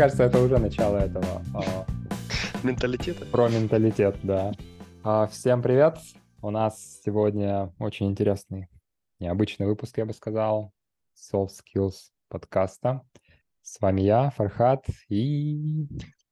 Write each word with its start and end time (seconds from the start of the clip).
кажется, 0.00 0.24
это 0.24 0.40
уже 0.40 0.56
начало 0.56 0.96
этого. 0.96 1.42
а, 1.54 1.86
Менталитета? 2.62 3.26
Про 3.26 3.50
менталитет, 3.50 4.16
да. 4.22 4.52
А, 5.04 5.26
Всем 5.26 5.60
привет! 5.60 5.98
У 6.40 6.48
нас 6.48 7.02
сегодня 7.04 7.74
очень 7.78 8.06
интересный, 8.06 8.70
необычный 9.18 9.66
выпуск, 9.66 9.98
я 9.98 10.06
бы 10.06 10.14
сказал, 10.14 10.72
Soft 11.14 11.50
Skills 11.50 12.12
подкаста. 12.28 13.02
С 13.60 13.78
вами 13.82 14.00
я, 14.00 14.30
Фархат 14.30 14.86
и 15.10 15.86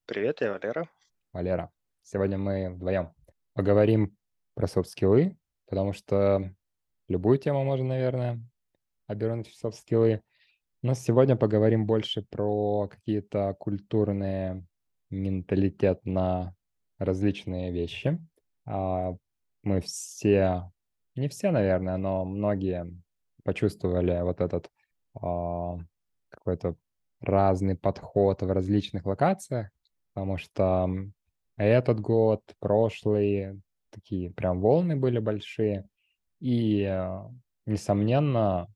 Привет, 0.06 0.40
я 0.40 0.52
Валера. 0.52 0.88
Валера. 1.34 1.70
Сегодня 2.04 2.38
мы 2.38 2.70
вдвоем 2.70 3.12
поговорим 3.52 4.16
про 4.54 4.66
софт-скиллы, 4.66 5.36
потому 5.66 5.92
что 5.92 6.54
любую 7.06 7.36
тему 7.36 7.64
можно, 7.64 7.84
наверное, 7.84 8.40
обернуть 9.06 9.48
в 9.48 9.56
софт-скиллы. 9.56 10.22
Но 10.82 10.94
сегодня 10.94 11.36
поговорим 11.36 11.86
больше 11.86 12.22
про 12.22 12.88
какие-то 12.88 13.54
культурные 13.58 14.64
менталитет 15.10 16.04
на 16.04 16.54
различные 16.98 17.72
вещи. 17.72 18.18
А, 18.64 19.14
Мы 19.62 19.80
все, 19.80 20.70
не 21.16 21.28
все, 21.28 21.50
наверное, 21.50 21.96
но 21.96 22.24
многие 22.24 22.86
почувствовали 23.42 24.20
вот 24.22 24.40
этот 24.40 24.70
а, 25.20 25.78
какой-то 26.28 26.76
разный 27.20 27.76
подход 27.76 28.42
в 28.42 28.50
различных 28.50 29.04
локациях, 29.04 29.70
потому 30.14 30.36
что 30.38 30.88
этот 31.56 31.98
год, 32.00 32.42
прошлый, 32.60 33.60
такие 33.90 34.30
прям 34.30 34.60
волны 34.60 34.94
были 34.94 35.18
большие. 35.18 35.88
И, 36.38 36.82
э, 36.82 37.20
несомненно, 37.66 38.68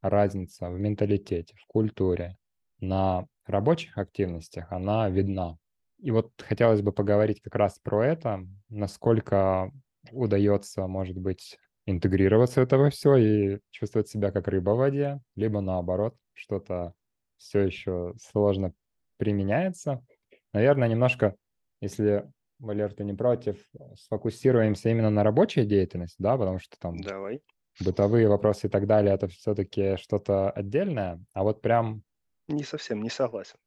разница 0.00 0.70
в 0.70 0.78
менталитете, 0.78 1.54
в 1.56 1.66
культуре, 1.66 2.36
на 2.80 3.26
рабочих 3.46 3.98
активностях, 3.98 4.70
она 4.72 5.08
видна. 5.08 5.56
И 5.98 6.10
вот 6.10 6.32
хотелось 6.38 6.80
бы 6.80 6.92
поговорить 6.92 7.42
как 7.42 7.54
раз 7.54 7.78
про 7.78 8.06
это, 8.06 8.46
насколько 8.68 9.70
удается, 10.12 10.86
может 10.86 11.18
быть, 11.18 11.58
интегрироваться 11.86 12.60
в 12.60 12.64
это 12.64 12.90
все 12.90 13.16
и 13.16 13.58
чувствовать 13.70 14.08
себя 14.08 14.30
как 14.30 14.48
рыба 14.48 14.70
в 14.70 14.78
воде, 14.78 15.20
либо 15.36 15.60
наоборот, 15.60 16.14
что-то 16.32 16.94
все 17.36 17.60
еще 17.60 18.14
сложно 18.18 18.72
применяется. 19.16 20.04
Наверное, 20.52 20.88
немножко, 20.88 21.36
если, 21.80 22.30
Валер, 22.58 22.92
ты 22.92 23.04
не 23.04 23.14
против, 23.14 23.56
сфокусируемся 23.96 24.88
именно 24.88 25.10
на 25.10 25.22
рабочей 25.22 25.64
деятельности, 25.64 26.16
да, 26.18 26.36
потому 26.36 26.58
что 26.58 26.78
там 26.78 27.00
Давай. 27.00 27.42
Бытовые 27.78 28.28
вопросы 28.28 28.66
и 28.66 28.70
так 28.70 28.86
далее, 28.86 29.14
это 29.14 29.28
все-таки 29.28 29.96
что-то 29.96 30.50
отдельное, 30.50 31.24
а 31.32 31.42
вот 31.44 31.62
прям 31.62 32.02
Не 32.48 32.64
совсем, 32.64 33.02
не 33.02 33.10
согласен. 33.10 33.58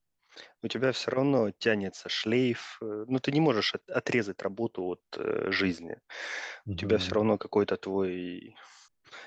У 0.64 0.68
тебя 0.70 0.92
все 0.94 1.12
равно 1.12 1.52
тянется 1.52 2.10
шлейф. 2.10 2.80
э, 2.82 3.06
Ну, 3.08 3.20
ты 3.20 3.32
не 3.32 3.42
можешь 3.42 3.76
от- 3.76 3.90
отрезать 3.90 4.42
работу 4.44 4.84
от 4.86 5.02
э, 5.18 5.52
жизни. 5.52 6.00
У 6.72 6.76
тебя 6.76 6.98
все 7.00 7.16
равно 7.16 7.38
какой-то 7.38 7.78
твой, 7.78 8.56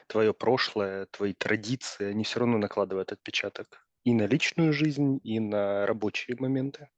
твое 0.09 0.35
прошлое, 0.35 1.07
твои 1.07 1.35
традиции, 1.35 2.07
они 2.07 2.25
все 2.25 2.41
равно 2.41 2.59
накладывают 2.59 3.13
отпечаток 3.13 3.87
и 4.05 4.15
на 4.15 4.27
личную 4.27 4.73
жизнь, 4.73 5.21
и 5.25 5.41
на 5.41 5.87
рабочие 5.87 6.37
моменты. 6.41 6.91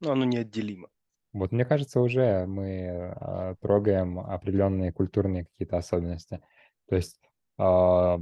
Но 0.00 0.10
оно 0.10 0.24
неотделимо. 0.24 0.90
Вот 1.38 1.52
мне 1.52 1.64
кажется, 1.64 2.00
уже 2.00 2.46
мы 2.46 3.12
а, 3.16 3.54
трогаем 3.60 4.18
определенные 4.20 4.92
культурные 4.92 5.44
какие-то 5.44 5.78
особенности. 5.78 6.40
То 6.88 6.96
есть 6.96 7.20
а, 7.58 8.20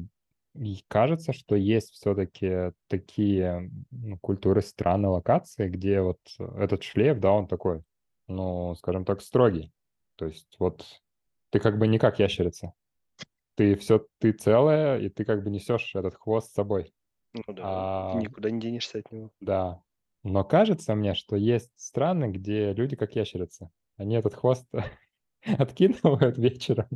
и 0.54 0.82
кажется, 0.88 1.32
что 1.32 1.54
есть 1.54 1.92
все-таки 1.92 2.72
такие 2.88 3.70
ну, 3.90 4.18
культуры, 4.18 4.62
страны, 4.62 5.08
локации, 5.08 5.68
где 5.68 6.00
вот 6.00 6.18
этот 6.38 6.82
шлейф, 6.82 7.20
да, 7.20 7.32
он 7.32 7.46
такой, 7.46 7.82
ну, 8.26 8.74
скажем 8.76 9.04
так, 9.04 9.20
строгий. 9.20 9.72
То 10.16 10.26
есть 10.26 10.56
вот 10.58 10.84
ты 11.50 11.60
как 11.60 11.78
бы 11.78 11.86
не 11.86 11.98
как 11.98 12.18
ящерица. 12.18 12.72
Ты 13.54 13.74
все, 13.76 14.06
ты 14.18 14.32
целая, 14.32 14.98
и 14.98 15.08
ты 15.08 15.24
как 15.24 15.42
бы 15.42 15.50
несешь 15.50 15.94
этот 15.94 16.14
хвост 16.14 16.50
с 16.50 16.54
собой. 16.54 16.92
Ну 17.32 17.54
да, 17.54 17.62
А, 17.64 18.18
никуда 18.18 18.50
не 18.50 18.60
денешься 18.60 18.98
от 18.98 19.12
него. 19.12 19.30
да. 19.40 19.82
Но 20.28 20.42
кажется 20.42 20.96
мне, 20.96 21.14
что 21.14 21.36
есть 21.36 21.70
страны, 21.76 22.26
где 22.32 22.72
люди 22.72 22.96
как 22.96 23.14
ящерицы. 23.14 23.70
Они 23.96 24.16
этот 24.16 24.34
хвост 24.34 24.66
откидывают 25.44 26.36
вечером. 26.36 26.88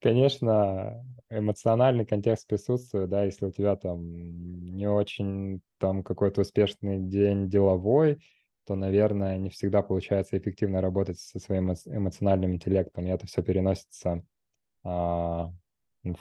Конечно, 0.00 1.06
эмоциональный 1.30 2.04
контекст 2.04 2.46
присутствует, 2.46 3.08
да, 3.08 3.24
если 3.24 3.46
у 3.46 3.50
тебя 3.50 3.76
там 3.76 4.76
не 4.76 4.86
очень 4.90 5.62
там 5.78 6.02
какой-то 6.02 6.42
успешный 6.42 6.98
день 6.98 7.48
деловой, 7.48 8.18
то, 8.66 8.74
наверное, 8.74 9.38
не 9.38 9.48
всегда 9.48 9.80
получается 9.80 10.36
эффективно 10.36 10.82
работать 10.82 11.18
со 11.18 11.38
своим 11.38 11.70
эмо- 11.70 11.96
эмоциональным 11.96 12.52
интеллектом, 12.52 13.06
и 13.06 13.10
это 13.10 13.26
все 13.26 13.42
переносится 13.42 14.22
а, 14.84 15.52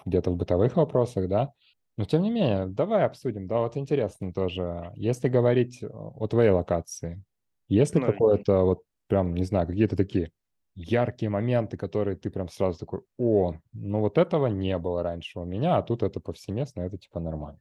где-то 0.06 0.32
в 0.32 0.38
бытовых 0.38 0.78
вопросах, 0.78 1.28
да. 1.28 1.54
Но 1.98 2.06
тем 2.06 2.22
не 2.22 2.30
менее, 2.30 2.68
давай 2.68 3.06
обсудим, 3.06 3.48
да, 3.48 3.60
вот 3.60 3.76
интересно 3.78 4.34
тоже, 4.34 4.92
если 4.96 5.30
говорить 5.30 5.84
о 5.84 6.28
твоей 6.28 6.52
локации, 6.52 7.24
есть 7.70 7.96
ли 7.96 8.02
Ну, 8.02 8.02
какое-то 8.02 8.64
вот 8.64 8.84
прям, 9.08 9.34
не 9.34 9.44
знаю, 9.46 9.68
какие-то 9.68 9.96
такие 9.98 10.32
яркие 10.76 11.30
моменты, 11.32 11.76
которые 11.78 12.16
ты 12.18 12.30
прям 12.30 12.50
сразу 12.50 12.78
такой, 12.80 13.02
о, 13.18 13.56
ну 13.74 14.00
вот 14.02 14.18
этого 14.20 14.46
не 14.48 14.78
было 14.78 15.02
раньше 15.04 15.40
у 15.40 15.46
меня, 15.46 15.78
а 15.78 15.82
тут 15.84 16.04
это 16.04 16.20
повсеместно, 16.20 16.82
это 16.82 16.98
типа 17.00 17.20
нормально. 17.20 17.60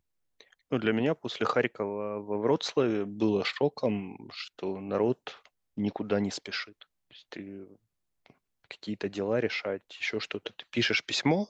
Ну, 0.71 0.79
для 0.79 0.93
меня 0.93 1.15
после 1.15 1.47
Харькова 1.47 2.21
во 2.21 2.39
Вроцлаве 2.39 3.05
было 3.05 3.45
шоком, 3.45 4.31
что 4.33 4.79
народ 4.81 5.41
никуда 5.77 6.21
не 6.21 6.31
спешит. 6.31 6.79
То 7.09 7.15
есть 7.15 7.27
ты 7.29 7.69
какие-то 8.69 9.09
дела 9.09 9.41
решать, 9.41 9.83
еще 9.91 10.21
что-то. 10.21 10.53
Ты 10.53 10.67
пишешь 10.71 11.05
письмо, 11.05 11.49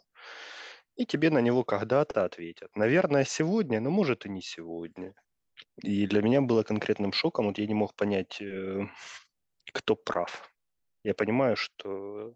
и 0.97 1.07
тебе 1.07 1.31
на 1.31 1.39
него 1.39 1.65
когда-то 1.65 2.25
ответят. 2.25 2.75
Наверное, 2.75 3.25
сегодня, 3.25 3.81
но 3.81 3.91
может 3.91 4.27
и 4.27 4.29
не 4.29 4.43
сегодня. 4.43 5.15
И 5.83 6.07
для 6.07 6.23
меня 6.23 6.41
было 6.41 6.63
конкретным 6.63 7.13
шоком, 7.13 7.47
вот 7.47 7.59
я 7.59 7.67
не 7.67 7.75
мог 7.75 7.95
понять, 7.95 8.41
э, 8.41 8.87
кто 9.73 9.97
прав. 9.97 10.51
Я 11.03 11.15
понимаю, 11.15 11.57
что, 11.57 12.35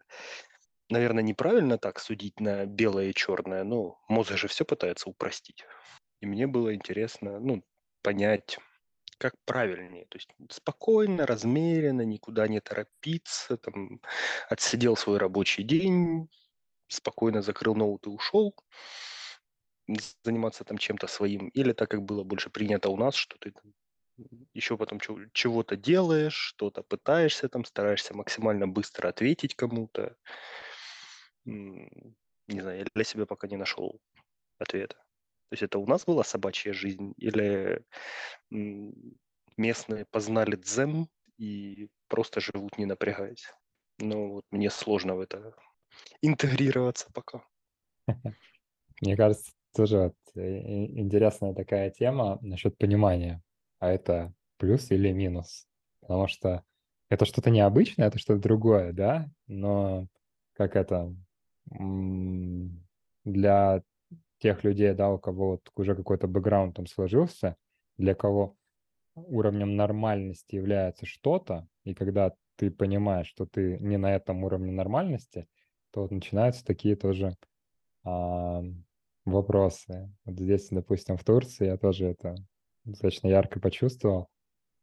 наверное, 0.89 1.23
неправильно 1.23 1.79
так 1.79 1.99
судить 1.99 2.41
на 2.41 2.67
белое 2.67 3.09
и 3.09 3.15
черное, 3.15 3.65
но 3.65 3.99
мозг 4.09 4.37
же 4.37 4.49
все 4.49 4.65
пытается 4.65 5.09
упростить. 5.09 5.65
И 6.21 6.27
мне 6.27 6.47
было 6.47 6.75
интересно, 6.75 7.41
ну, 7.41 7.65
понять, 8.03 8.59
как 9.19 9.35
правильнее. 9.45 10.07
То 10.07 10.17
есть 10.17 10.31
спокойно, 10.51 11.27
размеренно, 11.27 12.03
никуда 12.03 12.49
не 12.49 12.61
торопиться, 12.61 13.57
там, 13.57 14.01
отсидел 14.49 14.97
свой 14.97 15.19
рабочий 15.19 15.63
день, 15.63 16.29
спокойно 16.91 17.43
закрыл 17.43 17.75
ноут 17.75 18.07
и 18.07 18.11
ушел 18.11 18.55
заниматься 20.23 20.65
там 20.65 20.79
чем-то 20.79 21.07
своим, 21.07 21.49
или 21.49 21.73
так, 21.73 21.91
как 21.91 22.03
было 22.03 22.23
больше 22.23 22.51
принято 22.51 22.91
у 22.91 22.97
нас, 22.97 23.15
что 23.15 23.39
ты 23.39 23.53
еще 24.53 24.77
потом 24.77 25.01
чего- 25.01 25.21
чего-то 25.33 25.77
делаешь, 25.77 26.35
что-то 26.35 26.83
пытаешься 26.83 27.49
там, 27.49 27.65
стараешься 27.65 28.15
максимально 28.15 28.69
быстро 28.69 29.09
ответить 29.09 29.55
кому-то. 29.55 30.17
Не 31.45 32.61
знаю, 32.61 32.79
я 32.79 32.85
для 32.95 33.05
себя 33.05 33.27
пока 33.27 33.49
не 33.49 33.57
нашел 33.57 34.01
ответа. 34.59 34.97
То 34.97 35.55
есть 35.55 35.63
это 35.63 35.79
у 35.79 35.87
нас 35.87 36.05
была 36.05 36.25
собачья 36.25 36.73
жизнь, 36.73 37.15
или 37.17 37.85
местные 39.57 40.07
познали 40.11 40.57
дзен 40.57 41.09
и 41.39 41.89
просто 42.09 42.41
живут 42.41 42.79
не 42.79 42.87
напрягаясь. 42.87 43.53
Но 43.99 44.29
вот 44.29 44.45
мне 44.51 44.71
сложно 44.71 45.17
в 45.17 45.21
это 45.21 45.55
интегрироваться 46.23 47.09
пока. 47.13 47.45
Мне 49.01 49.17
кажется, 49.17 49.53
тоже 49.75 49.99
вот 49.99 50.15
интересная 50.35 51.55
такая 51.55 51.91
тема 51.91 52.39
насчет 52.43 52.77
понимания, 52.77 53.43
а 53.79 53.91
это 53.91 54.33
плюс 54.59 54.91
или 54.91 55.11
минус, 55.11 55.67
потому 56.01 56.29
что 56.29 56.65
это 57.09 57.25
что-то 57.25 57.51
необычное, 57.51 58.09
это 58.09 58.19
что-то 58.19 58.41
другое, 58.41 58.93
да, 58.93 59.29
но 59.47 60.07
как 60.53 60.77
это 60.77 61.15
для 63.25 63.83
тех 64.39 64.65
людей, 64.65 64.93
да, 64.95 65.11
у 65.11 65.19
кого 65.19 65.51
вот 65.53 65.71
уже 65.77 65.95
какой-то 65.95 66.27
бэкграунд 66.27 66.77
там 66.77 66.87
сложился, 66.87 67.57
для 67.97 68.15
кого 68.15 68.57
уровнем 69.15 69.77
нормальности 69.77 70.55
является 70.57 71.07
что-то, 71.07 71.67
и 71.85 71.95
когда 71.95 72.35
ты 72.57 72.71
понимаешь, 72.71 73.27
что 73.27 73.47
ты 73.47 73.79
не 73.79 73.97
на 73.97 74.15
этом 74.15 74.45
уровне 74.45 74.73
нормальности, 74.73 75.47
то 75.93 76.03
вот 76.03 76.11
начинаются 76.11 76.65
такие 76.65 76.97
тоже 76.97 77.37
а, 78.05 78.63
вопросы. 79.25 80.13
Вот 80.25 80.39
здесь, 80.39 80.69
допустим, 80.71 81.17
в 81.17 81.25
Турции 81.25 81.67
я 81.67 81.77
тоже 81.77 82.07
это 82.07 82.37
достаточно 82.85 83.29
ярко 83.29 83.61
почувствовал 83.61 84.29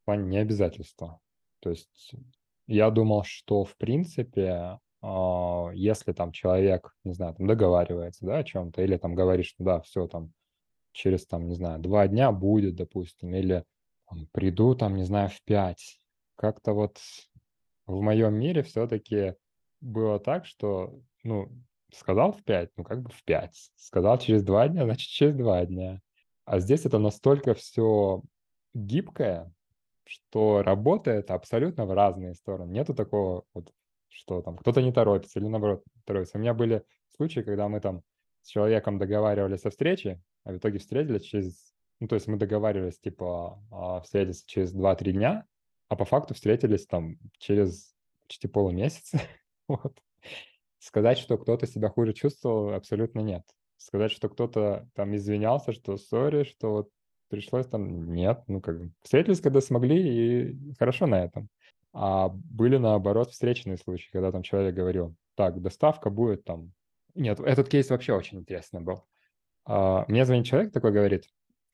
в 0.01 0.05
плане 0.05 0.25
необязательства. 0.25 1.19
То 1.59 1.71
есть 1.71 2.13
я 2.67 2.89
думал, 2.91 3.23
что 3.23 3.63
в 3.63 3.75
принципе, 3.77 4.79
а, 5.01 5.69
если 5.73 6.13
там 6.13 6.31
человек, 6.31 6.95
не 7.03 7.13
знаю, 7.13 7.35
там 7.35 7.47
договаривается, 7.47 8.25
да, 8.25 8.39
о 8.39 8.43
чем-то, 8.43 8.81
или 8.81 8.97
там 8.97 9.15
говорит, 9.15 9.45
что 9.45 9.63
да, 9.63 9.81
все 9.81 10.07
там 10.07 10.33
через 10.91 11.27
там, 11.27 11.47
не 11.47 11.55
знаю, 11.55 11.79
два 11.79 12.07
дня 12.07 12.31
будет, 12.31 12.75
допустим, 12.75 13.33
или 13.35 13.63
приду 14.31 14.75
там, 14.75 14.95
не 14.95 15.03
знаю, 15.03 15.29
в 15.29 15.41
5. 15.43 15.99
Как-то 16.35 16.73
вот 16.73 16.97
в 17.85 18.01
моем 18.01 18.33
мире 18.33 18.63
все-таки 18.63 19.35
было 19.81 20.19
так, 20.19 20.45
что, 20.45 20.99
ну, 21.23 21.49
сказал 21.93 22.33
в 22.33 22.43
5, 22.43 22.71
ну, 22.77 22.83
как 22.83 23.01
бы 23.01 23.09
в 23.09 23.23
5. 23.23 23.71
Сказал 23.75 24.17
через 24.17 24.43
2 24.43 24.69
дня, 24.69 24.83
значит, 24.85 25.09
через 25.09 25.35
2 25.35 25.65
дня. 25.65 26.01
А 26.45 26.59
здесь 26.59 26.85
это 26.85 26.99
настолько 26.99 27.53
все 27.53 28.21
гибкое, 28.73 29.51
что 30.05 30.61
работает 30.63 31.31
абсолютно 31.31 31.85
в 31.85 31.93
разные 31.93 32.33
стороны. 32.35 32.71
Нету 32.71 32.93
такого 32.93 33.43
вот, 33.53 33.71
что 34.09 34.41
там 34.41 34.57
кто-то 34.57 34.81
не 34.81 34.91
торопится 34.91 35.39
или 35.39 35.47
наоборот 35.47 35.83
торопится. 36.05 36.37
У 36.37 36.41
меня 36.41 36.53
были 36.53 36.83
случаи, 37.15 37.41
когда 37.41 37.67
мы 37.67 37.79
там 37.81 38.01
с 38.41 38.49
человеком 38.49 38.97
договаривались 38.97 39.65
о 39.65 39.69
встрече, 39.69 40.21
а 40.43 40.53
в 40.53 40.57
итоге 40.57 40.79
встретились 40.79 41.23
через... 41.23 41.73
Ну, 41.99 42.07
то 42.07 42.15
есть 42.15 42.27
мы 42.27 42.37
договаривались, 42.37 42.99
типа, 42.99 43.59
встретиться 44.03 44.45
через 44.47 44.73
2-3 44.73 45.11
дня, 45.11 45.45
а 45.89 45.95
по 45.95 46.05
факту 46.05 46.33
встретились 46.33 46.85
там 46.85 47.17
через 47.39 47.95
почти 48.23 48.47
полумесяца. 48.47 49.19
вот. 49.67 49.97
Сказать, 50.79 51.17
что 51.17 51.37
кто-то 51.37 51.67
себя 51.67 51.89
хуже 51.89 52.13
чувствовал, 52.13 52.73
абсолютно 52.73 53.19
нет. 53.19 53.43
Сказать, 53.77 54.11
что 54.11 54.29
кто-то 54.29 54.89
там 54.93 55.15
извинялся, 55.15 55.71
что 55.71 55.97
сори, 55.97 56.43
что 56.43 56.71
вот 56.71 56.89
пришлось 57.29 57.67
там, 57.67 58.13
нет, 58.13 58.43
ну 58.47 58.61
как 58.61 58.79
бы 58.79 58.91
встретились, 59.01 59.41
когда 59.41 59.61
смогли, 59.61 60.49
и 60.49 60.73
хорошо 60.79 61.07
на 61.07 61.23
этом. 61.23 61.49
А 61.93 62.29
были, 62.29 62.77
наоборот, 62.77 63.31
встречные 63.31 63.77
случаи, 63.77 64.09
когда 64.11 64.31
там 64.31 64.43
человек 64.43 64.75
говорил, 64.75 65.15
так, 65.35 65.61
доставка 65.61 66.09
будет 66.09 66.43
там... 66.43 66.71
Нет, 67.15 67.39
этот 67.39 67.69
кейс 67.69 67.89
вообще 67.89 68.13
очень 68.13 68.39
интересный 68.39 68.81
был. 68.81 69.03
А, 69.65 70.05
мне 70.07 70.25
звонит 70.25 70.45
человек 70.45 70.71
такой, 70.71 70.91
говорит, 70.91 71.25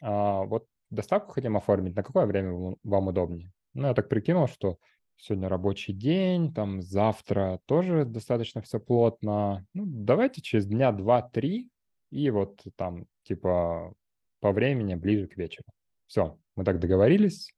а, 0.01 0.43
вот 0.43 0.65
доставку 0.89 1.33
хотим 1.33 1.57
оформить, 1.57 1.95
на 1.95 2.03
какое 2.03 2.25
время 2.25 2.75
вам 2.83 3.07
удобнее? 3.07 3.51
Ну, 3.73 3.87
я 3.87 3.93
так 3.93 4.09
прикинул, 4.09 4.47
что 4.47 4.77
сегодня 5.17 5.49
рабочий 5.49 5.93
день, 5.93 6.53
там 6.53 6.81
завтра 6.81 7.59
тоже 7.65 8.05
достаточно 8.05 8.61
все 8.61 8.79
плотно. 8.79 9.65
Ну, 9.73 9.83
давайте 9.85 10.41
через 10.41 10.65
дня 10.65 10.91
два-три 10.91 11.69
и 12.11 12.29
вот 12.29 12.61
там 12.75 13.05
типа 13.23 13.93
по 14.39 14.51
времени 14.51 14.95
ближе 14.95 15.27
к 15.27 15.37
вечеру. 15.37 15.67
Все, 16.07 16.37
мы 16.55 16.63
так 16.63 16.79
договорились, 16.79 17.53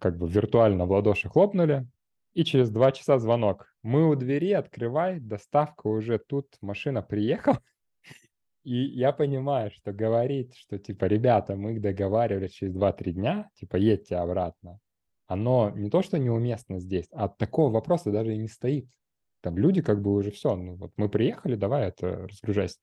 как 0.00 0.16
бы 0.16 0.28
виртуально 0.28 0.86
в 0.86 0.92
ладоши 0.92 1.28
хлопнули, 1.28 1.86
и 2.34 2.44
через 2.44 2.70
два 2.70 2.92
часа 2.92 3.18
звонок. 3.18 3.66
Мы 3.82 4.08
у 4.08 4.14
двери, 4.14 4.52
открывай, 4.52 5.20
доставка 5.20 5.88
уже 5.88 6.18
тут, 6.18 6.46
машина 6.60 7.02
приехала. 7.02 7.60
И 8.64 8.74
я 8.74 9.12
понимаю, 9.12 9.70
что 9.70 9.92
говорить, 9.92 10.56
что 10.56 10.78
типа, 10.78 11.06
ребята, 11.06 11.56
мы 11.56 11.78
договаривались 11.78 12.52
через 12.52 12.74
2-3 12.74 13.10
дня, 13.12 13.50
типа, 13.54 13.76
едьте 13.76 14.16
обратно, 14.16 14.78
оно 15.26 15.70
не 15.70 15.90
то, 15.90 16.02
что 16.02 16.18
неуместно 16.18 16.78
здесь, 16.78 17.06
а 17.12 17.28
такого 17.28 17.72
вопроса 17.72 18.10
даже 18.10 18.34
и 18.34 18.38
не 18.38 18.48
стоит. 18.48 18.86
Там 19.40 19.58
люди 19.58 19.82
как 19.82 20.00
бы 20.00 20.12
уже 20.12 20.30
все, 20.30 20.54
ну 20.54 20.76
вот 20.76 20.92
мы 20.96 21.08
приехали, 21.08 21.56
давай 21.56 21.88
это 21.88 22.28
разгружайся. 22.28 22.78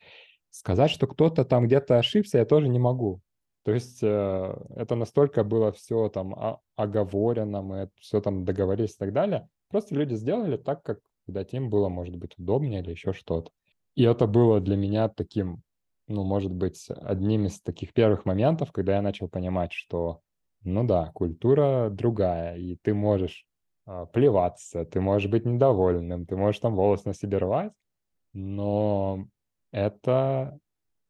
Сказать, 0.49 0.91
что 0.91 1.07
кто-то 1.07 1.45
там 1.45 1.67
где-то 1.67 1.97
ошибся, 1.97 2.39
я 2.39 2.45
тоже 2.45 2.67
не 2.69 2.79
могу. 2.79 3.21
То 3.63 3.73
есть 3.73 3.99
э, 4.01 4.57
это 4.75 4.95
настолько 4.95 5.43
было 5.43 5.71
все 5.71 6.09
там 6.09 6.59
оговорено, 6.75 7.61
мы 7.61 7.89
все 7.99 8.19
там 8.19 8.45
договорились 8.45 8.95
и 8.95 8.97
так 8.97 9.13
далее. 9.13 9.47
Просто 9.69 9.95
люди 9.95 10.15
сделали 10.15 10.57
так, 10.57 10.81
как 10.81 10.99
дать 11.27 11.53
им 11.53 11.69
было, 11.69 11.89
может 11.89 12.15
быть, 12.15 12.37
удобнее 12.37 12.81
или 12.81 12.91
еще 12.91 13.13
что-то. 13.13 13.51
И 13.95 14.03
это 14.03 14.27
было 14.27 14.59
для 14.59 14.75
меня 14.75 15.09
таким, 15.09 15.61
ну, 16.07 16.23
может 16.23 16.51
быть, 16.51 16.87
одним 16.89 17.45
из 17.45 17.61
таких 17.61 17.93
первых 17.93 18.25
моментов, 18.25 18.71
когда 18.71 18.95
я 18.95 19.01
начал 19.01 19.29
понимать, 19.29 19.73
что, 19.73 20.21
ну 20.63 20.85
да, 20.85 21.11
культура 21.13 21.89
другая, 21.89 22.57
и 22.57 22.75
ты 22.75 22.93
можешь 22.93 23.45
э, 23.87 24.05
плеваться, 24.11 24.85
ты 24.85 25.01
можешь 25.01 25.29
быть 25.29 25.45
недовольным, 25.45 26.25
ты 26.25 26.35
можешь 26.35 26.59
там 26.59 26.75
волос 26.75 27.05
на 27.05 27.13
себе 27.13 27.37
рвать, 27.37 27.71
но 28.33 29.27
это 29.71 30.59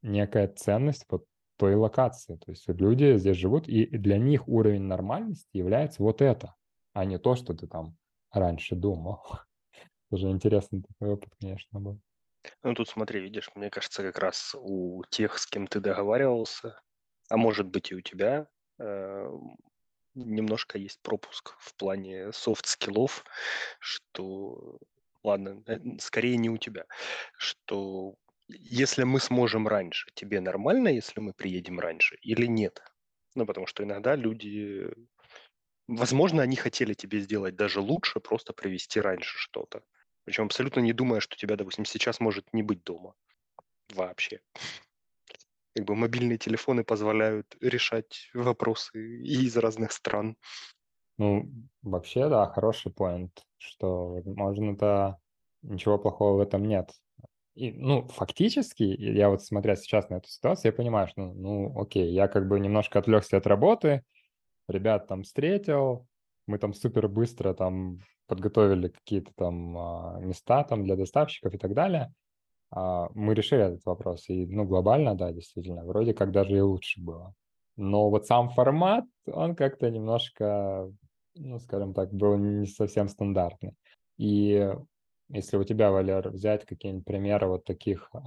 некая 0.02 0.48
ценность 0.48 1.06
вот 1.10 1.26
той 1.58 1.76
локации. 1.76 2.38
То 2.38 2.52
есть 2.52 2.68
люди 2.68 3.18
здесь 3.18 3.38
живут, 3.38 3.68
и 3.68 3.86
для 3.86 4.18
них 4.18 4.48
уровень 4.48 4.84
нормальности 4.84 5.50
является 5.54 6.02
вот 6.02 6.22
это, 6.22 6.56
а 6.94 7.06
не 7.06 7.20
то, 7.20 7.36
что 7.36 7.54
ты 7.54 7.68
там 7.68 7.98
раньше 8.32 8.76
думал. 8.76 9.22
Тоже 10.10 10.30
интересный 10.30 10.84
такой 10.84 11.14
опыт, 11.14 11.34
конечно, 11.40 11.80
был. 11.80 12.00
Ну, 12.64 12.74
тут 12.74 12.88
смотри, 12.88 13.20
видишь, 13.20 13.52
мне 13.56 13.70
кажется, 13.70 14.02
как 14.02 14.18
раз 14.18 14.56
у 14.58 15.04
тех, 15.10 15.38
с 15.38 15.46
кем 15.46 15.68
ты 15.68 15.82
договаривался, 15.82 16.80
а 17.30 17.36
может 17.36 17.68
быть 17.68 17.92
и 17.92 17.96
у 17.96 18.02
тебя, 18.02 18.48
немножко 20.16 20.78
есть 20.78 21.00
пропуск 21.02 21.56
в 21.60 21.76
плане 21.76 22.32
soft 22.32 22.62
skill 22.62 23.01
ов, 23.01 23.24
что, 23.80 24.80
ладно, 25.24 25.64
э, 25.68 25.80
скорее 26.00 26.38
не 26.38 26.50
у 26.50 26.58
тебя, 26.58 26.86
что 27.38 28.16
если 28.48 29.04
мы 29.04 29.20
сможем 29.20 29.68
раньше, 29.68 30.10
тебе 30.16 30.42
нормально, 30.42 30.90
если 30.90 31.20
мы 31.20 31.34
приедем 31.34 31.80
раньше 31.80 32.18
или 32.22 32.46
нет? 32.48 32.82
Ну, 33.36 33.46
потому 33.46 33.68
что 33.68 33.84
иногда 33.84 34.16
люди, 34.16 34.90
возможно, 35.88 36.42
они 36.42 36.56
хотели 36.56 36.94
тебе 36.94 37.20
сделать 37.20 37.56
даже 37.56 37.80
лучше, 37.82 38.20
просто 38.20 38.54
привести 38.54 39.00
раньше 39.00 39.38
что-то. 39.38 39.84
Причем 40.26 40.46
абсолютно 40.46 40.80
не 40.82 40.94
думая, 40.94 41.20
что 41.20 41.38
тебя, 41.38 41.56
допустим, 41.56 41.86
сейчас 41.86 42.20
может 42.20 42.54
не 42.54 42.64
быть 42.64 42.84
дома 42.84 43.16
вообще. 43.90 44.42
Как 45.76 45.86
бы 45.86 45.96
мобильные 45.96 46.38
телефоны 46.38 46.84
позволяют 46.84 47.56
решать 47.62 48.30
вопросы 48.34 49.22
из 49.22 49.56
разных 49.58 49.92
стран. 49.92 50.36
Ну, 51.18 51.50
вообще, 51.82 52.30
да, 52.30 52.46
хороший 52.48 52.92
поинт, 52.92 53.44
что, 53.58 54.08
возможно-то 54.08 55.20
ничего 55.62 55.98
плохого 55.98 56.38
в 56.38 56.40
этом 56.40 56.64
нет. 56.64 56.92
И, 57.56 57.72
ну, 57.72 58.08
фактически, 58.08 58.84
я 58.84 59.30
вот 59.30 59.44
смотря 59.44 59.76
сейчас 59.76 60.10
на 60.10 60.16
эту 60.16 60.30
ситуацию, 60.30 60.72
я 60.72 60.76
понимаю, 60.78 61.08
что, 61.08 61.34
ну, 61.34 61.78
окей, 61.80 62.12
я 62.14 62.28
как 62.28 62.48
бы 62.48 62.60
немножко 62.60 63.00
отвлекся 63.00 63.38
от 63.38 63.48
работы, 63.48 64.04
ребят 64.70 65.08
там 65.08 65.24
встретил, 65.24 66.08
мы 66.48 66.58
там 66.58 66.74
супер 66.74 67.08
быстро 67.08 67.54
там 67.54 68.00
подготовили 68.28 68.90
какие-то 68.90 69.32
там 69.36 69.78
а, 69.78 70.20
места 70.20 70.64
там 70.64 70.84
для 70.84 70.96
доставщиков 70.96 71.54
и 71.54 71.58
так 71.58 71.74
далее. 71.74 72.14
А, 72.72 73.10
мы 73.14 73.34
решили 73.34 73.64
этот 73.64 73.86
вопрос. 73.86 74.30
И, 74.30 74.46
ну, 74.46 74.66
глобально, 74.66 75.16
да, 75.16 75.32
действительно, 75.32 75.86
вроде 75.86 76.14
как 76.14 76.32
даже 76.32 76.58
и 76.58 76.62
лучше 76.62 77.02
было. 77.02 77.34
Но 77.76 78.10
вот 78.10 78.26
сам 78.28 78.50
формат, 78.50 79.06
он 79.26 79.56
как-то 79.56 79.90
немножко, 79.90 80.92
ну, 81.36 81.60
скажем 81.60 81.94
так, 81.94 82.14
был 82.14 82.38
не 82.38 82.68
совсем 82.68 83.08
стандартный. 83.08 83.74
И 84.18 84.70
если 85.30 85.58
у 85.58 85.64
тебя, 85.64 85.92
Валер, 85.92 86.30
взять 86.30 86.66
какие-нибудь 86.66 87.06
примеры 87.06 87.48
вот 87.48 87.64
таких 87.64 88.10
э, 88.14 88.20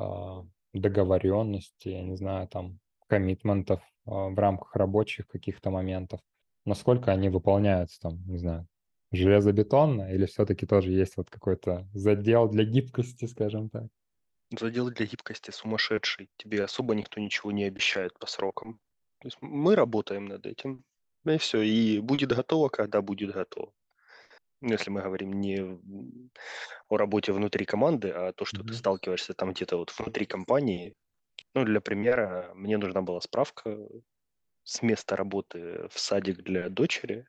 договоренностей, 0.72 1.92
я 1.92 2.02
не 2.02 2.16
знаю, 2.16 2.48
там, 2.48 2.78
коммитментов 3.08 3.80
э, 3.80 4.10
в 4.10 4.38
рамках 4.38 4.74
рабочих 4.74 5.26
каких-то 5.28 5.70
моментов, 5.70 6.20
насколько 6.64 7.12
они 7.12 7.28
выполняются 7.28 8.00
там, 8.00 8.24
не 8.26 8.38
знаю, 8.38 8.66
железобетонно 9.10 10.10
или 10.12 10.26
все-таки 10.26 10.64
тоже 10.64 10.92
есть 10.92 11.16
вот 11.16 11.28
какой-то 11.28 11.86
задел 11.92 12.48
для 12.48 12.64
гибкости, 12.64 13.26
скажем 13.26 13.68
так? 13.68 13.88
Задел 14.58 14.90
для 14.90 15.06
гибкости 15.06 15.50
сумасшедший. 15.50 16.28
Тебе 16.36 16.62
особо 16.62 16.94
никто 16.94 17.20
ничего 17.20 17.52
не 17.52 17.64
обещает 17.64 18.18
по 18.18 18.26
срокам. 18.26 18.80
То 19.20 19.28
есть 19.28 19.38
мы 19.40 19.74
работаем 19.74 20.26
над 20.26 20.46
этим. 20.46 20.84
И 21.24 21.38
все. 21.38 21.62
И 21.62 22.00
будет 22.00 22.32
готово, 22.32 22.68
когда 22.68 23.00
будет 23.00 23.32
готово. 23.32 23.72
Ну, 24.60 24.72
если 24.72 24.90
мы 24.90 25.02
говорим 25.02 25.40
не 25.40 25.80
о 26.88 26.96
работе 26.96 27.32
внутри 27.32 27.64
команды, 27.64 28.10
а 28.10 28.32
то, 28.32 28.44
что 28.44 28.62
mm-hmm. 28.62 28.68
ты 28.68 28.74
сталкиваешься 28.74 29.34
там 29.34 29.52
где-то 29.52 29.76
вот 29.76 29.90
внутри 29.98 30.26
компании. 30.26 30.94
Ну, 31.54 31.64
для 31.64 31.80
примера, 31.80 32.52
мне 32.54 32.78
нужна 32.78 33.02
была 33.02 33.20
справка 33.20 33.76
с 34.64 34.82
места 34.82 35.16
работы 35.16 35.88
в 35.90 35.98
садик 35.98 36.42
для 36.42 36.68
дочери, 36.68 37.26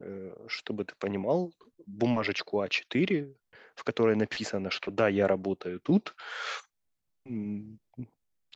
э, 0.00 0.46
чтобы 0.46 0.84
ты 0.84 0.94
понимал, 0.96 1.52
бумажечку 1.86 2.62
А4, 2.62 3.34
в 3.74 3.84
которой 3.84 4.16
написано, 4.16 4.70
что 4.70 4.90
да, 4.90 5.08
я 5.08 5.26
работаю 5.26 5.80
тут. 5.80 6.14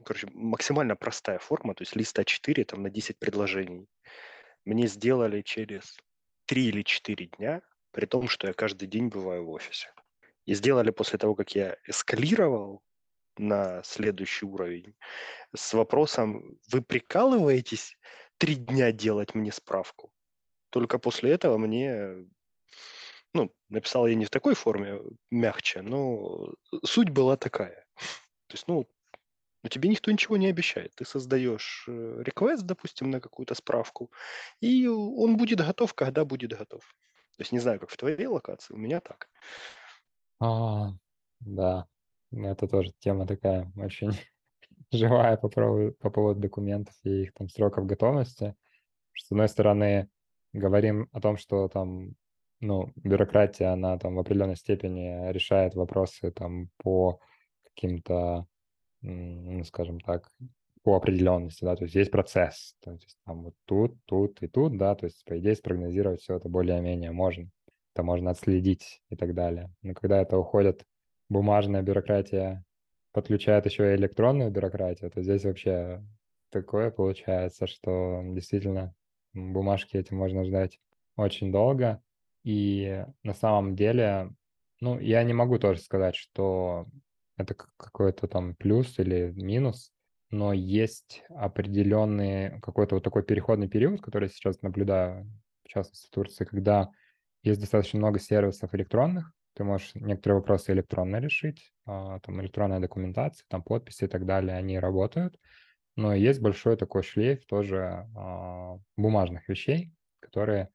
Короче, 0.04 0.28
максимально 0.32 0.96
простая 0.96 1.38
форма, 1.38 1.75
то 1.75 1.82
есть 1.82 1.96
лист 1.96 2.18
А4 2.18 2.64
там 2.64 2.82
на 2.82 2.90
10 2.90 3.18
предложений. 3.18 3.88
Мне 4.64 4.87
сделали 4.87 5.42
через 5.42 5.98
3 6.46 6.66
или 6.66 6.82
4 6.82 7.26
дня, 7.38 7.62
при 7.90 8.06
том, 8.06 8.28
что 8.28 8.46
я 8.46 8.52
каждый 8.52 8.87
день 8.87 9.08
бываю 9.08 9.44
в 9.44 9.50
офисе. 9.50 9.92
И 10.44 10.54
сделали 10.54 10.90
после 10.90 11.18
того, 11.18 11.34
как 11.34 11.54
я 11.54 11.76
эскалировал 11.87 12.82
на 13.37 13.82
следующий 13.82 14.46
уровень 14.46 14.94
с 15.54 15.75
вопросом, 15.75 16.58
вы 16.70 16.82
прикалываетесь 16.82 17.96
три 18.38 18.54
дня 18.54 18.92
делать 18.92 19.34
мне 19.34 19.52
справку? 19.52 20.12
Только 20.70 20.98
после 20.98 21.32
этого 21.32 21.58
мне, 21.58 22.26
ну, 23.35 23.52
написал 23.68 24.06
я 24.06 24.14
не 24.14 24.25
в 24.25 24.30
такой 24.30 24.54
форме, 24.54 25.00
мягче, 25.30 25.82
но 25.82 26.54
суть 26.85 27.11
была 27.11 27.37
такая. 27.37 27.85
То 28.49 28.54
есть, 28.54 28.68
ну, 28.68 28.88
Но 29.62 29.68
тебе 29.68 29.88
никто 29.88 30.11
ничего 30.11 30.37
не 30.37 30.47
обещает. 30.49 30.94
Ты 30.94 31.04
создаешь 31.04 31.85
э, 31.88 32.23
request, 32.23 32.62
допустим, 32.62 33.11
на 33.11 33.20
какую-то 33.20 33.54
справку, 33.54 34.11
и 34.61 34.87
он 34.87 35.37
будет 35.37 35.58
готов, 35.58 35.94
когда 35.94 36.25
будет 36.25 36.52
готов. 36.52 36.82
То 37.37 37.42
есть 37.42 37.52
не 37.52 37.58
знаю, 37.61 37.80
как 37.80 37.90
в 37.90 37.97
твоей 37.97 38.26
локации, 38.26 38.75
у 38.75 38.78
меня 38.78 39.00
так. 39.00 39.28
А, 40.40 40.92
да, 41.40 41.87
это 42.32 42.66
тоже 42.66 42.92
тема 42.99 43.26
такая 43.26 43.70
очень 43.76 44.11
живая 44.92 45.37
по 45.37 45.49
поводу, 45.49 45.94
по 46.00 46.11
поводу 46.11 46.40
документов 46.40 46.94
и 47.04 47.23
их 47.23 47.35
там 47.35 47.49
сроков 47.49 47.87
готовности. 47.87 48.54
С 49.14 49.30
одной 49.30 49.49
стороны, 49.49 50.08
говорим 50.52 51.08
о 51.12 51.20
том, 51.20 51.37
что 51.37 51.68
там, 51.68 52.14
ну, 52.60 52.92
бюрократия, 52.96 53.72
она 53.72 53.98
там 53.98 54.16
в 54.16 54.18
определенной 54.18 54.56
степени 54.56 55.30
решает 55.32 55.74
вопросы 55.74 56.30
там 56.30 56.68
по 56.78 57.20
каким-то, 57.64 58.46
ну, 59.02 59.64
скажем 59.64 60.00
так, 60.00 60.30
по 60.82 60.96
определенности, 60.96 61.64
да, 61.64 61.76
то 61.76 61.84
есть 61.84 61.94
есть 61.94 62.10
процесс, 62.10 62.74
то 62.80 62.92
есть 62.92 63.16
там 63.24 63.44
вот 63.44 63.54
тут, 63.66 63.96
тут 64.06 64.42
и 64.42 64.48
тут, 64.48 64.76
да, 64.78 64.94
то 64.94 65.06
есть 65.06 65.24
по 65.24 65.38
идее 65.38 65.54
спрогнозировать 65.54 66.20
все 66.22 66.36
это 66.36 66.48
более-менее 66.48 67.12
можно, 67.12 67.50
это 67.94 68.02
можно 68.02 68.30
отследить 68.30 69.02
и 69.10 69.16
так 69.16 69.34
далее. 69.34 69.70
Но 69.82 69.94
когда 69.94 70.22
это 70.22 70.38
уходит 70.38 70.84
бумажная 71.28 71.82
бюрократия, 71.82 72.64
подключает 73.12 73.66
еще 73.66 73.92
и 73.92 73.96
электронную 73.96 74.50
бюрократию, 74.50 75.10
то 75.10 75.22
здесь 75.22 75.44
вообще 75.44 76.02
такое 76.50 76.90
получается, 76.90 77.66
что 77.66 78.22
действительно 78.24 78.94
бумажки 79.34 79.96
эти 79.96 80.14
можно 80.14 80.44
ждать 80.44 80.78
очень 81.16 81.52
долго. 81.52 82.00
И 82.45 83.04
на 83.23 83.35
самом 83.35 83.76
деле, 83.76 84.30
ну, 84.80 84.99
я 84.99 85.23
не 85.23 85.33
могу 85.33 85.59
тоже 85.59 85.80
сказать, 85.80 86.16
что 86.16 86.87
это 87.37 87.54
какой-то 87.54 88.26
там 88.26 88.54
плюс 88.54 88.99
или 88.99 89.33
минус, 89.37 89.92
но 90.30 90.52
есть 90.52 91.25
определенный 91.30 92.61
какой-то 92.61 92.97
вот 92.97 93.04
такой 93.04 93.23
переходный 93.23 93.68
период, 93.68 94.00
который 94.02 94.25
я 94.25 94.28
сейчас 94.28 94.61
наблюдаю, 94.62 95.30
в 95.64 95.68
частности 95.68 96.07
в 96.07 96.11
Турции, 96.11 96.45
когда 96.45 96.90
есть 97.42 97.61
достаточно 97.61 97.99
много 97.99 98.18
сервисов 98.18 98.75
электронных, 98.75 99.33
ты 99.54 99.64
можешь 99.64 99.95
некоторые 99.95 100.38
вопросы 100.38 100.73
электронно 100.73 101.16
решить, 101.16 101.73
а, 101.87 102.21
там 102.21 102.40
электронная 102.40 102.80
документация, 102.80 103.45
там 103.49 103.62
подписи 103.62 104.04
и 104.04 104.09
так 104.09 104.26
далее, 104.26 104.57
они 104.57 104.78
работают, 104.78 105.38
но 105.97 106.14
есть 106.14 106.40
большой 106.40 106.76
такой 106.76 107.02
шлейф 107.02 107.45
тоже 107.47 108.09
а, 108.16 108.78
бумажных 108.97 109.49
вещей, 109.49 109.92
которые 110.21 110.68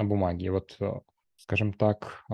на 0.00 0.08
бумаге. 0.08 0.50
Вот, 0.50 0.76
э, 0.80 0.92
скажем 1.36 1.72
так, 1.72 2.24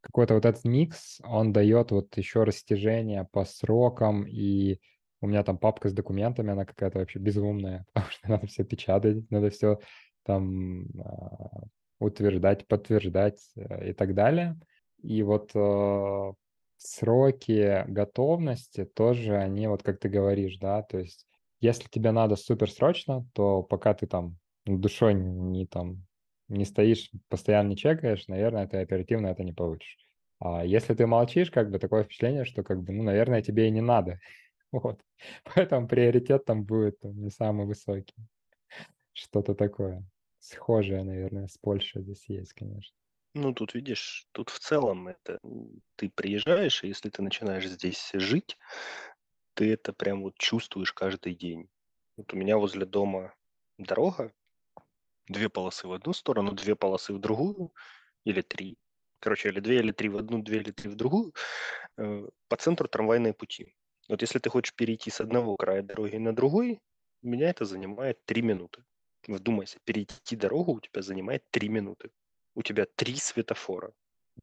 какой-то 0.00 0.34
вот 0.34 0.44
этот 0.44 0.64
микс, 0.64 1.20
он 1.24 1.52
дает 1.52 1.90
вот 1.90 2.16
еще 2.16 2.44
растяжение 2.44 3.28
по 3.32 3.44
срокам, 3.44 4.24
и 4.26 4.78
у 5.20 5.26
меня 5.26 5.42
там 5.42 5.58
папка 5.58 5.88
с 5.88 5.92
документами, 5.92 6.52
она 6.52 6.64
какая-то 6.64 6.98
вообще 6.98 7.18
безумная, 7.18 7.84
потому 7.92 8.10
что 8.10 8.30
надо 8.30 8.46
все 8.46 8.64
печатать, 8.64 9.30
надо 9.30 9.50
все 9.50 9.78
там 10.24 10.86
а, 10.98 11.64
утверждать, 11.98 12.66
подтверждать 12.66 13.40
э, 13.56 13.90
и 13.90 13.92
так 13.92 14.14
далее. 14.14 14.58
И 15.02 15.22
вот 15.22 15.50
э, 15.54 16.32
сроки 16.76 17.84
готовности 17.88 18.84
тоже, 18.84 19.36
они 19.36 19.66
вот 19.66 19.82
как 19.82 19.98
ты 19.98 20.08
говоришь, 20.08 20.58
да, 20.58 20.82
то 20.82 20.98
есть 20.98 21.26
если 21.60 21.88
тебе 21.88 22.10
надо 22.10 22.36
супер 22.36 22.70
срочно, 22.70 23.26
то 23.34 23.62
пока 23.62 23.92
ты 23.92 24.06
там 24.06 24.38
душой 24.64 25.14
не 25.14 25.66
там 25.66 26.06
не 26.50 26.64
стоишь, 26.64 27.10
постоянно 27.28 27.68
не 27.68 27.76
чекаешь, 27.76 28.28
наверное, 28.28 28.66
ты 28.66 28.78
оперативно 28.78 29.28
это 29.28 29.44
не 29.44 29.52
получишь. 29.52 29.96
А 30.40 30.64
если 30.64 30.94
ты 30.94 31.06
молчишь, 31.06 31.50
как 31.50 31.70
бы 31.70 31.78
такое 31.78 32.04
впечатление, 32.04 32.44
что 32.44 32.62
как 32.62 32.82
бы, 32.82 32.92
ну, 32.92 33.02
наверное, 33.02 33.42
тебе 33.42 33.68
и 33.68 33.70
не 33.70 33.80
надо. 33.80 34.20
Вот. 34.72 35.00
Поэтому 35.42 35.88
приоритет 35.88 36.44
там 36.44 36.62
будет 36.62 37.02
не 37.02 37.30
самый 37.30 37.66
высокий. 37.66 38.14
Что-то 39.12 39.56
такое. 39.56 40.04
Схожее, 40.38 41.02
наверное, 41.02 41.48
с 41.48 41.58
Польшей 41.58 42.02
здесь 42.02 42.24
есть, 42.28 42.52
конечно. 42.52 42.94
Ну, 43.34 43.52
тут 43.52 43.74
видишь, 43.74 44.28
тут 44.30 44.48
в 44.48 44.60
целом 44.60 45.08
это 45.08 45.40
ты 45.96 46.08
приезжаешь, 46.08 46.84
и 46.84 46.88
если 46.88 47.10
ты 47.10 47.20
начинаешь 47.20 47.66
здесь 47.66 48.10
жить, 48.14 48.58
ты 49.54 49.72
это 49.72 49.92
прям 49.92 50.22
вот 50.22 50.38
чувствуешь 50.38 50.92
каждый 50.92 51.34
день. 51.34 51.68
Вот 52.16 52.32
у 52.32 52.36
меня 52.36 52.56
возле 52.56 52.86
дома 52.86 53.34
дорога, 53.76 54.32
две 55.30 55.48
полосы 55.48 55.88
в 55.88 55.92
одну 55.92 56.12
сторону, 56.12 56.52
две 56.52 56.74
полосы 56.74 57.12
в 57.12 57.18
другую, 57.18 57.72
или 58.24 58.42
три. 58.42 58.76
Короче, 59.20 59.48
или 59.48 59.60
две, 59.60 59.78
или 59.78 59.92
три 59.92 60.08
в 60.08 60.16
одну, 60.16 60.42
две 60.42 60.58
или 60.58 60.70
три 60.70 60.90
в 60.90 60.94
другую. 60.94 61.32
Э, 61.96 62.28
по 62.48 62.56
центру 62.56 62.88
трамвайные 62.88 63.32
пути. 63.32 63.74
Вот 64.08 64.22
если 64.22 64.38
ты 64.38 64.50
хочешь 64.50 64.74
перейти 64.74 65.10
с 65.10 65.20
одного 65.20 65.56
края 65.56 65.82
дороги 65.82 66.16
на 66.16 66.34
другой, 66.34 66.80
у 67.22 67.28
меня 67.28 67.50
это 67.50 67.64
занимает 67.64 68.24
три 68.24 68.42
минуты. 68.42 68.84
Вдумайся, 69.28 69.78
перейти 69.84 70.36
дорогу 70.36 70.72
у 70.72 70.80
тебя 70.80 71.02
занимает 71.02 71.44
три 71.50 71.68
минуты 71.68 72.10
у 72.54 72.62
тебя 72.62 72.86
три 72.96 73.16
светофора. 73.16 73.92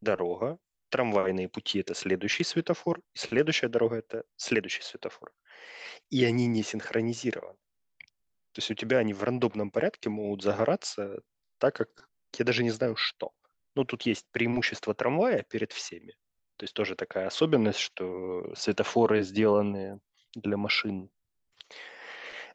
Дорога, 0.02 0.58
трамвайные 0.90 1.50
пути– 1.50 1.80
это 1.82 1.94
следующий 1.94 2.44
светофор, 2.44 3.02
и 3.14 3.18
следующая 3.18 3.68
дорога– 3.68 3.96
это 3.98 4.24
следующий 4.36 4.82
светофор. 4.82 5.34
И 6.10 6.24
они 6.24 6.48
не 6.48 6.64
синхронизированы. 6.64 7.58
То 8.58 8.60
есть 8.60 8.72
у 8.72 8.74
тебя 8.74 8.98
они 8.98 9.14
в 9.14 9.22
рандомном 9.22 9.70
порядке 9.70 10.10
могут 10.10 10.42
загораться 10.42 11.22
так, 11.60 11.76
как 11.76 12.10
я 12.40 12.44
даже 12.44 12.64
не 12.64 12.72
знаю 12.72 12.96
что. 12.96 13.32
Ну, 13.76 13.86
тут 13.86 14.02
есть 14.08 14.26
преимущество 14.32 14.96
трамвая 14.96 15.44
перед 15.44 15.74
всеми. 15.74 16.14
То 16.56 16.64
есть 16.64 16.74
тоже 16.74 16.96
такая 16.96 17.28
особенность, 17.28 17.78
что 17.78 18.52
светофоры 18.56 19.22
сделаны 19.22 20.00
для 20.34 20.58
машин. 20.58 21.12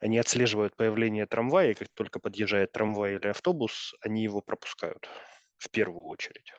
Они 0.01 0.19
отслеживают 0.19 0.75
появление 0.75 1.27
трамвая, 1.27 1.71
и 1.71 1.75
как 1.75 1.89
только 1.95 2.19
подъезжает 2.19 2.73
трамвай 2.73 3.15
или 3.15 3.29
автобус, 3.29 3.95
они 4.01 4.25
его 4.25 4.41
пропускают 4.41 5.09
в 5.59 5.71
первую 5.71 6.03
очередь. 6.03 6.53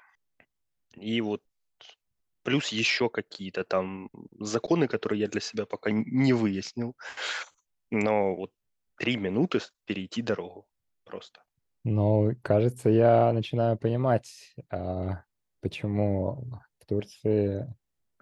И 0.95 1.19
вот 1.19 1.43
плюс 2.43 2.69
еще 2.69 3.09
какие-то 3.09 3.65
там 3.65 4.09
законы, 4.39 4.88
которые 4.88 5.19
я 5.19 5.27
для 5.27 5.41
себя 5.41 5.65
пока 5.65 5.91
не 5.91 6.31
выяснил. 6.31 6.95
Но 7.91 8.35
вот 8.35 8.53
три 8.97 9.17
минуты 9.17 9.59
перейти 9.85 10.21
дорогу 10.21 10.67
просто. 11.03 11.41
Ну, 11.83 12.33
кажется, 12.41 12.89
я 12.89 13.33
начинаю 13.33 13.77
понимать, 13.77 14.55
а, 14.69 15.23
почему 15.59 16.62
в 16.79 16.85
Турции 16.85 17.73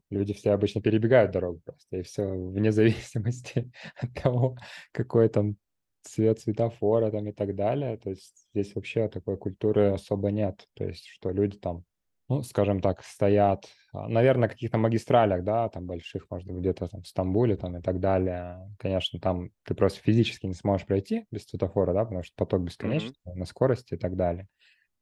люди 0.10 0.34
все 0.34 0.52
обычно 0.52 0.82
перебегают 0.82 1.32
дорогу 1.32 1.62
просто, 1.64 1.98
и 1.98 2.04
все 2.04 2.24
вне 2.24 2.72
зависимости 2.72 3.72
от 3.96 4.14
того, 4.14 4.58
какой 4.92 5.30
там 5.30 5.58
цвет 6.04 6.40
светофора 6.40 7.12
там 7.12 7.28
и 7.28 7.32
так 7.32 7.56
далее. 7.56 7.98
То 7.98 8.10
есть 8.10 8.48
здесь 8.54 8.74
вообще 8.76 9.08
такой 9.08 9.38
культуры 9.38 9.92
особо 9.92 10.32
нет. 10.32 10.68
То 10.74 10.86
есть 10.86 11.08
что 11.08 11.32
люди 11.32 11.58
там, 11.58 11.84
ну, 12.32 12.44
скажем 12.44 12.80
так, 12.80 13.04
стоят, 13.04 13.66
а, 13.92 14.08
наверное, 14.08 14.44
на 14.44 14.48
каких-то 14.48 14.78
магистралях, 14.78 15.44
да, 15.44 15.68
там 15.68 15.86
больших, 15.86 16.28
может 16.30 16.48
быть, 16.48 16.60
где-то 16.60 16.88
там 16.88 17.02
в 17.02 17.08
Стамбуле 17.08 17.58
там 17.58 17.76
и 17.76 17.82
так 17.82 18.00
далее. 18.00 18.74
Конечно, 18.80 19.20
там 19.20 19.50
ты 19.66 19.76
просто 19.76 20.00
физически 20.00 20.46
не 20.46 20.54
сможешь 20.54 20.88
пройти 20.88 21.26
без 21.30 21.44
светофора, 21.44 21.94
да, 21.94 22.06
потому 22.06 22.24
что 22.24 22.34
поток 22.38 22.62
бесконечный 22.62 23.12
mm-hmm. 23.28 23.34
на 23.36 23.46
скорости 23.46 23.96
и 23.96 23.98
так 23.98 24.16
далее. 24.16 24.48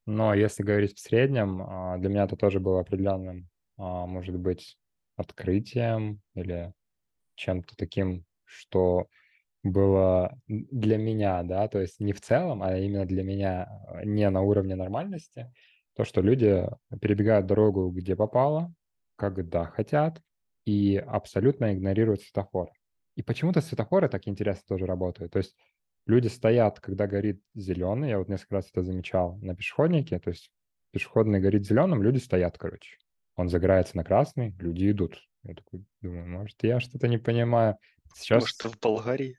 Но 0.07 0.33
если 0.33 0.63
говорить 0.63 0.95
в 0.95 0.99
среднем, 0.99 1.61
а, 1.61 1.97
для 1.99 2.09
меня 2.09 2.23
это 2.23 2.35
тоже 2.35 2.59
было 2.59 2.79
определенным, 2.79 3.47
а, 3.77 4.07
может 4.07 4.35
быть, 4.35 4.79
открытием 5.15 6.21
или 6.33 6.73
чем-то 7.35 7.75
таким, 7.77 8.25
что 8.43 9.05
было 9.61 10.35
для 10.47 10.97
меня, 10.97 11.43
да, 11.43 11.67
то 11.67 11.79
есть 11.79 11.99
не 11.99 12.13
в 12.13 12.21
целом, 12.21 12.63
а 12.63 12.75
именно 12.75 13.05
для 13.05 13.21
меня 13.21 13.69
не 14.03 14.27
на 14.31 14.41
уровне 14.41 14.73
нормальности, 14.73 15.53
то, 15.99 16.05
что 16.05 16.21
люди 16.21 16.65
перебегают 17.01 17.45
дорогу, 17.45 17.89
где 17.89 18.15
попало, 18.15 18.73
когда 19.17 19.65
хотят, 19.65 20.21
и 20.63 20.95
абсолютно 20.95 21.73
игнорируют 21.73 22.21
светофор. 22.21 22.69
И 23.17 23.21
почему-то 23.21 23.59
светофоры 23.59 24.07
так 24.07 24.25
интересно 24.29 24.63
тоже 24.65 24.85
работают. 24.85 25.33
То 25.33 25.39
есть 25.39 25.57
люди 26.05 26.29
стоят, 26.29 26.79
когда 26.79 27.05
горит 27.05 27.43
зеленый, 27.53 28.11
я 28.11 28.17
вот 28.17 28.29
несколько 28.29 28.55
раз 28.55 28.69
это 28.71 28.81
замечал, 28.81 29.39
на 29.41 29.57
пешеходнике, 29.57 30.19
то 30.19 30.29
есть 30.29 30.49
пешеходный 30.91 31.41
горит 31.41 31.65
зеленым, 31.65 32.01
люди 32.01 32.19
стоят, 32.19 32.57
короче. 32.57 32.95
Он 33.35 33.49
загорается 33.49 33.97
на 33.97 34.05
красный, 34.05 34.55
люди 34.57 34.89
идут. 34.89 35.17
Я 35.43 35.53
такой 35.53 35.83
думаю, 35.99 36.29
может, 36.29 36.63
я 36.63 36.79
что-то 36.79 37.09
не 37.09 37.17
понимаю. 37.17 37.75
Сейчас... 38.15 38.43
Может, 38.43 38.73
в 38.73 38.79
Болгарии? 38.79 39.37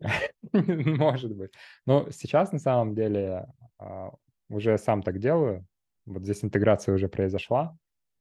Может 0.52 1.36
быть. 1.36 1.52
Но 1.86 2.10
сейчас, 2.10 2.50
на 2.50 2.58
самом 2.58 2.96
деле, 2.96 3.46
а, 3.78 4.10
уже 4.48 4.76
сам 4.76 5.04
так 5.04 5.20
делаю. 5.20 5.68
Вот 6.06 6.22
здесь 6.22 6.44
интеграция 6.44 6.94
уже 6.94 7.08
произошла, 7.08 7.76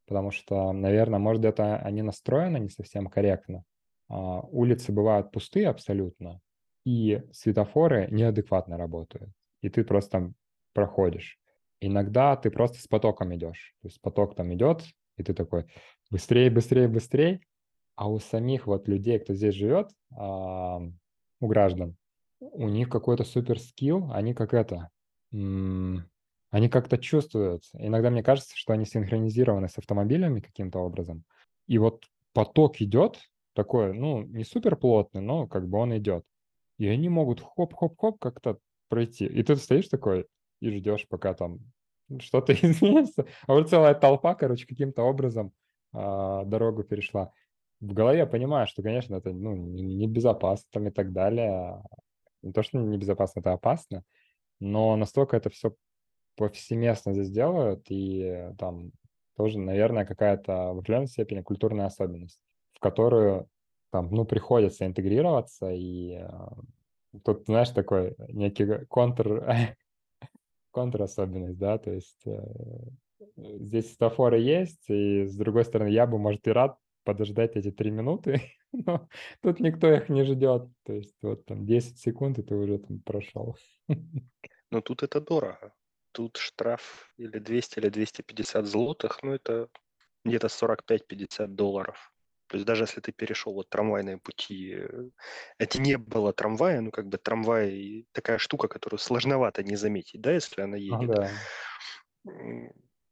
потому 0.08 0.32
что, 0.32 0.72
наверное, 0.74 1.20
может, 1.20 1.46
это 1.46 1.78
они 1.78 2.02
настроены 2.02 2.58
не 2.60 2.70
совсем 2.70 3.08
корректно. 3.08 3.64
А, 4.10 4.42
улицы 4.42 4.92
бывают 4.92 5.32
пустые 5.32 5.70
абсолютно, 5.70 6.40
и 6.86 7.22
светофоры 7.32 8.08
неадекватно 8.12 8.78
работают. 8.78 9.32
И 9.62 9.70
ты 9.70 9.84
просто 9.84 10.34
проходишь. 10.74 11.40
Иногда 11.82 12.36
ты 12.36 12.52
просто 12.52 12.80
с 12.82 12.88
потоком 12.88 13.36
идешь. 13.36 13.76
То 13.82 13.88
есть 13.88 14.02
поток 14.02 14.36
там 14.36 14.54
идет, 14.54 14.84
и 15.18 15.24
ты 15.24 15.34
такой 15.34 15.66
быстрее, 16.12 16.50
быстрее, 16.50 16.88
быстрее, 16.88 17.42
А 17.96 18.10
у 18.10 18.20
самих 18.20 18.68
вот 18.68 18.88
людей, 18.88 19.20
кто 19.20 19.34
здесь 19.34 19.56
живет, 19.56 19.90
а, 20.18 20.80
у 21.42 21.48
граждан, 21.48 21.98
у 22.40 22.70
них 22.70 22.90
какой-то 22.90 23.24
супер 23.26 23.60
скилл, 23.60 24.12
они 24.14 24.34
как 24.34 24.54
это, 24.54 24.90
они 26.51 26.70
как-то 26.70 26.98
чувствуют. 26.98 27.63
Иногда 27.74 28.10
мне 28.10 28.24
кажется, 28.24 28.56
что 28.56 28.74
они 28.74 28.86
синхронизированы 28.86 29.70
с 29.70 29.77
автомобилями 29.77 30.39
каким-то 30.39 30.79
образом. 30.79 31.24
И 31.68 31.77
вот 31.77 32.06
поток 32.34 32.82
идет 32.82 33.20
такой, 33.53 33.94
ну, 33.94 34.24
не 34.24 34.44
супер 34.44 34.75
плотный, 34.75 35.22
но 35.22 35.48
как 35.48 35.68
бы 35.68 35.77
он 35.77 35.96
идет. 35.98 36.24
И 36.77 36.88
они 36.88 37.10
могут 37.10 37.41
хоп-хоп-хоп 37.41 38.20
как-то 38.20 38.58
пройти. 38.88 39.25
И 39.25 39.44
ты 39.44 39.56
стоишь 39.58 39.88
такой 39.88 40.27
и 40.62 40.72
ждешь, 40.72 41.08
пока 41.08 41.34
там 41.34 41.60
что-то 42.20 42.53
изменится. 42.53 43.25
А 43.48 43.53
вот 43.53 43.70
целая 43.70 43.94
толпа, 43.94 44.34
короче, 44.34 44.65
каким-то 44.65 45.03
образом 45.03 45.51
а, 45.94 46.46
дорогу 46.46 46.84
перешла. 46.84 47.32
В 47.79 47.94
голове 47.94 48.25
понимаю, 48.25 48.68
что, 48.68 48.82
конечно, 48.82 49.15
это 49.15 49.32
ну, 49.32 49.56
небезопасно 49.56 50.68
там 50.72 50.88
и 50.88 50.91
так 50.91 51.13
далее. 51.13 51.82
Не 52.41 52.51
то, 52.51 52.63
что 52.63 52.77
небезопасно, 52.77 53.39
это 53.41 53.53
опасно, 53.53 54.03
но 54.60 54.96
настолько 54.96 55.38
это 55.38 55.50
все 55.50 55.75
повсеместно 56.39 57.13
здесь 57.13 57.29
делают, 57.29 57.86
и 57.89 58.53
там 58.58 58.91
тоже, 59.36 59.60
наверное, 59.60 60.05
какая-то 60.05 60.74
в 60.74 60.79
определенной 60.79 61.08
степени 61.08 61.41
культурная 61.41 61.88
особенность, 61.88 62.39
в 62.74 62.79
которую 62.79 63.50
там, 63.91 64.10
ну, 64.12 64.24
приходится 64.25 64.86
интегрироваться, 64.86 65.72
и 65.72 66.19
э, 66.22 66.29
тут, 67.25 67.46
знаешь, 67.46 67.69
такой 67.72 68.15
некий 68.29 68.86
контр, 68.86 69.75
контр-особенность, 70.72 71.58
да, 71.58 71.77
то 71.77 71.91
есть 71.91 72.22
э, 72.25 72.41
здесь 73.36 73.91
стафоры 73.91 74.39
есть, 74.39 74.89
и 74.89 75.25
с 75.25 75.36
другой 75.36 75.65
стороны, 75.65 75.89
я 75.89 76.08
бы, 76.08 76.17
может, 76.17 76.48
и 76.48 76.51
рад 76.51 76.77
подождать 77.03 77.58
эти 77.58 77.72
три 77.72 77.91
минуты, 77.91 78.41
но 78.72 79.10
тут 79.41 79.60
никто 79.60 79.91
их 79.91 80.08
не 80.10 80.24
ждет, 80.24 80.69
то 80.84 80.93
есть 80.93 81.17
вот 81.22 81.46
там 81.46 81.65
10 81.65 81.98
секунд, 81.98 82.39
и 82.39 82.43
ты 82.43 82.55
уже 82.55 82.77
там 82.77 83.00
прошел. 83.00 83.58
Но 84.72 84.81
тут 84.81 85.01
это 85.01 85.19
дорого. 85.19 85.74
Тут 86.20 86.36
штраф 86.36 87.14
или 87.16 87.40
200, 87.40 87.80
или 87.80 87.88
250 87.88 88.66
злотых, 88.66 89.24
ну 89.24 89.32
это 89.32 89.70
где-то 90.26 90.48
45-50 90.48 91.48
долларов. 91.48 92.12
То 92.48 92.58
есть 92.58 92.66
даже 92.68 92.84
если 92.84 93.00
ты 93.00 93.14
перешел 93.14 93.54
вот 93.54 93.70
трамвайные 93.70 94.18
пути, 94.18 94.74
э, 94.74 95.10
это 95.60 95.80
не 95.80 95.98
было 95.98 96.34
трамвая, 96.34 96.82
ну 96.82 96.92
как 96.92 97.08
бы 97.08 97.18
трамвай 97.18 98.06
такая 98.12 98.38
штука, 98.38 98.68
которую 98.68 99.00
сложновато 99.00 99.64
не 99.64 99.78
заметить, 99.78 100.20
да, 100.20 100.34
если 100.34 100.62
она 100.62 100.76
едет. 100.76 101.10
да. 101.10 101.32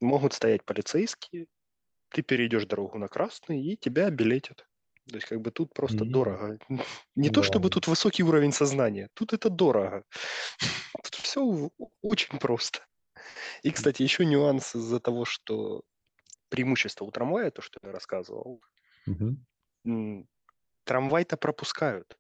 Могут 0.02 0.34
стоять 0.34 0.66
полицейские, 0.66 1.48
ты 2.10 2.24
перейдешь 2.24 2.66
дорогу 2.66 2.98
на 2.98 3.08
красный, 3.08 3.62
и 3.62 3.78
тебя 3.78 4.10
билетят. 4.10 4.68
То 5.08 5.16
есть 5.16 5.28
как 5.30 5.40
бы 5.40 5.52
тут 5.52 5.74
просто 5.74 6.04
mm-hmm. 6.04 6.10
дорого. 6.10 6.60
Не 7.16 7.30
да. 7.30 7.36
то 7.36 7.44
чтобы 7.44 7.70
тут 7.70 7.88
высокий 7.88 8.24
уровень 8.24 8.52
сознания, 8.52 9.08
тут 9.14 9.32
это 9.32 9.50
дорого. 9.50 10.04
Тут 11.04 11.16
все 11.16 11.72
очень 12.02 12.38
просто. 12.38 12.82
И, 13.64 13.72
кстати, 13.72 14.04
еще 14.04 14.26
нюанс 14.26 14.76
из-за 14.76 15.00
того, 15.00 15.26
что 15.26 15.82
преимущество 16.50 17.06
у 17.06 17.12
трамвая, 17.12 17.52
то, 17.52 17.62
что 17.62 17.80
я 17.84 17.92
рассказывал, 17.92 18.62
угу. 19.06 20.28
трамвай-то 20.84 21.38
пропускают, 21.38 22.18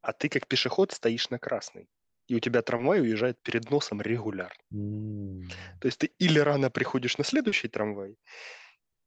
а 0.00 0.12
ты 0.12 0.28
как 0.28 0.46
пешеход 0.46 0.92
стоишь 0.92 1.30
на 1.30 1.38
красный. 1.38 1.88
И 2.26 2.34
у 2.34 2.40
тебя 2.40 2.62
трамвай 2.62 3.00
уезжает 3.00 3.42
перед 3.42 3.70
носом 3.70 4.00
регулярно. 4.00 4.62
Mm. 4.72 5.42
То 5.80 5.88
есть 5.88 5.98
ты 5.98 6.06
или 6.18 6.38
рано 6.38 6.70
приходишь 6.70 7.18
на 7.18 7.24
следующий 7.24 7.68
трамвай, 7.68 8.16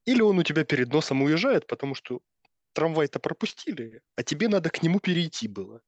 или 0.05 0.21
он 0.21 0.37
у 0.37 0.43
тебя 0.43 0.63
перед 0.63 0.93
носом 0.93 1.23
уезжает, 1.23 1.65
потому 1.65 1.95
что 1.95 2.21
трамвай-то 2.73 3.19
пропустили, 3.19 4.01
а 4.15 4.23
тебе 4.23 4.47
надо 4.47 4.69
к 4.69 4.83
нему 4.83 4.99
перейти 4.99 5.47
было. 5.47 5.81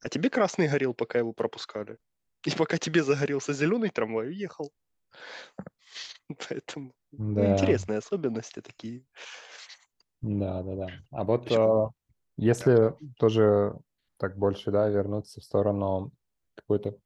А 0.00 0.08
тебе 0.08 0.28
красный 0.28 0.68
горел, 0.68 0.92
пока 0.92 1.18
его 1.18 1.32
пропускали. 1.32 1.98
И 2.44 2.50
пока 2.50 2.76
тебе 2.76 3.04
загорелся 3.04 3.52
зеленый 3.52 3.90
трамвай, 3.90 4.28
уехал. 4.28 4.72
Поэтому 6.48 6.94
ну, 7.12 7.34
да. 7.34 7.52
интересные 7.52 7.98
особенности 7.98 8.60
такие. 8.60 9.04
Да, 10.20 10.62
да, 10.62 10.76
да. 10.76 10.86
А 11.10 11.24
вот 11.24 11.50
э, 11.50 11.88
если 12.36 12.74
да. 12.74 12.96
тоже 13.18 13.74
так 14.18 14.38
больше, 14.38 14.70
да, 14.70 14.88
вернуться 14.88 15.40
в 15.40 15.44
сторону 15.44 16.12
какой-то 16.54 16.96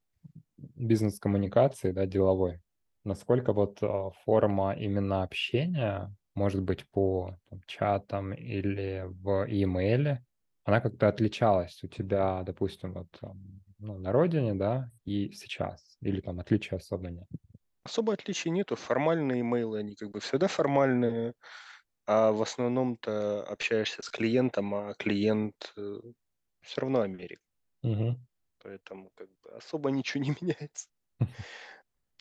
бизнес-коммуникации, 0.56 1.92
да, 1.92 2.06
деловой, 2.06 2.60
насколько 3.04 3.52
вот 3.52 3.82
э, 3.82 4.10
форма 4.24 4.74
именно 4.74 5.22
общения, 5.22 6.14
может 6.34 6.62
быть, 6.62 6.86
по 6.90 7.36
там, 7.48 7.60
чатам 7.66 8.34
или 8.34 9.04
в 9.06 9.46
e-mail, 9.48 10.18
она 10.64 10.80
как-то 10.80 11.08
отличалась 11.08 11.82
у 11.84 11.88
тебя, 11.88 12.42
допустим, 12.42 12.92
вот 12.92 13.08
ну, 13.78 13.98
на 13.98 14.12
родине, 14.12 14.54
да, 14.54 14.90
и 15.04 15.32
сейчас? 15.32 15.96
Или 16.00 16.20
там 16.20 16.40
отличия 16.40 16.78
особо 16.78 17.10
нет? 17.10 17.28
Особо 17.86 18.12
отличий 18.14 18.50
нету. 18.50 18.76
Формальные 18.76 19.40
имейлы, 19.42 19.78
они 19.80 19.94
как 19.94 20.10
бы 20.10 20.20
всегда 20.20 20.48
формальные, 20.48 21.34
а 22.06 22.32
в 22.32 22.42
основном-то 22.42 23.44
общаешься 23.44 24.02
с 24.02 24.10
клиентом, 24.10 24.74
а 24.74 24.94
клиент 24.94 25.72
э, 25.78 26.00
все 26.62 26.80
равно 26.82 27.02
Америка. 27.02 27.42
Угу. 27.82 28.16
Поэтому 28.58 29.10
как 29.14 29.30
бы 29.40 29.52
особо 29.52 29.90
ничего 29.90 30.22
не 30.22 30.30
меняется. 30.42 30.88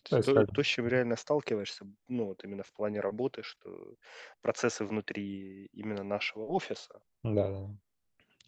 То, 0.03 0.23
то, 0.23 0.47
то, 0.47 0.63
с 0.63 0.67
чем 0.67 0.87
реально 0.87 1.15
сталкиваешься, 1.15 1.85
ну 2.07 2.25
вот 2.25 2.43
именно 2.43 2.63
в 2.63 2.71
плане 2.73 2.99
работы, 3.01 3.43
что 3.43 3.95
процессы 4.41 4.85
внутри 4.85 5.65
именно 5.73 6.03
нашего 6.03 6.45
офиса, 6.45 7.01
Да, 7.23 7.51
да. 7.51 7.75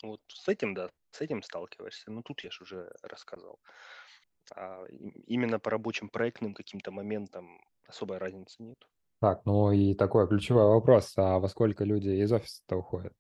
вот 0.04 0.22
с 0.28 0.48
этим, 0.48 0.74
да, 0.74 0.92
с 1.12 1.22
этим 1.22 1.42
сталкиваешься. 1.44 2.12
Ну 2.12 2.22
тут 2.24 2.44
я 2.44 2.52
же 2.52 2.64
уже 2.64 2.92
рассказал. 3.02 3.60
А 4.56 4.86
именно 5.26 5.60
по 5.60 5.70
рабочим 5.70 6.10
проектным 6.10 6.54
каким-то 6.54 6.92
моментам 6.92 7.62
особой 7.88 8.18
разницы 8.18 8.56
нет. 8.64 8.78
Так, 9.20 9.46
ну 9.46 9.72
и 9.72 9.94
такой 9.96 10.28
ключевой 10.28 10.66
вопрос. 10.66 11.14
А 11.18 11.40
во 11.40 11.48
сколько 11.50 11.84
люди 11.84 12.10
из 12.10 12.32
офиса-то 12.32 12.78
уходят? 12.78 13.14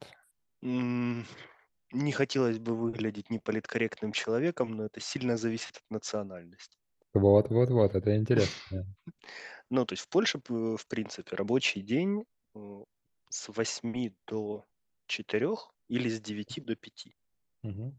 Не 0.62 2.12
хотелось 2.12 2.60
бы 2.60 2.76
выглядеть 2.76 3.30
неполиткорректным 3.30 4.12
человеком, 4.12 4.72
но 4.72 4.86
это 4.86 5.00
сильно 5.00 5.38
зависит 5.38 5.78
от 5.78 5.84
национальности. 5.90 6.78
Вот, 7.14 7.50
вот, 7.50 7.70
вот, 7.70 7.96
это 7.96 8.16
интересно. 8.16 8.86
Ну, 9.70 9.86
то 9.86 9.94
есть 9.94 10.06
в 10.06 10.08
Польше, 10.08 10.40
в 10.48 10.88
принципе, 10.88 11.36
рабочий 11.36 11.82
день 11.82 12.24
э, 12.56 12.84
с 13.30 13.50
8 13.50 14.14
до 14.26 14.66
4 15.08 15.50
или 15.90 16.08
с 16.08 16.22
9 16.22 16.66
до 16.66 16.76
5. 16.78 17.08
Угу. 17.64 17.92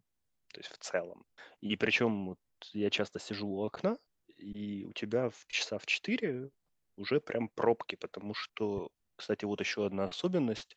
То 0.55 0.61
есть 0.61 0.71
в 0.71 0.79
целом. 0.79 1.27
И 1.61 1.77
причем 1.77 2.38
я 2.73 2.90
часто 2.90 3.18
сижу 3.18 3.49
у 3.49 3.62
окна, 3.64 3.99
и 4.37 4.85
у 4.85 4.92
тебя 4.92 5.31
в 5.31 5.47
часа 5.49 5.79
в 5.79 5.87
4 5.87 6.51
уже 6.97 7.21
прям 7.21 7.49
пробки, 7.49 7.97
потому 7.97 8.35
что, 8.35 8.90
кстати, 9.16 9.44
вот 9.44 9.61
еще 9.61 9.87
одна 9.87 10.05
особенность. 10.05 10.77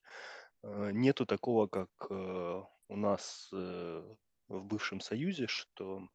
Э, 0.63 0.91
нету 0.91 1.25
такого, 1.25 1.67
как 1.67 1.89
э, 2.09 2.63
у 2.89 2.95
нас 2.95 3.49
э, 3.53 4.15
в 4.47 4.63
бывшем 4.65 4.99
Союзе, 5.01 5.47
что 5.47 6.07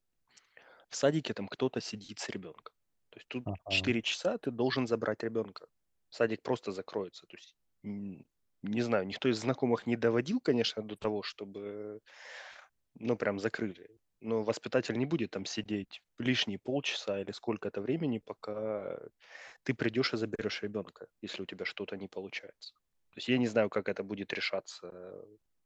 в 0.88 0.96
садике 0.96 1.34
там 1.34 1.48
кто-то 1.48 1.80
сидит 1.80 2.18
с 2.18 2.28
ребенком. 2.28 2.74
То 3.10 3.18
есть 3.18 3.28
тут 3.28 3.44
ага. 3.46 3.70
4 3.70 4.02
часа 4.02 4.38
ты 4.38 4.50
должен 4.50 4.86
забрать 4.86 5.22
ребенка. 5.22 5.66
Садик 6.10 6.42
просто 6.42 6.72
закроется. 6.72 7.26
То 7.26 7.36
есть, 7.36 7.56
не 7.82 8.82
знаю, 8.82 9.06
никто 9.06 9.28
из 9.28 9.38
знакомых 9.38 9.86
не 9.86 9.96
доводил, 9.96 10.40
конечно, 10.40 10.82
до 10.82 10.96
того, 10.96 11.22
чтобы, 11.22 12.00
ну, 12.94 13.16
прям 13.16 13.38
закрыли 13.38 13.98
но 14.20 14.42
воспитатель 14.42 14.98
не 14.98 15.06
будет 15.06 15.30
там 15.30 15.44
сидеть 15.44 16.02
лишние 16.18 16.58
полчаса 16.58 17.20
или 17.20 17.32
сколько-то 17.32 17.80
времени, 17.80 18.18
пока 18.18 18.98
ты 19.62 19.74
придешь 19.74 20.14
и 20.14 20.16
заберешь 20.16 20.62
ребенка, 20.62 21.06
если 21.22 21.42
у 21.42 21.46
тебя 21.46 21.64
что-то 21.64 21.96
не 21.96 22.08
получается. 22.08 22.74
То 23.10 23.18
есть 23.18 23.28
я 23.28 23.38
не 23.38 23.46
знаю, 23.46 23.70
как 23.70 23.88
это 23.88 24.02
будет 24.02 24.32
решаться 24.32 24.90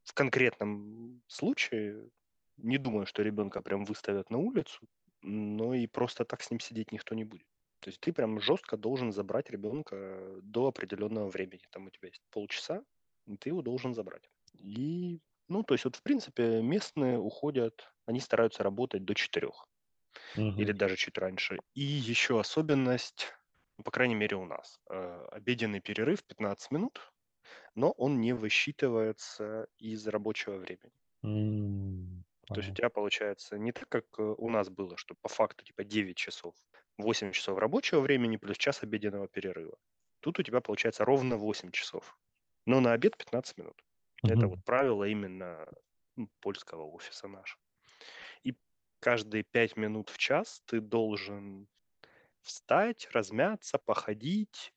в 0.04 0.14
конкретном 0.14 1.22
случае. 1.26 2.08
Не 2.56 2.78
думаю, 2.78 3.06
что 3.06 3.22
ребенка 3.22 3.62
прям 3.62 3.84
выставят 3.84 4.30
на 4.30 4.38
улицу, 4.38 4.80
но 5.22 5.74
и 5.74 5.86
просто 5.86 6.24
так 6.24 6.42
с 6.42 6.50
ним 6.50 6.60
сидеть 6.60 6.92
никто 6.92 7.14
не 7.14 7.24
будет. 7.24 7.46
То 7.80 7.88
есть 7.88 8.00
ты 8.00 8.12
прям 8.12 8.40
жестко 8.40 8.76
должен 8.76 9.12
забрать 9.12 9.50
ребенка 9.50 10.38
до 10.42 10.66
определенного 10.66 11.28
времени. 11.28 11.62
Там 11.70 11.86
у 11.86 11.90
тебя 11.90 12.08
есть 12.08 12.22
полчаса, 12.30 12.84
и 13.26 13.36
ты 13.36 13.48
его 13.48 13.62
должен 13.62 13.94
забрать. 13.94 14.30
И 14.54 15.20
ну, 15.48 15.64
то 15.64 15.74
есть 15.74 15.84
вот 15.84 15.96
в 15.96 16.02
принципе 16.02 16.62
местные 16.62 17.18
уходят, 17.18 17.92
они 18.10 18.20
стараются 18.20 18.62
работать 18.64 19.04
до 19.06 19.14
четырех 19.14 19.68
или 20.56 20.72
даже 20.72 20.96
чуть 20.96 21.18
раньше. 21.18 21.60
И 21.74 21.82
еще 21.82 22.40
особенность, 22.40 23.32
ну, 23.78 23.84
по 23.84 23.90
крайней 23.90 24.14
мере 24.14 24.36
у 24.36 24.44
нас, 24.46 24.80
э, 24.90 25.26
обеденный 25.32 25.80
перерыв 25.80 26.24
15 26.24 26.70
минут, 26.70 27.12
но 27.74 27.92
он 27.92 28.20
не 28.20 28.32
высчитывается 28.34 29.68
из 29.78 30.06
рабочего 30.08 30.56
времени. 30.58 30.92
М, 31.24 32.24
То 32.52 32.60
есть 32.60 32.70
у 32.70 32.72
тебя 32.72 32.90
получается 32.90 33.58
не 33.58 33.72
так, 33.72 33.88
как 33.88 34.04
э, 34.18 34.22
у 34.22 34.48
нас 34.50 34.68
было, 34.70 34.96
что 34.96 35.14
по 35.20 35.28
факту 35.28 35.64
типа 35.64 35.84
9 35.84 36.16
часов, 36.16 36.54
8 36.98 37.32
часов 37.32 37.58
рабочего 37.58 38.00
времени 38.00 38.36
плюс 38.36 38.56
час 38.56 38.82
обеденного 38.82 39.28
перерыва. 39.28 39.78
Тут 40.20 40.38
у 40.38 40.42
тебя 40.42 40.60
получается 40.60 41.04
ровно 41.04 41.36
8 41.36 41.70
часов, 41.70 42.18
но 42.66 42.80
на 42.80 42.92
обед 42.92 43.16
15 43.16 43.56
минут. 43.58 43.84
Это 44.26 44.46
Мгм. 44.46 44.48
вот 44.48 44.64
правило 44.64 45.04
именно 45.04 45.66
польского 46.40 46.84
офиса 46.84 47.28
нашего. 47.28 47.60
Каждые 49.02 49.44
пять 49.44 49.76
минут 49.78 50.10
в 50.10 50.18
час 50.18 50.62
ты 50.66 50.80
должен 50.80 51.68
встать, 52.42 53.08
размяться, 53.12 53.78
походить, 53.78 54.72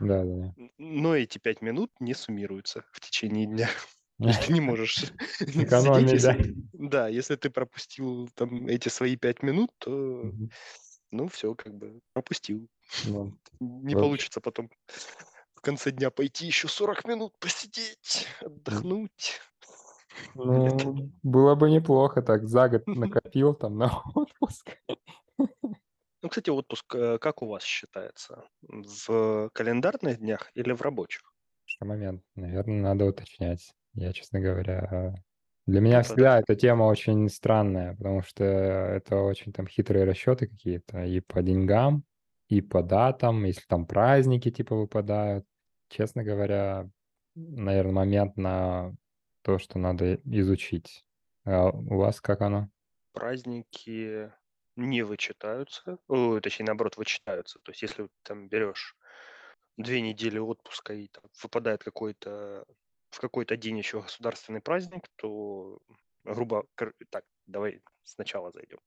Да-да-да. 0.00 0.54
Н 0.56 0.70
но 0.78 1.14
эти 1.16 1.38
5 1.38 1.62
минут 1.62 1.90
не 2.00 2.14
суммируются 2.14 2.84
в 2.92 3.00
течение 3.00 3.46
дня. 3.46 3.68
Ты 4.40 4.52
не 4.52 4.60
можешь 4.60 5.12
Экономить, 5.56 6.20
да? 6.22 6.36
если 6.36 6.54
да, 6.72 7.08
если 7.08 7.36
ты 7.36 7.50
пропустил 7.50 8.28
там 8.34 8.66
эти 8.66 8.88
свои 8.88 9.16
5 9.16 9.42
минут, 9.42 9.70
то, 9.78 10.34
ну, 11.12 11.28
всё, 11.28 11.54
как 11.54 11.74
бы 11.74 12.00
пропустил. 12.14 12.68
Не 13.60 13.96
получится 13.96 14.40
потом 14.40 14.70
в 15.56 15.60
конце 15.62 15.92
дня 15.92 16.10
пойти 16.10 16.46
еще 16.46 16.68
40 16.68 17.04
минут 17.06 17.38
посидеть, 17.40 18.28
отдохнуть. 18.40 19.40
Ну, 20.34 21.10
было 21.22 21.54
бы 21.54 21.70
неплохо 21.70 22.22
так 22.22 22.46
за 22.46 22.68
год 22.68 22.86
накопил 22.86 23.54
там 23.54 23.78
на 23.78 23.90
отпуск. 24.14 24.76
Ну, 25.38 26.28
кстати, 26.28 26.50
отпуск, 26.50 26.94
э, 26.94 27.18
как 27.18 27.42
у 27.42 27.46
вас 27.46 27.62
считается? 27.62 28.44
В 28.62 29.50
календарных 29.52 30.18
днях 30.18 30.50
или 30.54 30.72
в 30.72 30.82
рабочих? 30.82 31.22
Что 31.64 31.84
момент, 31.84 32.22
наверное, 32.34 32.80
надо 32.80 33.04
уточнять. 33.04 33.72
Я, 33.94 34.12
честно 34.12 34.40
говоря, 34.40 35.14
для 35.66 35.80
меня 35.80 35.98
Ну, 35.98 36.02
всегда 36.02 36.40
эта 36.40 36.56
тема 36.56 36.84
очень 36.84 37.28
странная, 37.28 37.94
потому 37.94 38.22
что 38.22 38.42
это 38.42 39.20
очень 39.20 39.52
там 39.52 39.66
хитрые 39.68 40.04
расчеты 40.04 40.46
какие-то 40.46 41.04
и 41.04 41.20
по 41.20 41.42
деньгам, 41.42 42.04
и 42.48 42.62
по 42.62 42.82
датам, 42.82 43.44
если 43.44 43.62
там 43.68 43.86
праздники 43.86 44.50
типа 44.50 44.74
выпадают. 44.74 45.44
Честно 45.88 46.24
говоря, 46.24 46.88
наверное, 47.34 47.92
момент 47.92 48.36
на 48.36 48.94
то, 49.48 49.58
что 49.58 49.78
надо 49.78 50.16
изучить. 50.26 51.06
А 51.46 51.70
у 51.70 51.96
вас 51.96 52.20
как 52.20 52.42
оно? 52.42 52.68
праздники 53.12 54.32
не 54.76 55.02
вычитаются, 55.02 55.98
о, 56.08 56.40
точнее, 56.40 56.66
наоборот, 56.66 56.96
вычитаются. 56.96 57.58
То 57.60 57.72
есть 57.72 57.82
если 57.82 58.08
там 58.22 58.48
берешь 58.48 58.96
2 59.76 60.00
недели 60.00 60.38
отпуска 60.38 60.94
и 60.94 61.08
там 61.08 61.24
выпадает 61.42 61.82
какой-то 61.84 62.64
в 63.10 63.20
какой-то 63.20 63.56
день 63.56 63.78
еще 63.78 64.02
государственный 64.02 64.60
праздник, 64.60 65.08
то 65.16 65.78
грубо 66.24 66.66
так, 67.10 67.24
давай 67.46 67.82
сначала 68.04 68.52
зайдем. 68.52 68.78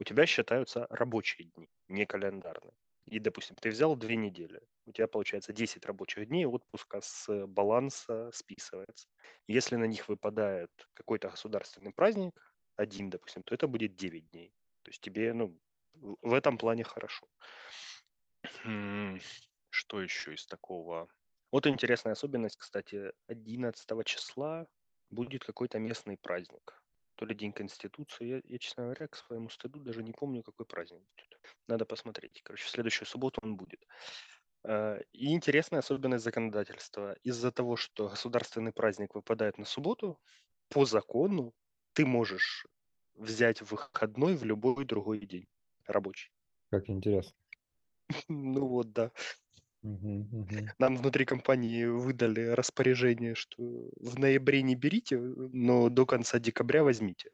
У 0.00 0.04
тебя 0.04 0.26
считаются 0.26 0.86
рабочие 0.90 1.50
дни, 1.56 1.68
не 1.88 2.06
календарные. 2.06 2.74
И, 3.10 3.18
допустим, 3.18 3.56
ты 3.56 3.70
взял 3.70 3.96
2 3.96 4.14
недели, 4.14 4.60
у 4.86 4.92
тебя 4.92 5.08
получается 5.08 5.52
10 5.52 5.84
рабочих 5.84 6.28
дней 6.28 6.46
отпуска 6.46 7.00
с 7.00 7.46
баланса 7.46 8.30
списывается. 8.32 9.08
Если 9.48 9.76
на 9.76 9.86
них 9.86 10.08
выпадает 10.08 10.70
какой-то 10.94 11.28
государственный 11.28 11.92
праздник, 11.92 12.32
один, 12.76 13.10
допустим, 13.10 13.42
то 13.42 13.54
это 13.54 13.66
будет 13.66 13.96
9 13.96 14.30
дней. 14.30 14.54
То 14.82 14.90
есть 14.90 15.00
тебе, 15.00 15.32
ну, 15.32 15.58
в 16.22 16.32
этом 16.32 16.56
плане 16.56 16.84
хорошо. 16.84 17.26
Что 19.70 20.00
еще 20.00 20.34
из 20.34 20.46
такого? 20.46 21.08
Вот 21.50 21.66
интересная 21.66 22.12
особенность, 22.12 22.56
кстати, 22.56 23.12
11 23.26 24.04
числа 24.04 24.66
будет 25.10 25.44
какой-то 25.44 25.80
местный 25.80 26.16
праздник. 26.16 26.80
То 27.16 27.26
ли 27.26 27.34
День 27.34 27.52
Конституции. 27.52 28.26
Я, 28.26 28.40
я, 28.44 28.58
честно 28.58 28.84
говоря, 28.84 29.08
к 29.08 29.16
своему 29.16 29.48
стыду 29.48 29.80
даже 29.80 30.02
не 30.04 30.12
помню, 30.12 30.42
какой 30.42 30.64
праздник 30.64 31.02
будет. 31.16 31.29
Надо 31.68 31.84
посмотреть. 31.84 32.40
Короче, 32.42 32.64
в 32.64 32.70
следующую 32.70 33.06
субботу 33.06 33.40
он 33.42 33.56
будет. 33.56 33.86
Э, 34.64 35.00
И 35.12 35.32
интересная 35.34 35.80
особенность 35.80 36.24
законодательства. 36.24 37.16
Из-за 37.22 37.50
того, 37.52 37.76
что 37.76 38.08
государственный 38.08 38.72
праздник 38.72 39.14
выпадает 39.14 39.58
на 39.58 39.64
субботу, 39.64 40.20
по 40.68 40.84
закону 40.84 41.54
ты 41.92 42.06
можешь 42.06 42.66
взять 43.14 43.62
выходной 43.62 44.36
в 44.36 44.44
любой 44.44 44.84
другой 44.84 45.20
день 45.20 45.46
рабочий. 45.86 46.32
Как 46.70 46.88
интересно. 46.88 47.36
Ну 48.28 48.66
вот, 48.66 48.92
да. 48.92 49.12
Нам 49.82 50.96
внутри 50.96 51.24
компании 51.24 51.86
выдали 51.86 52.40
распоряжение, 52.48 53.34
что 53.34 53.90
в 53.96 54.18
ноябре 54.18 54.62
не 54.62 54.74
берите, 54.74 55.18
но 55.18 55.88
до 55.88 56.04
конца 56.06 56.38
декабря 56.38 56.84
возьмите. 56.84 57.30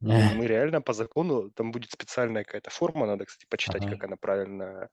И 0.00 0.06
мы 0.36 0.46
реально 0.46 0.80
по 0.80 0.92
закону, 0.92 1.50
там 1.50 1.72
будет 1.72 1.90
специальная 1.90 2.44
какая-то 2.44 2.70
форма, 2.70 3.06
надо, 3.06 3.24
кстати, 3.26 3.46
почитать, 3.50 3.84
Ага. 3.84 3.94
как 3.96 4.04
она 4.04 4.16
правильно, 4.16 4.88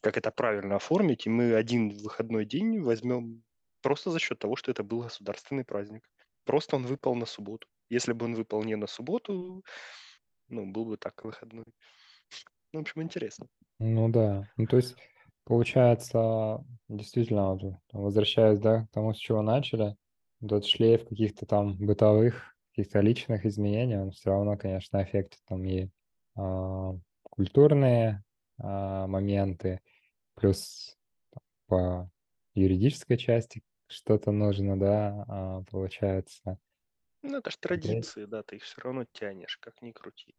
как 0.00 0.16
это 0.16 0.30
правильно 0.30 0.76
оформить, 0.76 1.26
и 1.26 1.30
мы 1.30 1.54
один 1.54 1.90
выходной 1.90 2.44
день 2.44 2.80
возьмем 2.82 3.42
просто 3.82 4.10
за 4.10 4.18
счет 4.18 4.38
того, 4.38 4.56
что 4.56 4.70
это 4.70 4.82
был 4.84 5.00
государственный 5.02 5.64
праздник. 5.64 6.08
Просто 6.44 6.76
он 6.76 6.86
выпал 6.86 7.14
на 7.14 7.26
субботу. 7.26 7.66
Если 7.90 8.12
бы 8.12 8.26
он 8.26 8.34
выпал 8.34 8.62
не 8.62 8.76
на 8.76 8.86
субботу, 8.86 9.62
ну, 10.48 10.70
был 10.70 10.84
бы 10.86 10.96
так 10.96 11.24
выходной. 11.24 11.64
Ну, 12.72 12.80
в 12.80 12.82
общем, 12.82 13.02
интересно. 13.02 13.46
Ну 13.78 14.08
да. 14.08 14.48
Ну, 14.56 14.66
то 14.66 14.76
есть, 14.76 14.96
получается, 15.44 16.64
действительно, 16.88 17.54
вот, 17.54 17.78
возвращаясь, 17.92 18.58
да, 18.58 18.86
к 18.86 18.90
тому, 18.92 19.14
с 19.14 19.18
чего 19.18 19.42
начали, 19.42 19.96
вот 20.40 20.52
этот 20.52 20.66
шлейф 20.66 21.06
каких-то 21.08 21.46
там 21.46 21.76
бытовых, 21.78 22.51
каких-то 22.72 23.00
личных 23.00 23.44
изменений, 23.44 23.98
он 23.98 24.10
все 24.10 24.30
равно, 24.30 24.56
конечно, 24.56 24.98
аффектит 24.98 25.40
там 25.46 25.64
и 25.64 25.88
а, 26.36 26.94
культурные 27.22 28.24
а, 28.58 29.06
моменты, 29.06 29.80
плюс 30.34 30.96
по 31.66 32.10
юридической 32.54 33.18
части 33.18 33.62
что-то 33.86 34.32
нужно, 34.32 34.78
да, 34.78 35.24
а, 35.28 35.62
получается. 35.70 36.58
Ну, 37.22 37.38
это 37.38 37.50
ж 37.50 37.54
Смотреть. 37.54 37.82
традиции, 37.82 38.24
да, 38.24 38.42
ты 38.42 38.56
их 38.56 38.62
все 38.62 38.80
равно 38.80 39.04
тянешь, 39.12 39.58
как 39.58 39.80
ни 39.82 39.92
крути. 39.92 40.34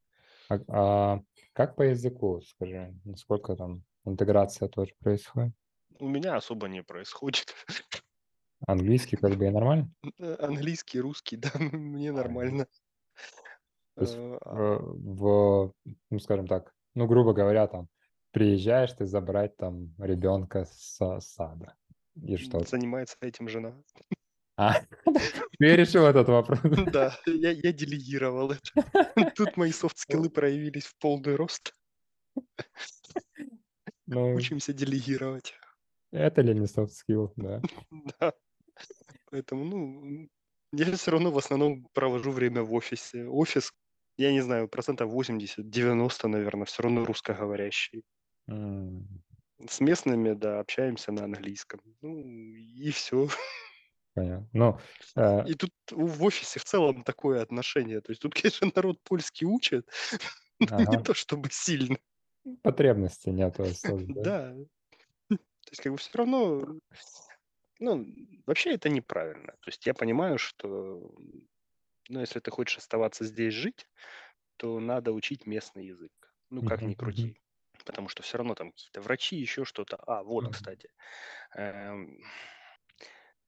А, 0.50 0.60
а 0.68 1.20
как 1.54 1.76
по 1.76 1.84
языку, 1.84 2.42
скажи, 2.42 2.94
насколько 3.06 3.56
там 3.56 3.84
интеграция 4.06 4.68
тоже 4.68 4.94
происходит? 5.00 5.54
У 6.00 6.08
меня 6.08 6.36
особо 6.36 6.68
не 6.68 6.82
происходит. 6.82 7.54
Английский 8.68 9.18
как 9.18 9.36
бы 9.36 9.46
и 9.46 9.50
нормально? 9.50 9.92
Э, 10.20 10.36
Английский, 10.40 11.00
русский, 11.00 11.38
да, 11.38 11.52
мне 11.56 12.12
А, 12.12 12.14
нормально. 12.14 12.68
То 13.96 14.02
есть 14.02 14.16
Э, 14.16 14.38
а, 14.42 14.78
в, 14.80 15.74
ну, 16.10 16.20
скажем 16.20 16.48
так, 16.48 16.74
ну, 16.96 17.08
грубо 17.08 17.34
говоря, 17.34 17.68
там, 17.68 17.90
приезжаешь 18.32 18.94
ты 18.94 19.06
забрать 19.06 19.56
там 19.58 19.94
ребенка 20.00 20.66
с 20.66 21.20
сада 21.20 21.76
и 22.22 22.38
что? 22.38 22.60
Занимается 22.60 23.18
этим 23.22 23.48
жена. 23.50 23.74
А, 24.56 24.76
ты 25.60 25.76
решил 25.76 26.06
этот 26.06 26.28
вопрос? 26.28 26.60
Да, 26.94 27.18
я, 27.26 27.52
я 27.52 27.74
делегировал 27.74 28.52
это. 28.52 29.32
Тут 29.36 29.58
мои 29.58 29.72
софт-скиллы 29.72 30.30
проявились 30.30 30.86
в 30.86 30.98
полный 30.98 31.36
рост. 31.36 31.74
Ну, 34.06 34.36
Учимся 34.36 34.74
делегировать. 34.74 35.54
это 36.12 36.42
ли 36.42 36.54
не 36.54 36.66
soft 36.66 36.92
skill, 36.92 37.32
да? 37.36 37.62
Да. 38.20 38.34
Поэтому, 39.34 39.66
ну, 39.66 40.30
я 40.74 40.92
все 40.98 41.12
равно 41.12 41.32
в 41.32 41.38
основном 41.40 41.88
провожу 41.94 42.32
время 42.32 42.64
в 42.64 42.74
офисе. 42.74 43.26
Офис, 43.28 43.74
я 44.18 44.32
не 44.32 44.42
знаю, 44.42 44.70
процентов 44.70 45.12
80-90, 45.12 46.28
наверное, 46.30 46.66
все 46.66 46.84
равно 46.84 47.06
русскоговорящий. 47.06 48.04
М, 48.48 49.24
С 49.68 49.80
местными, 49.80 50.34
да, 50.34 50.60
общаемся 50.60 51.12
на 51.12 51.24
английском. 51.24 51.82
Ну, 52.02 52.20
и 52.20 52.92
все. 52.92 53.28
Понятно. 54.14 54.48
Ну, 54.54 54.80
э, 55.16 55.44
И 55.46 55.56
тут 55.56 55.72
в 55.92 56.24
офисе 56.24 56.60
в 56.60 56.64
целом 56.64 57.04
такое 57.04 57.42
отношение. 57.42 58.02
То 58.02 58.12
есть 58.12 58.22
тут, 58.22 58.34
конечно, 58.42 58.72
народ 58.76 59.02
польский 59.04 59.46
учит, 59.46 59.90
но 60.60 60.68
не 60.90 60.98
ага, 60.98 60.98
то 60.98 61.14
чтобы 61.14 61.50
сильно. 61.52 61.98
потребности 62.62 63.30
особо, 63.70 64.06
да? 64.08 64.32
Да. 64.34 64.54
То 65.30 65.70
есть 65.72 65.82
как 65.82 65.92
бы 65.94 65.98
все 65.98 66.18
равно, 66.18 66.80
ну, 67.84 68.06
вообще 68.46 68.74
это 68.74 68.90
неправильно. 68.90 69.54
То 69.62 69.70
есть 69.70 69.86
я 69.86 69.94
понимаю, 69.94 70.38
что, 70.38 71.14
ну, 72.10 72.20
если 72.20 72.40
ты 72.40 72.52
хочешь 72.52 72.78
оставаться 72.78 73.26
здесь 73.26 73.54
жить, 73.54 73.88
то 74.58 74.80
надо 74.80 75.14
учить 75.14 75.46
местный 75.48 75.88
язык. 75.88 76.12
Ну, 76.50 76.64
как 76.64 76.82
ни 76.82 76.94
крути. 76.96 77.36
Потому 77.86 78.08
что 78.10 78.24
все 78.24 78.38
равно 78.38 78.56
там 78.56 78.72
какие-то 78.72 79.02
врачи, 79.02 79.36
еще 79.36 79.66
что-то. 79.66 79.98
А, 80.08 80.24
вот, 80.24 80.48
кстати, 80.48 80.90
эм, 81.56 82.20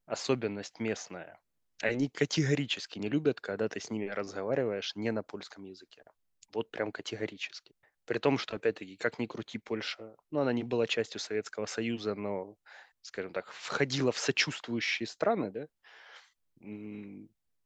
особенность 0.05 0.79
местная. 0.79 1.39
Они 1.81 2.09
категорически 2.09 2.99
не 2.99 3.09
любят, 3.09 3.41
когда 3.41 3.67
ты 3.69 3.79
с 3.79 3.89
ними 3.89 4.07
разговариваешь 4.07 4.95
не 4.95 5.11
на 5.11 5.23
польском 5.23 5.63
языке. 5.65 6.03
Вот 6.53 6.71
прям 6.71 6.91
категорически. 6.91 7.75
При 8.05 8.19
том, 8.19 8.37
что, 8.37 8.55
опять-таки, 8.55 8.97
как 8.97 9.19
ни 9.19 9.25
крути, 9.25 9.57
Польша, 9.57 10.15
ну, 10.31 10.39
она 10.39 10.53
не 10.53 10.63
была 10.63 10.87
частью 10.87 11.19
Советского 11.19 11.65
Союза, 11.65 12.15
но, 12.15 12.55
скажем 13.05 13.33
так, 13.33 13.51
входила 13.51 14.11
в 14.11 14.17
сочувствующие 14.17 15.07
страны, 15.07 15.51
да? 15.51 15.67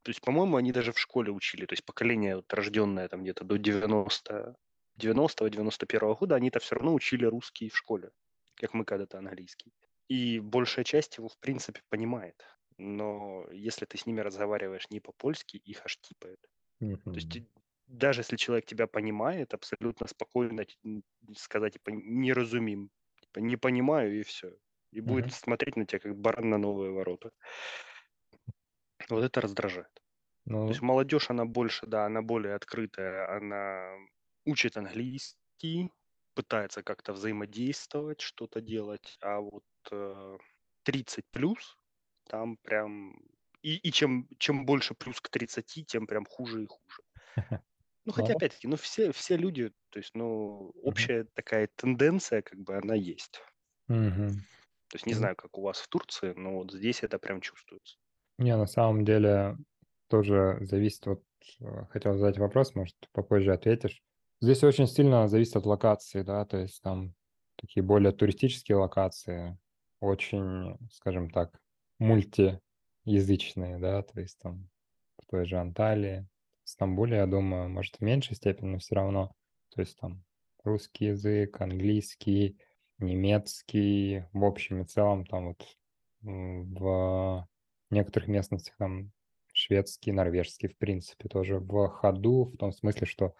То 0.03 0.09
есть, 0.11 0.21
по-моему, 0.21 0.57
они 0.57 0.71
даже 0.71 0.91
в 0.91 0.99
школе 0.99 1.31
учили, 1.31 1.65
то 1.65 1.73
есть 1.73 1.85
поколение, 1.85 2.35
вот, 2.37 2.53
рожденное 2.53 3.07
там 3.07 3.23
где-то 3.23 3.43
до 3.45 3.57
90 3.57 4.55
90-91 4.97 6.15
года, 6.19 6.35
они-то 6.35 6.59
все 6.59 6.75
равно 6.75 6.93
учили 6.93 7.25
русский 7.25 7.69
в 7.69 7.77
школе, 7.77 8.11
как 8.55 8.73
мы 8.73 8.85
когда-то 8.85 9.17
английский. 9.19 9.73
И 10.09 10.39
большая 10.39 10.83
часть 10.85 11.17
его, 11.17 11.29
в 11.29 11.37
принципе, 11.39 11.81
понимает. 11.89 12.35
но 12.77 13.45
если 13.51 13.85
ты 13.85 13.97
с 13.97 14.05
ними 14.05 14.21
разговариваешь 14.21 14.89
не 14.89 14.99
по-польски, 15.01 15.57
их 15.57 15.85
аж 15.85 15.97
типает. 15.99 16.39
То 17.11 17.17
есть 17.17 17.37
даже 17.87 18.21
если 18.21 18.37
человек 18.37 18.65
тебя 18.65 18.87
понимает, 18.87 19.53
абсолютно 19.53 20.07
спокойно 20.07 20.65
сказать, 21.35 21.73
типа, 21.73 21.89
не 21.91 22.33
разумим, 22.33 22.89
типа, 23.21 23.39
не 23.39 23.57
понимаю 23.57 24.19
и 24.19 24.23
все. 24.23 24.55
И 24.91 25.01
будет 25.01 25.29
Мгм. 25.29 25.33
смотреть 25.33 25.75
на 25.77 25.85
тебя, 25.85 25.99
как 25.99 26.17
баран 26.17 26.49
на 26.49 26.57
новые 26.57 26.91
ворота. 26.91 27.31
Вот 29.09 29.23
это 29.23 29.41
раздражает. 29.41 29.91
То 30.65 30.71
есть 30.71 30.81
Ну, 30.81 30.83
молодежь, 30.83 31.29
она 31.29 31.45
больше, 31.45 31.87
да, 31.87 32.05
она 32.05 32.21
более 32.21 32.55
открытая, 32.55 33.35
она 33.37 33.95
учит 34.45 34.77
английский, 34.77 35.91
пытается 36.35 36.83
как-то 36.83 37.13
взаимодействовать, 37.13 38.21
что-то 38.21 38.61
делать, 38.61 39.17
а 39.21 39.39
вот 39.41 39.65
э, 39.91 40.37
30 40.83 41.25
плюс, 41.31 41.77
там 42.29 42.57
прям... 42.57 43.15
И, 43.63 43.77
и 43.77 43.91
чем, 43.91 44.29
чем 44.39 44.65
больше 44.65 44.95
плюс 44.95 45.21
к 45.21 45.29
30, 45.29 45.85
тем 45.85 46.07
прям 46.07 46.25
хуже 46.25 46.63
и 46.63 46.67
хуже. 46.67 47.03
Ну, 48.05 48.11
хотя, 48.11 48.33
ну, 48.33 48.33
опять-таки, 48.33 48.67
ну, 48.67 48.75
все, 48.75 49.11
все 49.13 49.37
люди, 49.37 49.71
то 49.89 49.99
есть, 49.99 50.13
ну, 50.15 50.71
общая 50.83 51.25
такая 51.33 51.69
тенденция, 51.75 52.41
как 52.41 52.59
бы, 52.59 52.75
она 52.75 52.93
есть. 52.95 53.41
Мгм. 53.87 54.43
То 54.89 54.95
есть, 54.95 55.05
не 55.05 55.13
знаю, 55.13 55.35
как 55.35 55.57
у 55.57 55.61
вас 55.61 55.79
в 55.79 55.87
Турции, 55.87 56.33
но 56.35 56.55
вот 56.55 56.71
здесь 56.73 57.03
это 57.03 57.19
прям 57.19 57.41
чувствуется. 57.41 57.97
Не, 58.37 58.55
на 58.57 58.65
самом 58.65 59.05
деле 59.05 59.55
тоже 60.07 60.57
зависит 60.61 61.07
от... 61.07 61.23
э, 61.61 61.85
Хотел 61.89 62.17
задать 62.17 62.37
вопрос, 62.37 62.73
может, 62.73 62.95
попозже 63.11 63.53
ответишь. 63.53 64.01
Здесь 64.41 64.63
очень 64.63 64.87
сильно 64.87 65.27
зависит 65.27 65.57
от 65.57 65.65
локации, 65.65 66.23
да, 66.23 66.45
то 66.45 66.57
есть 66.57 66.81
там 66.81 67.13
такие 67.55 67.83
более 67.83 68.11
туристические 68.11 68.77
локации, 68.77 69.57
очень, 69.99 70.77
скажем 70.91 71.29
так, 71.29 71.59
мультиязычные, 71.99 73.77
да, 73.77 74.01
то 74.01 74.19
есть 74.21 74.39
там 74.39 74.69
в 75.21 75.25
той 75.29 75.45
же 75.45 75.57
Анталии, 75.57 76.25
в 76.63 76.69
Стамбуле, 76.69 77.17
я 77.17 77.27
думаю, 77.27 77.69
может, 77.69 77.97
в 77.97 78.01
меньшей 78.01 78.35
степени, 78.35 78.69
но 78.69 78.77
все 78.79 78.95
равно. 78.95 79.33
То 79.75 79.81
есть 79.81 79.97
там 79.99 80.23
русский 80.63 81.05
язык, 81.05 81.59
английский, 81.61 82.57
немецкий, 82.99 84.25
в 84.33 84.43
общем 84.45 84.81
и 84.81 84.85
целом 84.85 85.25
там 85.25 85.47
вот 85.49 85.77
в 86.21 87.47
некоторых 87.89 88.27
местностях 88.27 88.75
там 88.77 89.11
шведский, 89.53 90.11
норвежский, 90.11 90.69
в 90.69 90.77
принципе, 90.77 91.27
тоже 91.29 91.59
в 91.59 91.87
ходу, 91.89 92.51
в 92.53 92.57
том 92.57 92.71
смысле, 92.71 93.07
что 93.07 93.33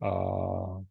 а, 0.00 0.82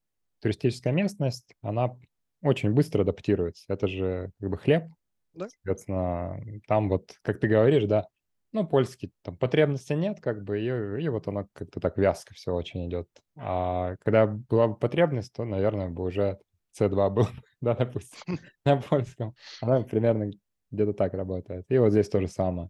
туристическая 0.41 0.93
местность, 0.93 1.56
она 1.62 1.97
очень 2.41 2.71
быстро 2.71 3.04
адаптируется. 3.04 3.65
Это 3.69 3.88
же 3.88 4.32
как 4.39 4.49
бы 4.49 4.58
хлеб, 4.58 4.86
Да? 5.34 5.47
соответственно, 5.47 6.62
там 6.67 6.89
вот, 6.89 7.15
как 7.21 7.39
ты 7.39 7.47
говоришь, 7.47 7.86
да, 7.86 8.08
ну, 8.51 8.65
польский, 8.67 9.12
там 9.21 9.38
потребности 9.38 9.93
нет, 9.93 10.21
как 10.21 10.43
бы, 10.43 10.62
и, 10.62 11.04
и 11.04 11.10
вот 11.10 11.28
оно 11.28 11.47
как-то 11.54 11.80
так 11.80 11.97
вязко 11.97 12.34
все 12.34 12.54
очень 12.54 12.88
идет. 12.88 13.10
А 13.36 13.97
когда 13.97 14.28
была 14.28 14.69
бы 14.69 14.78
потребность, 14.78 15.34
то, 15.34 15.43
наверное, 15.43 15.89
бы 15.89 16.04
уже 16.04 16.39
C2 16.79 17.09
был, 17.09 17.27
да, 17.61 17.75
допустим, 17.75 18.39
на 18.65 18.81
польском. 18.81 19.35
Она 19.61 19.81
примерно 19.81 20.31
где-то 20.71 20.93
так 20.93 21.13
работает. 21.13 21.65
И 21.69 21.77
вот 21.77 21.91
здесь 21.91 22.09
то 22.09 22.21
же 22.21 22.27
самое. 22.27 22.69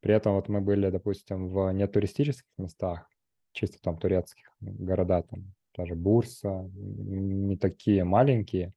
При 0.00 0.14
этом 0.14 0.34
вот 0.34 0.48
мы 0.48 0.60
были, 0.60 0.88
допустим, 0.90 1.48
в 1.48 1.70
нетуристических 1.72 2.50
местах, 2.56 3.06
чисто 3.52 3.78
там 3.82 3.98
турецких 3.98 4.50
города, 4.60 5.22
там 5.22 5.52
даже 5.76 5.94
Бурса, 5.94 6.70
не 6.74 7.56
такие 7.56 8.04
маленькие. 8.04 8.72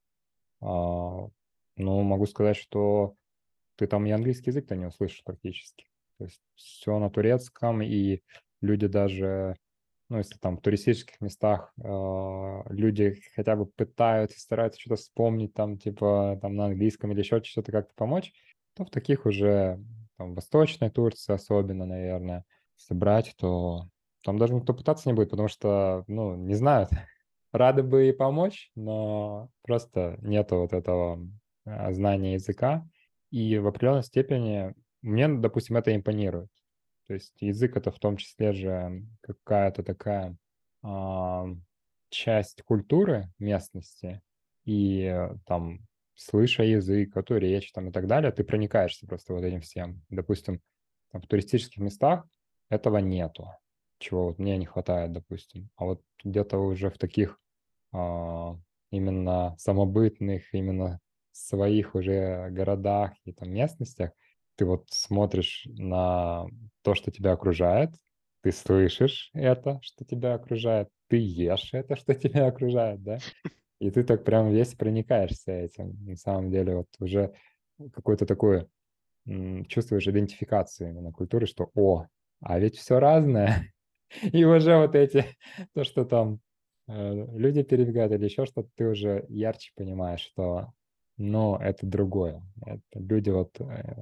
А, 0.62 1.28
но 1.78 2.02
могу 2.02 2.26
сказать, 2.26 2.58
что 2.58 3.16
ты 3.76 3.88
там 3.88 4.06
и 4.06 4.12
английский 4.12 4.52
язык-то 4.52 4.76
не 4.76 4.86
услышишь 4.86 5.24
практически. 5.24 5.86
То 6.18 6.26
есть 6.26 6.42
все 6.56 7.00
на 7.00 7.10
турецком, 7.10 7.82
и 7.82 8.22
люди 8.62 8.88
даже, 8.88 9.56
ну, 10.14 10.20
если 10.20 10.38
там 10.38 10.58
в 10.58 10.62
туристических 10.62 11.20
местах 11.22 11.74
э, 11.84 12.62
люди 12.70 13.20
хотя 13.36 13.56
бы 13.56 13.66
пытаются, 13.66 14.40
стараются 14.40 14.80
что-то 14.80 14.98
вспомнить 14.98 15.56
там, 15.56 15.80
типа, 15.80 16.38
там 16.40 16.56
на 16.56 16.66
английском 16.66 17.12
или 17.12 17.20
еще 17.20 17.44
что-то 17.44 17.72
как-то 17.72 17.96
помочь, 17.96 18.32
то 18.76 18.86
в 18.86 18.92
таких 18.92 19.26
уже, 19.26 19.84
там, 20.18 20.36
Восточной 20.36 20.92
Турции 20.92 21.34
особенно, 21.34 21.88
наверное, 21.88 22.46
если 22.78 22.94
брать, 22.94 23.34
то 23.40 23.88
там 24.24 24.38
даже 24.38 24.54
никто 24.54 24.76
пытаться 24.76 25.10
не 25.10 25.16
будет, 25.16 25.32
потому 25.32 25.48
что, 25.48 26.04
ну, 26.06 26.36
не 26.36 26.54
знают. 26.54 26.92
Рады 27.52 27.82
бы 27.82 28.08
и 28.10 28.14
помочь, 28.14 28.70
но 28.76 29.50
просто 29.64 30.20
нету 30.22 30.58
вот 30.58 30.74
этого 30.74 31.28
а, 31.66 31.92
знания 31.92 32.34
языка. 32.34 32.88
И 33.32 33.58
в 33.58 33.66
определенной 33.66 34.04
степени 34.04 34.76
мне, 35.02 35.28
допустим, 35.28 35.76
это 35.76 35.96
импонирует. 35.96 36.50
То 37.08 37.14
есть 37.14 37.34
язык 37.42 37.76
это 37.76 37.92
в 37.92 38.00
том 38.00 38.18
числе 38.18 38.54
же 38.54 39.06
какая-то 39.22 39.84
такая 39.84 40.38
а, 40.82 41.46
часть 42.10 42.62
культуры 42.64 43.32
местности, 43.40 44.22
и 44.66 45.04
э, 45.04 45.36
там, 45.46 45.80
слыша 46.16 46.64
язык, 46.64 47.16
эту 47.18 47.38
речь 47.38 47.72
там 47.74 47.90
и 47.90 47.92
так 47.92 48.08
далее, 48.08 48.32
ты 48.32 48.44
проникаешься 48.44 49.08
просто 49.08 49.34
вот 49.34 49.44
этим 49.44 49.62
всем. 49.62 50.02
Допустим, 50.10 50.62
там, 51.12 51.22
в 51.22 51.28
туристических 51.28 51.82
местах 51.82 52.26
этого 52.70 53.00
нету, 53.00 53.50
чего 53.98 54.28
вот 54.28 54.40
мне 54.40 54.58
не 54.58 54.66
хватает, 54.66 55.12
допустим. 55.12 55.70
А 55.76 55.86
вот 55.86 56.02
где-то 56.24 56.58
уже 56.60 56.90
в 56.90 56.98
таких 56.98 57.40
а, 57.92 58.58
именно 58.92 59.56
самобытных, 59.58 60.54
именно 60.54 61.00
своих 61.32 61.96
уже 61.96 62.50
городах 62.52 63.14
и 63.26 63.34
там 63.34 63.52
местностях, 63.52 64.12
ты 64.56 64.66
вот 64.66 64.86
смотришь 64.90 65.64
на 65.68 66.46
то, 66.84 66.96
что 66.96 67.12
тебя 67.12 67.34
окружает, 67.34 67.92
ты 68.42 68.52
слышишь 68.52 69.30
это, 69.34 69.80
что 69.82 70.06
тебя 70.06 70.36
окружает, 70.36 70.90
ты 71.08 71.18
ешь 71.18 71.70
это, 71.74 71.96
что 71.96 72.14
тебя 72.16 72.48
окружает, 72.48 73.04
да, 73.04 73.20
и 73.80 73.92
ты 73.92 74.04
так 74.04 74.24
прям 74.24 74.52
весь 74.52 74.76
проникаешься 74.76 75.52
этим. 75.52 75.98
На 76.06 76.16
самом 76.16 76.52
деле 76.52 76.78
вот 76.78 76.88
уже 77.00 77.34
какую-то 77.94 78.26
такую 78.26 78.70
м, 79.28 79.66
чувствуешь 79.66 80.08
идентификацию 80.08 80.90
именно 80.90 81.12
культуры, 81.12 81.46
что 81.48 81.70
о, 81.76 82.08
а 82.42 82.60
ведь 82.60 82.78
все 82.78 83.00
разное. 83.00 83.74
И 84.34 84.44
уже 84.46 84.78
вот 84.78 84.96
эти, 84.96 85.26
то, 85.74 85.84
что 85.84 86.06
там 86.06 86.40
э, 86.88 87.14
люди 87.38 87.64
перебегают 87.64 88.14
или 88.14 88.26
еще 88.26 88.46
что-то, 88.46 88.70
ты 88.76 88.88
уже 88.88 89.26
ярче 89.30 89.72
понимаешь, 89.76 90.22
что, 90.22 90.74
ну, 91.18 91.56
это 91.58 91.86
другое. 91.86 92.44
Это 92.66 93.00
люди 93.00 93.30
вот, 93.30 93.60
э, 93.60 93.96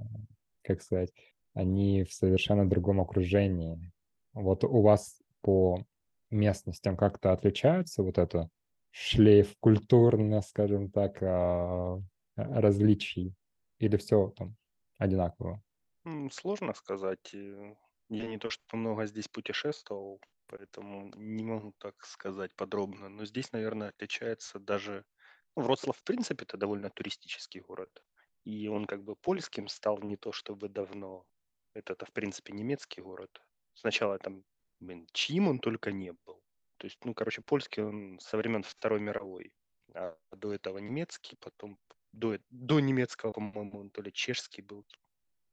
как 0.64 0.82
сказать, 0.82 1.14
они 1.54 2.04
в 2.04 2.14
совершенно 2.14 2.70
другом 2.70 3.02
окружении. 3.02 3.92
Вот 4.34 4.64
у 4.64 4.82
вас 4.82 5.22
по 5.42 5.86
местностям 6.30 6.96
как-то 6.98 7.34
отличаются 7.34 8.04
вот 8.04 8.18
это 8.18 8.50
шлейф 8.92 9.56
культурно, 9.60 10.42
скажем 10.42 10.92
так, 10.92 11.18
а, 11.22 12.00
различий? 12.36 13.36
Или 13.80 13.98
все 13.98 14.30
там 14.38 14.56
одинаково? 14.98 15.62
Сложно 16.32 16.74
сказать. 16.74 17.34
э, 17.34 17.76
Я 18.10 18.28
не 18.28 18.38
то, 18.38 18.50
что 18.50 18.76
много 18.78 19.06
здесь 19.06 19.28
путешествовал, 19.28 20.20
поэтому 20.48 21.12
не 21.16 21.44
могу 21.44 21.74
так 21.78 22.04
сказать 22.06 22.56
подробно. 22.56 23.10
Но 23.10 23.26
здесь, 23.26 23.52
наверное, 23.52 23.90
отличается 23.90 24.60
даже... 24.60 25.06
ну, 25.56 25.64
Вроцлав, 25.64 25.98
в 25.98 26.04
принципе, 26.04 26.44
это 26.44 26.58
довольно 26.58 26.90
туристический 26.90 27.62
город. 27.62 28.04
И 28.44 28.68
он 28.68 28.86
как 28.86 29.04
бы 29.04 29.16
польским 29.16 29.68
стал 29.68 30.00
не 30.00 30.18
то 30.18 30.32
чтобы 30.32 30.70
давно. 30.70 31.26
Это, 31.74 32.06
в 32.06 32.12
принципе, 32.12 32.54
немецкий 32.54 33.02
город. 33.02 33.42
Сначала 33.74 34.18
там, 34.18 34.44
блин, 34.80 35.08
чьим 35.14 35.48
он 35.48 35.60
только 35.60 35.92
не 35.92 36.14
был. 36.26 36.42
То 36.78 36.88
есть, 36.88 36.98
ну, 37.06 37.14
короче, 37.14 37.42
польский 37.42 37.84
он 37.84 38.20
со 38.20 38.38
времен 38.38 38.64
Второй 38.64 39.00
мировой. 39.00 39.54
А 39.94 40.18
до 40.32 40.54
этого 40.54 40.80
немецкий, 40.80 41.38
потом 41.40 41.78
до, 42.12 42.40
до 42.50 42.80
немецкого, 42.80 43.32
по-моему, 43.32 43.80
он 43.82 43.90
то 43.90 44.02
ли 44.02 44.12
чешский 44.12 44.62
был, 44.62 44.86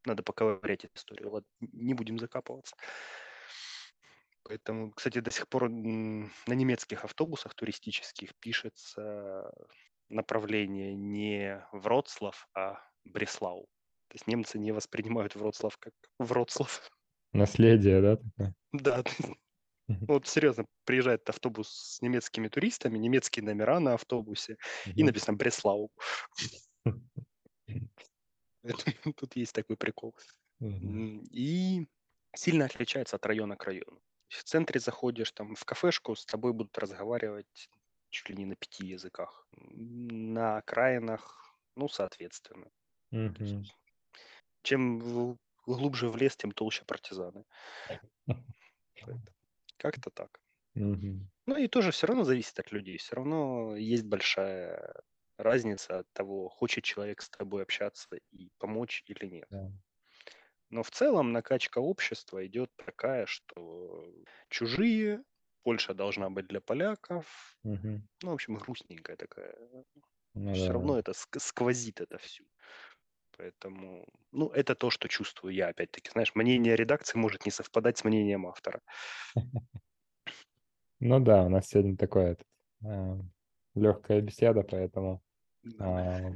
надо 0.05 0.22
поковырять 0.22 0.87
историю. 0.94 1.31
Ладно, 1.31 1.48
не 1.61 1.94
будем 1.94 2.18
закапываться. 2.18 2.74
Поэтому, 4.42 4.92
кстати, 4.92 5.20
до 5.20 5.31
сих 5.31 5.46
пор 5.48 5.68
на 5.68 6.55
немецких 6.55 7.05
автобусах 7.05 7.55
туристических 7.55 8.35
пишется 8.37 9.53
направление 10.09 10.94
не 10.94 11.64
Вроцлав, 11.73 12.49
а 12.55 12.79
Бреслау. 13.05 13.68
То 14.09 14.14
есть 14.14 14.27
немцы 14.27 14.59
не 14.59 14.73
воспринимают 14.73 15.35
Вроцлав 15.35 15.77
как 15.79 15.92
Вроцлав. 16.18 16.90
Наследие, 17.33 18.01
да, 18.01 18.16
такое? 18.16 18.55
Да, 18.73 19.03
вот 19.87 20.27
серьезно, 20.27 20.66
приезжает 20.85 21.29
автобус 21.29 21.68
с 21.68 22.03
немецкими 22.03 22.49
туристами, 22.49 22.99
немецкие 22.99 23.44
номера 23.44 23.81
на 23.81 23.94
автобусе, 23.94 24.57
и 24.85 25.03
написано 25.03 25.37
Бреслау. 25.37 25.90
Тут 29.16 29.37
есть 29.37 29.55
такой 29.55 29.77
прикол. 29.77 30.14
И 30.61 31.87
сильно 32.35 32.64
отличается 32.66 33.16
от 33.16 33.27
района 33.27 33.57
к 33.57 33.64
району. 33.64 34.01
В 34.29 34.44
центре 34.44 34.79
заходишь 34.79 35.33
там 35.33 35.55
в 35.55 35.64
кафешку, 35.64 36.14
с 36.14 36.27
тобой 36.27 36.53
будут 36.53 36.77
разговаривать 36.77 37.71
чуть 38.11 38.31
ли 38.31 38.37
не 38.37 38.47
на 38.47 38.57
пяти 38.57 38.87
языках. 38.87 39.47
На 39.53 40.59
окраинах, 40.59 41.55
ну, 41.77 41.88
соответственно. 41.88 42.71
Есть, 43.11 43.75
чем 44.62 44.99
глубже 45.66 46.09
в 46.09 46.16
лес, 46.16 46.37
тем 46.37 46.53
толще 46.53 46.85
партизаны. 46.85 47.44
Как-то 49.77 50.11
так. 50.11 50.40
Ну 50.75 51.57
и 51.57 51.68
тоже 51.68 51.90
все 51.90 52.07
равно 52.07 52.25
зависит 52.25 52.59
от 52.59 52.73
людей. 52.73 52.99
Все 52.99 53.16
равно 53.16 53.77
есть 53.77 54.05
большая 54.05 54.94
разница 55.37 56.01
от 56.01 56.12
того, 56.12 56.49
хочет 56.49 56.85
человек 56.85 57.23
с 57.23 57.31
тобой 57.31 57.62
общаться 57.62 58.09
и 58.33 58.51
помочь 58.59 59.05
или 59.07 59.27
нет. 59.27 59.49
Но 60.71 60.83
в 60.83 60.90
целом 60.90 61.33
накачка 61.33 61.79
общества 61.79 62.47
идет 62.47 62.71
такая, 62.77 63.25
что 63.27 64.12
чужие, 64.51 65.23
Польша 65.62 65.94
должна 65.94 66.31
быть 66.31 66.47
для 66.47 66.61
поляков. 66.61 67.57
Мгм. 67.64 68.09
Ну, 68.23 68.31
в 68.31 68.35
общем, 68.35 68.57
грустненькая 68.57 69.16
такая. 69.16 69.57
Ну 70.35 70.53
все 70.53 70.73
да. 70.73 70.73
равно 70.75 70.99
это 70.99 71.12
ск- 71.12 71.40
сквозит 71.40 72.01
это 72.01 72.18
все. 72.18 72.44
Поэтому, 73.37 74.07
ну, 74.33 74.49
это 74.51 74.75
то, 74.75 74.90
что 74.90 75.09
чувствую 75.09 75.55
я, 75.55 75.68
опять-таки. 75.68 76.11
Знаешь, 76.11 76.35
мнение 76.35 76.77
редакции 76.77 77.18
может 77.18 77.47
не 77.47 77.53
совпадать 77.53 77.99
с 77.99 78.05
мнением 78.05 78.47
автора. 78.47 78.83
Ну 81.01 81.18
да, 81.21 81.44
у 81.44 81.49
нас 81.49 81.66
сегодня 81.68 81.97
такое 81.97 82.37
легкая 83.75 84.21
беседа, 84.21 84.62
поэтому 84.62 85.23
а, 85.79 86.31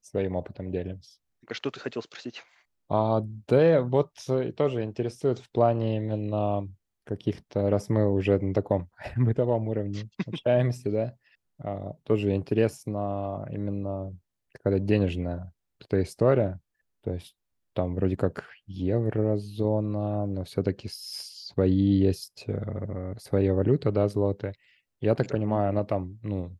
своим 0.00 0.36
опытом 0.36 0.70
делимся. 0.72 1.20
А 1.48 1.54
что 1.54 1.72
ты 1.72 1.80
хотел 1.80 2.00
спросить? 2.02 2.44
А, 2.88 3.20
да, 3.22 3.82
вот 3.82 4.12
э, 4.28 4.48
и 4.48 4.52
тоже 4.52 4.82
интересует 4.82 5.38
в 5.38 5.50
плане 5.50 5.96
именно 5.96 6.68
каких-то, 7.08 7.70
раз 7.70 7.88
мы 7.88 8.12
уже 8.12 8.38
на 8.38 8.54
таком 8.54 8.90
бытовом 9.16 9.68
уровне 9.68 10.08
общаемся, 10.26 10.90
да, 10.90 11.16
а, 11.58 11.94
тоже 12.04 12.34
интересно 12.34 13.48
именно 13.50 14.16
какая-то 14.52 14.80
денежная 14.84 15.52
эта 15.80 16.02
история. 16.02 16.60
То 17.02 17.14
есть 17.14 17.34
там 17.72 17.94
вроде 17.94 18.16
как 18.16 18.44
еврозона, 18.66 20.26
но 20.26 20.44
все-таки 20.44 20.88
свои 20.90 21.72
есть, 21.72 22.44
э, 22.46 23.14
своя 23.18 23.54
валюта, 23.54 23.92
да, 23.92 24.08
злоты. 24.08 24.54
Я 25.00 25.14
так 25.14 25.28
понимаю, 25.28 25.70
она 25.70 25.84
там, 25.84 26.18
ну, 26.22 26.56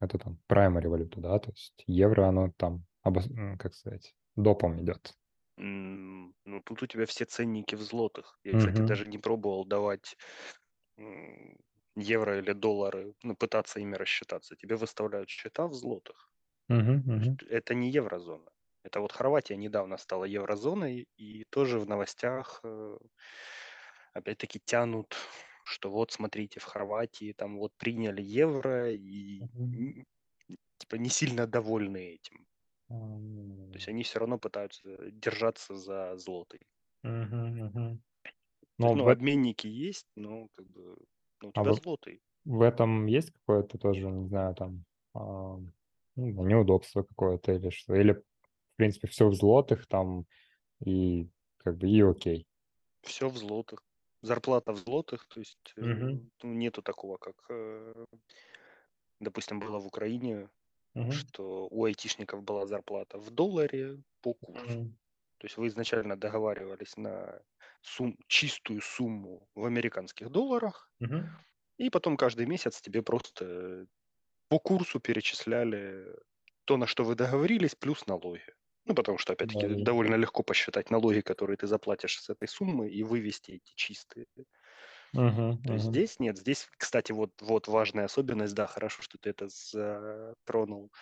это 0.00 0.18
там 0.18 0.38
primary 0.48 0.88
валюта, 0.88 1.20
да, 1.20 1.38
то 1.38 1.50
есть 1.50 1.82
евро, 1.86 2.28
оно 2.28 2.52
там, 2.56 2.84
обос- 3.04 3.56
как 3.56 3.74
сказать, 3.74 4.14
допом 4.36 4.80
идет. 4.82 5.14
Ну, 5.58 6.62
тут 6.64 6.82
у 6.82 6.86
тебя 6.86 7.06
все 7.06 7.24
ценники 7.24 7.74
в 7.74 7.82
злотых. 7.82 8.38
Я, 8.44 8.54
кстати, 8.56 8.82
Мгм. 8.82 8.82
даже 8.82 9.06
не 9.06 9.18
пробовал 9.18 9.64
давать 9.64 10.16
евро 11.96 12.38
или 12.38 12.52
доллары, 12.52 13.14
ну, 13.22 13.36
пытаться 13.36 13.80
ими 13.80 13.94
рассчитаться. 13.96 14.56
Тебе 14.56 14.76
выставляют 14.76 15.28
счета 15.28 15.66
в 15.66 15.74
злотых. 15.74 16.30
Есть 17.18 17.32
мгм. 17.38 17.38
это 17.48 17.74
не 17.74 17.90
еврозона. 17.90 18.50
Это 18.84 19.00
вот 19.00 19.12
Хорватия 19.12 19.56
недавно 19.56 19.98
стала 19.98 20.24
еврозоной, 20.24 21.08
и 21.16 21.44
тоже 21.50 21.78
в 21.80 21.88
новостях 21.88 22.60
э, 22.64 22.98
опять-таки 24.12 24.60
тянут, 24.64 25.16
что 25.64 25.90
вот 25.90 26.12
смотрите, 26.12 26.60
в 26.60 26.64
Хорватии 26.64 27.32
там 27.32 27.58
вот 27.58 27.72
приняли 27.76 28.22
евро 28.22 28.92
и 28.92 29.44
н- 29.72 30.04
типа 30.78 30.96
не 30.96 31.10
сильно 31.10 31.48
довольны 31.48 31.98
этим. 32.14 32.47
То 32.88 33.74
есть 33.74 33.88
они 33.88 34.02
все 34.02 34.18
равно 34.18 34.38
пытаются 34.38 35.10
держаться 35.10 35.76
за 35.76 36.16
мгм. 37.02 38.00
То 38.78 38.84
есть, 38.84 38.96
Ну, 38.96 39.04
в, 39.04 39.08
обменники 39.08 39.66
есть, 39.66 40.06
но 40.16 40.48
как 40.54 40.66
бы 40.70 40.96
ну, 41.42 41.48
у 41.48 41.52
а 41.54 41.62
тебя 41.62 41.72
в, 41.72 41.82
злотый. 41.82 42.22
в 42.44 42.62
этом 42.62 43.06
есть 43.06 43.30
какое-то 43.32 43.78
тоже, 43.78 44.08
не 44.08 44.28
знаю, 44.28 44.54
там, 44.54 44.84
а, 45.14 45.58
ну, 46.16 46.46
неудобство 46.46 47.02
какое-то 47.02 47.52
или 47.52 47.70
что? 47.70 47.94
Или, 47.94 48.12
в 48.12 48.22
принципе, 48.76 49.08
все 49.08 49.28
в 49.28 49.34
злотых 49.34 49.86
там 49.86 50.26
и 50.84 51.28
как 51.58 51.76
бы 51.76 51.88
и 51.88 52.00
окей. 52.02 52.46
Все 53.02 53.28
в 53.28 53.36
злотых. 53.36 53.82
Зарплата 54.22 54.72
в 54.72 54.76
злотых, 54.78 55.26
то 55.28 55.40
есть 55.40 55.72
ну, 55.76 56.28
нету 56.42 56.82
такого, 56.82 57.18
как, 57.18 57.36
э, 57.50 58.04
допустим, 59.20 59.60
было 59.60 59.78
в 59.78 59.86
Украине, 59.86 60.48
мгм, 60.98 61.08
что 61.08 61.68
у 61.70 61.84
айтишников 61.84 62.42
была 62.42 62.66
зарплата 62.66 63.18
в 63.18 63.30
долларе 63.30 64.02
по 64.22 64.34
курсу. 64.34 64.78
мгм, 64.78 64.96
То 65.38 65.46
есть 65.46 65.56
вы 65.56 65.68
изначально 65.68 66.16
договаривались 66.18 66.96
на 66.96 67.42
сум- 67.82 68.18
чистую 68.28 68.80
сумму 68.82 69.48
в 69.54 69.64
американских 69.66 70.30
долларах, 70.30 70.90
мгм. 71.00 71.38
и 71.78 71.90
потом 71.90 72.16
каждый 72.16 72.46
месяц 72.46 72.80
тебе 72.80 73.02
просто 73.02 73.86
по 74.48 74.58
курсу 74.58 75.00
перечисляли 75.00 76.16
то, 76.66 76.76
на 76.76 76.86
что 76.86 77.04
вы 77.04 77.14
договорились, 77.16 77.74
плюс 77.74 78.06
налоги. 78.06 78.44
Ну, 78.86 78.94
потому 78.94 79.18
что, 79.18 79.34
опять-таки, 79.34 79.68
Налоги. 79.68 79.76
довольно 79.76 80.16
легко 80.16 80.42
посчитать 80.42 80.90
налоги, 80.90 81.20
которые 81.20 81.56
ты 81.58 81.66
заплатишь 81.66 82.20
с 82.22 82.30
этой 82.30 82.48
суммы, 82.48 82.90
и 82.90 83.02
вывести 83.04 83.52
эти 83.52 83.74
чистые. 83.76 84.26
Мгм, 85.12 85.62
То 85.66 85.74
есть 85.74 85.86
здесь 85.86 86.18
нет. 86.20 86.38
Здесь, 86.38 86.68
кстати, 86.78 87.12
вот, 87.12 87.32
вот 87.42 87.68
важная 87.68 88.06
особенность, 88.06 88.54
да, 88.54 88.66
хорошо, 88.66 89.02
что 89.02 89.18
ты 89.18 89.30
это 89.30 89.48
затронул. 89.48 90.92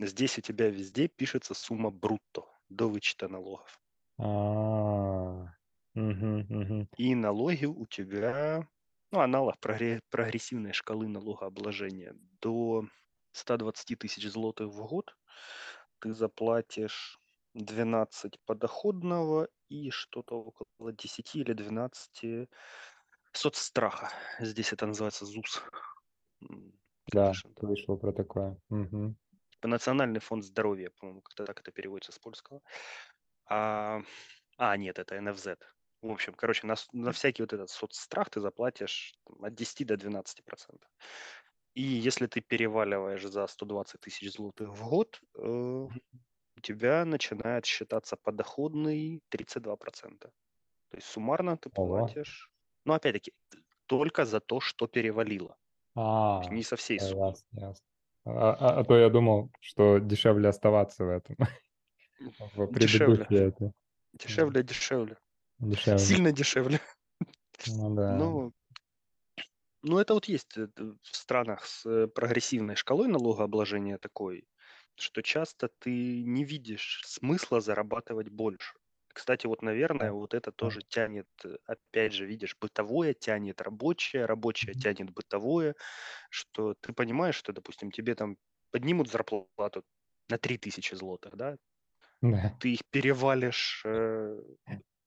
Здесь 0.00 0.38
у 0.38 0.42
тебя 0.42 0.70
везде 0.70 1.08
пишется 1.08 1.54
сумма 1.54 1.90
брутто 1.90 2.44
до 2.68 2.88
вычета 2.88 3.28
налогов. 3.28 3.80
А. 4.18 5.54
И 6.96 7.14
налоги 7.14 7.64
у 7.66 7.86
тебя, 7.86 8.68
ну, 9.10 9.20
аналог 9.20 9.56
прогре- 9.60 10.00
прогрессивной 10.10 10.72
шкалы 10.72 11.08
налогообложения. 11.08 12.14
До 12.40 12.86
120 13.32 13.96
тысяч 13.96 14.28
злотых 14.30 14.68
в 14.68 14.86
год 14.86 15.16
ты 16.00 16.14
заплатишь 16.14 17.18
12 17.54 18.38
подоходного 18.46 19.48
и 19.68 19.90
что-то 19.90 20.36
около 20.36 20.92
10 20.92 21.40
или 21.40 21.52
12 21.54 22.48
соцстраха. 23.36 24.10
Здесь 24.40 24.72
это 24.72 24.86
называется 24.86 25.26
ЗУС. 25.26 25.62
Да, 27.12 27.32
Слышен. 27.32 27.54
слышал 27.58 27.98
про 27.98 28.12
такое. 28.12 28.56
Типа 29.50 29.68
Национальный 29.68 30.20
фонд 30.20 30.44
здоровья, 30.44 30.90
по-моему, 30.98 31.22
как-то 31.22 31.44
так 31.44 31.60
это 31.60 31.70
переводится 31.70 32.12
с 32.12 32.18
польского. 32.18 32.60
А, 33.46 34.02
а 34.56 34.76
нет, 34.76 34.98
это 34.98 35.20
НФЗ. 35.20 35.48
В 36.02 36.10
общем, 36.10 36.34
короче, 36.34 36.66
на, 36.66 36.74
на 36.92 37.12
всякий 37.12 37.42
вот 37.42 37.52
этот 37.52 37.70
соцстрах 37.70 38.30
ты 38.30 38.40
заплатишь 38.40 39.14
от 39.40 39.54
10 39.54 39.86
до 39.86 39.96
12 39.96 40.44
процентов. 40.44 40.90
И 41.74 41.82
если 41.82 42.26
ты 42.26 42.40
переваливаешь 42.40 43.24
за 43.24 43.46
120 43.46 44.00
тысяч 44.00 44.32
злотых 44.32 44.68
в 44.68 44.88
год, 44.88 45.20
э, 45.36 45.40
у 46.56 46.60
тебя 46.62 47.04
начинает 47.04 47.64
считаться 47.64 48.16
подоходный 48.16 49.22
32 49.30 49.76
процента. 49.76 50.30
То 50.90 50.96
есть 50.96 51.08
суммарно 51.08 51.56
ты 51.56 51.70
платишь, 51.70 52.50
ну 52.84 52.92
опять-таки, 52.94 53.32
только 53.86 54.24
за 54.24 54.40
то, 54.40 54.60
что 54.60 54.86
перевалило. 54.86 55.56
А, 55.96 56.42
не 56.50 56.62
со 56.62 56.76
всей 56.76 56.98
суммы. 57.00 57.28
ясно, 57.28 57.46
ясно. 57.52 57.86
А, 58.24 58.52
а- 58.52 58.80
а 58.80 58.84
то 58.84 58.96
я 58.96 59.10
думал, 59.10 59.50
что 59.60 59.98
дешевле 59.98 60.48
оставаться 60.48 61.04
в 61.04 61.08
этом, 61.08 61.36
в 62.18 62.78
Дешевле, 62.78 63.26
это. 63.30 63.72
дешевле, 64.12 64.62
дешевле. 64.62 65.16
Дешевле. 65.58 65.98
Сильно 65.98 66.32
дешевле. 66.32 66.80
Ну 67.66 67.94
да. 67.96 68.16
Ну, 68.16 68.52
ну, 69.82 69.98
это 69.98 70.14
вот 70.14 70.24
есть 70.24 70.56
э, 70.56 70.66
в 70.76 71.16
странах 71.16 71.66
с 71.66 71.84
э, 71.84 72.06
прогрессивной 72.08 72.74
шкалой 72.74 73.06
налогообложения 73.08 73.98
такой, 73.98 74.48
что 74.94 75.22
часто 75.22 75.68
ты 75.78 76.24
не 76.24 76.44
видишь 76.44 77.02
смысла 77.04 77.60
зарабатывать 77.60 78.30
больше. 78.30 78.74
Кстати, 79.14 79.46
вот, 79.46 79.62
наверное, 79.62 80.12
вот 80.12 80.34
это 80.34 80.52
тоже 80.52 80.82
тянет, 80.82 81.28
э, 81.44 81.56
опять 81.66 82.12
же, 82.14 82.26
видишь, 82.26 82.56
бытовое 82.60 83.14
тянет 83.14 83.60
рабочее, 83.62 84.26
рабочее 84.26 84.74
тянет 84.76 85.10
бытовое, 85.12 85.76
что 86.30 86.74
ты 86.80 86.92
понимаешь, 86.94 87.36
что, 87.36 87.52
допустим, 87.52 87.90
тебе 87.92 88.14
там 88.16 88.38
поднимут 88.72 89.10
зарплату 89.10 89.84
на 90.28 90.38
3000 90.38 90.94
злотых, 90.94 91.36
да, 91.36 91.58
Да. 92.22 92.58
ты 92.58 92.74
их 92.74 92.80
перевалишь 92.90 93.82
э, 93.84 94.40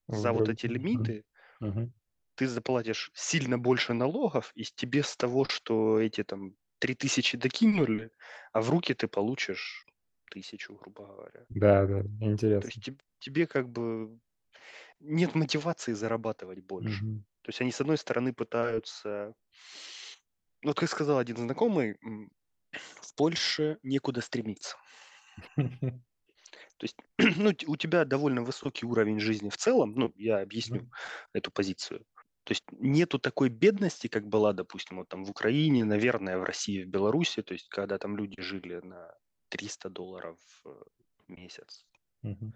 за 0.08 0.34
В 0.34 0.34
вот 0.34 0.50
эти 0.50 0.66
лимиты, 0.68 1.26
Мгм. 1.60 1.92
ты 2.36 2.48
заплатишь 2.48 3.12
сильно 3.14 3.58
больше 3.58 3.94
налогов, 3.94 4.52
и 4.56 4.64
тебе 4.64 5.04
с 5.04 5.16
того, 5.18 5.46
что 5.46 6.00
эти 6.00 6.24
там 6.24 6.56
3000 6.80 7.36
докинули, 7.38 8.12
а 8.54 8.62
в 8.62 8.70
руки 8.70 8.94
ты 8.94 9.08
получишь 9.08 9.86
тысячу, 10.30 10.76
грубо 10.76 11.06
говоря. 11.06 11.46
Да, 11.50 11.86
да, 11.86 12.02
То 12.02 12.26
интересно. 12.26 12.68
есть 12.68 12.84
теб- 12.84 13.02
тебе 13.20 13.48
как 13.48 13.70
бы 13.70 14.20
нет 15.00 15.36
мотивации 15.36 15.94
зарабатывать 15.94 16.60
больше. 16.60 17.04
Мгм. 17.04 17.26
То 17.42 17.50
есть 17.50 17.62
они, 17.62 17.72
с 17.72 17.82
одной 17.82 17.98
стороны, 17.98 18.34
пытаются... 18.34 19.34
Вот 20.64 20.78
как 20.80 20.90
сказал 20.90 21.18
один 21.18 21.38
знакомый, 21.38 21.98
в 22.72 23.16
Польше 23.16 23.78
некуда 23.84 24.22
стремиться. 24.22 24.76
То 26.78 26.84
есть 26.84 26.98
ну, 27.38 27.54
у 27.68 27.78
тебя 27.78 28.06
довольно 28.06 28.44
высокий 28.44 28.86
уровень 28.86 29.20
жизни 29.20 29.50
в 29.50 29.58
целом, 29.58 29.94
ну, 29.96 30.12
я 30.16 30.40
объясню 30.40 30.82
Мгм. 30.82 30.92
эту 31.34 31.52
позицию. 31.52 32.06
То 32.44 32.52
есть 32.52 32.64
нету 32.72 33.20
такой 33.20 33.50
бедности, 33.50 34.08
как 34.08 34.28
была, 34.28 34.54
допустим, 34.54 34.98
вот 34.98 35.10
там 35.10 35.26
в 35.26 35.30
Украине, 35.30 35.84
наверное, 35.84 36.38
в 36.38 36.44
России, 36.44 36.84
в 36.84 36.88
Беларуси, 36.88 37.42
то 37.42 37.54
есть 37.54 37.68
когда 37.68 37.98
там 37.98 38.16
люди 38.16 38.40
жили 38.42 38.80
на 38.84 39.14
300 39.50 39.90
долларов 39.90 40.40
э, 40.66 40.70
в 41.28 41.30
месяц. 41.30 41.86
Мгм. 42.24 42.52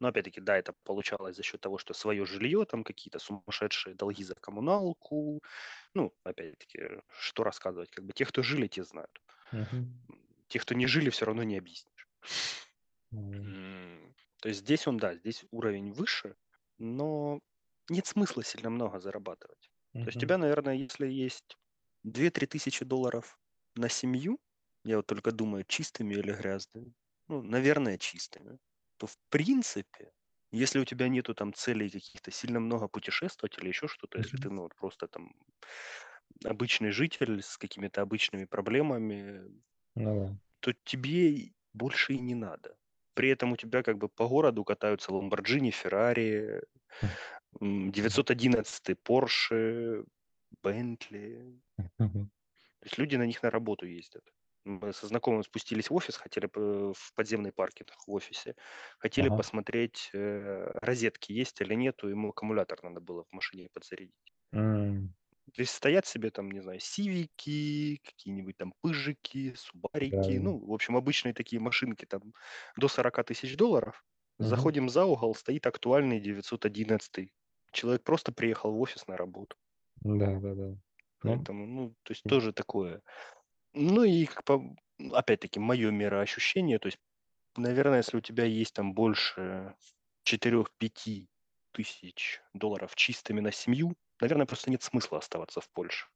Но 0.00 0.08
опять-таки, 0.08 0.40
да, 0.40 0.56
это 0.56 0.72
получалось 0.84 1.36
за 1.36 1.42
счет 1.42 1.60
того, 1.60 1.78
что 1.78 1.92
свое 1.94 2.24
жилье, 2.24 2.64
там 2.66 2.84
какие-то 2.84 3.18
сумасшедшие 3.18 3.94
долги 3.96 4.22
за 4.24 4.34
коммуналку. 4.36 5.40
Ну, 5.94 6.14
опять-таки, 6.24 7.02
что 7.08 7.42
рассказывать? 7.44 7.90
Как 7.90 8.04
бы 8.04 8.12
те, 8.12 8.24
кто 8.24 8.42
жили, 8.42 8.68
те 8.68 8.84
знают. 8.84 9.20
Мгм. 9.52 9.84
Те, 10.48 10.58
кто 10.58 10.74
не 10.74 10.86
жили, 10.86 11.10
все 11.10 11.24
равно 11.26 11.42
не 11.42 11.56
объяснишь. 11.56 12.06
М, 13.12 14.14
То 14.40 14.48
есть 14.48 14.60
здесь 14.60 14.86
он, 14.86 14.96
да, 14.98 15.14
здесь 15.14 15.44
уровень 15.50 15.92
выше, 15.92 16.36
но 16.78 17.40
нет 17.88 18.06
смысла 18.06 18.44
сильно 18.44 18.70
много 18.70 19.00
зарабатывать. 19.00 19.70
То 20.00 20.08
есть 20.08 20.18
у 20.18 20.20
тебя, 20.20 20.38
наверное, 20.38 20.74
если 20.74 21.06
есть 21.08 21.56
2-3 22.04 22.46
тысячи 22.46 22.84
долларов 22.84 23.38
на 23.74 23.88
семью, 23.88 24.38
я 24.88 24.96
вот 24.98 25.06
только 25.06 25.32
думаю, 25.32 25.64
чистыми 25.64 26.14
или 26.14 26.32
грязными, 26.32 26.94
ну, 27.28 27.42
наверное, 27.42 27.98
чистыми, 27.98 28.58
то 28.98 29.06
в 29.06 29.16
принципе, 29.30 30.12
если 30.52 30.78
у 30.80 30.84
тебя 30.84 31.08
нету 31.08 31.34
там 31.34 31.52
целей 31.54 31.90
каких-то 31.90 32.30
сильно 32.30 32.60
много 32.60 32.88
путешествовать 32.88 33.58
или 33.58 33.68
еще 33.68 33.88
что-то, 33.88 34.18
если 34.18 34.38
ты, 34.38 34.50
ну, 34.50 34.62
вот 34.62 34.74
просто 34.76 35.08
там 35.08 35.34
обычный 36.44 36.90
житель 36.90 37.42
с 37.42 37.56
какими-то 37.58 38.02
обычными 38.02 38.44
проблемами, 38.44 39.44
Ну 39.94 40.14
да. 40.20 40.38
то 40.60 40.72
тебе 40.84 41.52
больше 41.72 42.14
и 42.14 42.18
не 42.20 42.34
надо. 42.34 42.76
При 43.14 43.28
этом 43.30 43.52
у 43.52 43.56
тебя 43.56 43.82
как 43.82 43.98
бы 43.98 44.08
по 44.08 44.28
городу 44.28 44.64
катаются 44.64 45.12
Ламборджини, 45.12 45.70
Феррари, 45.70 46.62
м, 47.60 47.92
911 47.92 48.94
Порше, 48.94 50.04
Бентли. 50.62 51.60
То 52.80 52.86
есть 52.86 52.98
люди 52.98 53.14
на 53.14 53.24
них 53.24 53.40
на 53.44 53.50
работу 53.50 53.86
ездят. 53.86 54.24
Мы 54.64 54.92
со 54.92 55.06
знакомым 55.06 55.42
спустились 55.44 55.90
в 55.90 55.94
офис, 55.94 56.16
хотели 56.16 56.48
в 56.54 56.94
подземный 57.14 57.52
паркинг 57.52 57.90
в 58.06 58.10
офисе, 58.12 58.54
хотели 58.98 59.28
Ага. 59.28 59.30
посмотреть, 59.30 60.10
э, 60.14 60.70
розетки 60.82 61.32
есть 61.32 61.60
или 61.60 61.74
нету, 61.74 62.08
ему 62.08 62.30
аккумулятор 62.30 62.82
надо 62.82 63.00
было 63.00 63.24
в 63.24 63.32
машине 63.32 63.68
подзарядить. 63.72 64.14
М, 64.52 65.14
То 65.54 65.62
есть 65.62 65.72
стоят 65.74 66.06
себе 66.06 66.30
там, 66.30 66.50
не 66.50 66.60
знаю, 66.60 66.78
сивики, 66.80 68.00
какие-нибудь 68.04 68.56
там 68.58 68.74
пыжики, 68.82 69.54
Да. 70.10 70.24
субарики, 70.24 70.38
ну, 70.38 70.58
в 70.58 70.72
общем, 70.72 70.96
обычные 70.96 71.32
такие 71.34 71.60
машинки 71.60 72.04
там 72.04 72.34
до 72.76 72.88
40 72.88 73.24
тысяч 73.24 73.56
долларов. 73.56 74.04
Мгм. 74.38 74.68
Заходим 74.68 74.88
за 74.90 75.04
угол, 75.06 75.34
стоит 75.34 75.66
актуальный 75.66 76.20
911. 76.20 77.32
Человек 77.72 78.04
просто 78.04 78.30
приехал 78.32 78.72
в 78.72 78.80
офис 78.80 79.06
на 79.06 79.16
работу. 79.16 79.56
Да, 80.22 80.30
да, 80.40 80.54
да. 80.54 80.68
Ну, 81.22 81.48
Поэтому, 81.48 81.66
ну, 81.66 81.94
то 82.02 82.12
есть 82.12 82.24
тоже 82.26 82.52
такое. 82.52 83.02
Ну 83.72 84.04
и 84.04 84.26
как 84.26 84.44
по- 84.44 84.76
опять-таки 85.12 85.58
мое 85.60 85.90
мироощущение, 85.90 86.78
то 86.78 86.86
есть, 86.88 86.98
наверное, 87.56 87.98
если 87.98 88.16
у 88.18 88.20
тебя 88.22 88.44
есть 88.44 88.74
там 88.74 88.94
больше 88.94 89.76
4-5 90.24 91.28
тысяч 91.72 92.42
долларов 92.54 92.94
чистыми 92.96 93.40
на 93.40 93.52
семью, 93.52 93.96
наверное, 94.20 94.46
просто 94.46 94.70
нет 94.70 94.82
смысла 94.82 95.18
оставаться 95.18 95.60
в 95.62 95.70
Польше. 95.70 96.08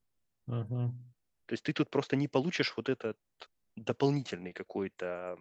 мгм. 0.47 1.13
То 1.45 1.53
есть 1.53 1.63
ты 1.63 1.73
тут 1.73 1.89
просто 1.89 2.15
не 2.15 2.27
получишь 2.27 2.73
вот 2.77 2.89
этот 2.89 3.17
дополнительный 3.75 4.53
какой-то, 4.53 5.37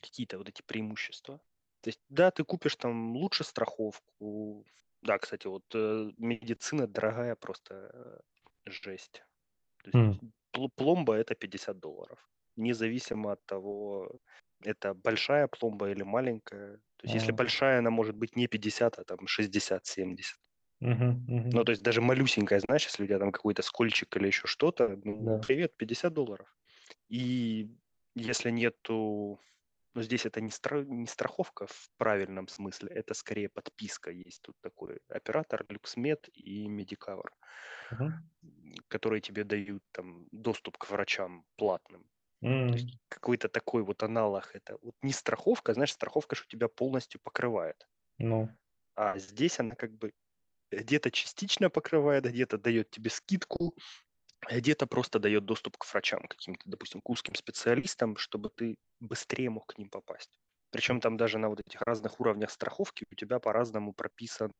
какие-то 0.00 0.38
вот 0.38 0.48
эти 0.48 0.62
преимущества. 0.62 1.40
То 1.82 1.88
есть, 1.88 2.00
да, 2.08 2.30
ты 2.30 2.44
купишь 2.44 2.76
там 2.76 3.16
лучше 3.16 3.44
страховку. 3.44 4.64
Да, 5.02 5.18
кстати, 5.18 5.46
вот 5.46 5.64
э, 5.74 6.10
медицина 6.18 6.86
дорогая 6.86 7.36
просто 7.36 8.22
э, 8.66 8.70
жесть. 8.70 9.24
То 9.84 9.90
есть 9.90 10.00
пл- 10.22 10.32
пломба 10.76 11.14
это 11.16 11.34
50 11.34 11.78
долларов. 11.80 12.18
Независимо 12.56 13.32
от 13.32 13.44
того, 13.46 14.20
это 14.64 14.94
большая 14.94 15.48
пломба 15.48 15.90
или 15.90 16.02
маленькая. 16.02 16.76
То 16.96 17.04
есть 17.04 17.14
если 17.14 17.32
а, 17.32 17.34
большая, 17.34 17.78
она 17.80 17.90
может 17.90 18.16
быть 18.16 18.36
не 18.36 18.46
50, 18.48 18.98
а 18.98 19.04
там 19.04 19.26
60-70. 19.26 20.38
мгм, 20.80 21.24
Ну, 21.52 21.62
мгм. 21.62 21.64
то 21.64 21.70
есть 21.72 21.82
даже 21.82 22.00
малюсенькая, 22.00 22.60
знаешь, 22.60 22.84
если 22.86 23.04
у 23.04 23.06
тебя 23.06 23.18
там 23.18 23.32
какой-то 23.32 23.62
скольчик 23.62 24.16
или 24.16 24.26
еще 24.28 24.46
что-то, 24.48 24.98
ну, 25.04 25.30
Да. 25.30 25.38
привет, 25.40 25.76
50 25.76 26.12
долларов. 26.12 26.48
И 27.08 27.70
если 28.16 28.50
нету, 28.50 29.40
ну, 29.94 30.02
здесь 30.02 30.26
это 30.26 30.40
не, 30.40 30.50
стра- 30.50 30.84
не 30.84 31.06
страховка 31.06 31.66
в 31.66 31.90
правильном 31.96 32.48
смысле, 32.48 32.90
это 32.90 33.14
скорее 33.14 33.48
подписка. 33.48 34.10
Есть 34.10 34.42
тут 34.42 34.56
такой 34.60 35.00
оператор, 35.08 35.64
LuxMed 35.68 36.30
и 36.32 36.68
Medicover, 36.68 37.30
Мгм. 37.90 38.24
которые 38.88 39.20
тебе 39.20 39.44
дают 39.44 39.82
там 39.92 40.26
доступ 40.32 40.78
к 40.78 40.88
врачам 40.90 41.44
платным. 41.56 42.08
Есть 42.66 42.98
какой-то 43.08 43.48
такой 43.48 43.82
вот 43.84 44.02
аналог 44.02 44.50
это. 44.54 44.78
Вот 44.82 44.94
не 45.02 45.12
страховка, 45.12 45.74
знаешь, 45.74 45.92
страховка, 45.92 46.36
что 46.36 46.46
тебя 46.48 46.68
полностью 46.68 47.20
покрывает. 47.22 47.86
Ну, 48.18 48.48
А 48.96 49.18
здесь 49.18 49.58
она 49.60 49.74
как 49.74 49.92
бы 49.96 50.12
где-то 50.70 51.10
частично 51.10 51.70
покрывает, 51.70 52.24
где-то 52.24 52.58
дает 52.58 52.90
тебе 52.90 53.10
скидку, 53.10 53.76
а 53.76 54.03
где-то 54.50 54.86
просто 54.86 55.18
дает 55.18 55.44
доступ 55.44 55.76
к 55.78 55.86
врачам, 55.92 56.22
каким-то, 56.28 56.62
допустим, 56.66 57.00
к 57.00 57.10
узким 57.10 57.34
специалистам, 57.34 58.16
чтобы 58.16 58.50
ты 58.50 58.76
быстрее 59.00 59.50
мог 59.50 59.66
к 59.66 59.78
ним 59.78 59.90
попасть. 59.90 60.38
Причем 60.70 61.00
там 61.00 61.16
даже 61.16 61.38
на 61.38 61.48
вот 61.48 61.60
этих 61.60 61.82
разных 61.82 62.20
уровнях 62.20 62.50
страховки 62.50 63.06
у 63.10 63.14
тебя 63.14 63.38
по-разному 63.40 63.92
прописаны 63.94 64.52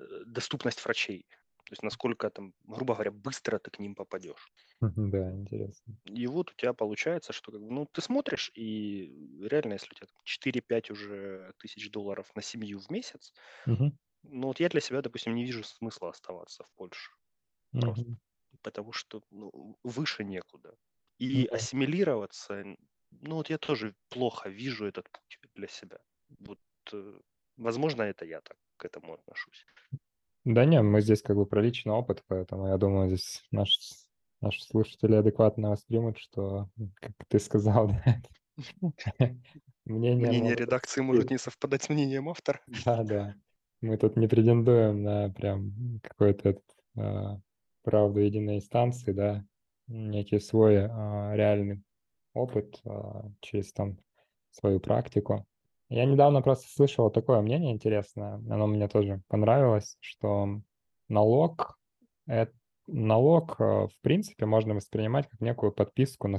э, 0.00 0.04
доступность 0.26 0.84
врачей. 0.84 1.26
То 1.66 1.72
есть 1.72 1.82
насколько 1.82 2.30
там, 2.30 2.54
грубо 2.64 2.94
говоря, 2.94 3.12
быстро 3.12 3.58
ты 3.58 3.70
к 3.70 3.78
ним 3.78 3.94
попадешь. 3.94 4.50
да, 4.80 5.32
интересно. 5.32 5.96
И 6.04 6.26
вот 6.26 6.50
у 6.50 6.54
тебя 6.54 6.72
получается, 6.72 7.32
что 7.32 7.52
как 7.52 7.60
бы, 7.60 7.70
ну, 7.70 7.86
ты 7.86 8.00
смотришь, 8.00 8.50
и 8.54 9.38
реально, 9.42 9.74
если 9.74 9.90
у 9.92 9.94
тебя 9.94 10.06
там 10.06 10.16
4-5 10.24 10.90
уже 10.90 11.52
тысяч 11.58 11.90
долларов 11.90 12.30
на 12.34 12.42
семью 12.42 12.78
в 12.80 12.90
месяц, 12.90 13.32
Мгм, 13.66 13.90
ну 14.22 14.48
вот 14.48 14.60
я 14.60 14.68
для 14.70 14.80
себя, 14.80 15.02
допустим, 15.02 15.34
не 15.34 15.44
вижу 15.44 15.64
смысла 15.64 16.10
оставаться 16.10 16.64
в 16.64 16.72
Польше. 16.74 17.12
Просто. 17.78 18.04
мгм. 18.04 18.16
Потому 18.62 18.92
что 18.92 19.22
ну, 19.30 19.76
выше 19.84 20.24
некуда. 20.24 20.74
И 21.18 21.46
ассимилироваться, 21.46 22.64
ну 23.10 23.36
вот 23.36 23.50
я 23.50 23.58
тоже 23.58 23.94
плохо 24.08 24.48
вижу 24.48 24.86
этот 24.86 25.10
путь 25.10 25.38
для 25.54 25.68
себя. 25.68 25.98
Вот, 26.38 26.58
э, 26.92 27.20
возможно, 27.56 28.02
это 28.02 28.24
я 28.24 28.40
так 28.40 28.56
к 28.76 28.84
этому 28.84 29.14
отношусь. 29.14 29.66
Да 30.44 30.64
не, 30.64 30.80
мы 30.82 31.02
здесь 31.02 31.22
как 31.22 31.36
бы 31.36 31.44
про 31.44 31.60
личный 31.60 31.92
опыт, 31.92 32.24
поэтому 32.26 32.68
я 32.68 32.78
думаю, 32.78 33.08
здесь 33.08 33.44
наш, 33.50 33.78
наши 34.40 34.62
слушатели 34.62 35.14
адекватно 35.14 35.70
воспримут, 35.70 36.18
что, 36.18 36.70
как 37.00 37.12
ты 37.28 37.38
сказал, 37.38 37.90
да, 39.18 39.34
Мнение 39.84 40.42
могут 40.42 40.60
редакции 40.60 41.00
может 41.00 41.30
не 41.30 41.38
совпадать 41.38 41.82
с 41.82 41.88
мнением 41.88 42.28
автора. 42.28 42.60
Да, 42.84 43.02
да. 43.02 43.34
Мы 43.80 43.96
тут 43.96 44.16
не 44.16 44.28
претендуем 44.28 45.02
на 45.02 45.30
прям 45.30 46.00
какой-то 46.02 46.60
а, 46.96 47.40
правду 47.82 48.20
единой 48.20 48.56
инстанции, 48.56 49.12
да, 49.12 49.44
некий 49.86 50.38
свой 50.40 50.86
а, 50.86 51.32
реальный 51.34 51.82
опыт 52.34 52.80
а, 52.84 53.30
через 53.40 53.72
там 53.72 53.98
свою 54.50 54.80
практику. 54.80 55.46
Я 55.88 56.04
недавно 56.04 56.42
просто 56.42 56.68
слышал 56.72 57.10
такое 57.10 57.40
мнение 57.40 57.72
интересное, 57.72 58.34
оно 58.34 58.66
мне 58.66 58.88
тоже 58.88 59.22
понравилось, 59.28 59.96
что 60.00 60.60
налог, 61.08 61.78
это, 62.26 62.52
налог 62.86 63.60
а, 63.60 63.88
в 63.88 63.98
принципе 64.00 64.46
можно 64.46 64.74
воспринимать 64.74 65.28
как 65.28 65.40
некую 65.40 65.72
подписку 65.72 66.28
на 66.28 66.38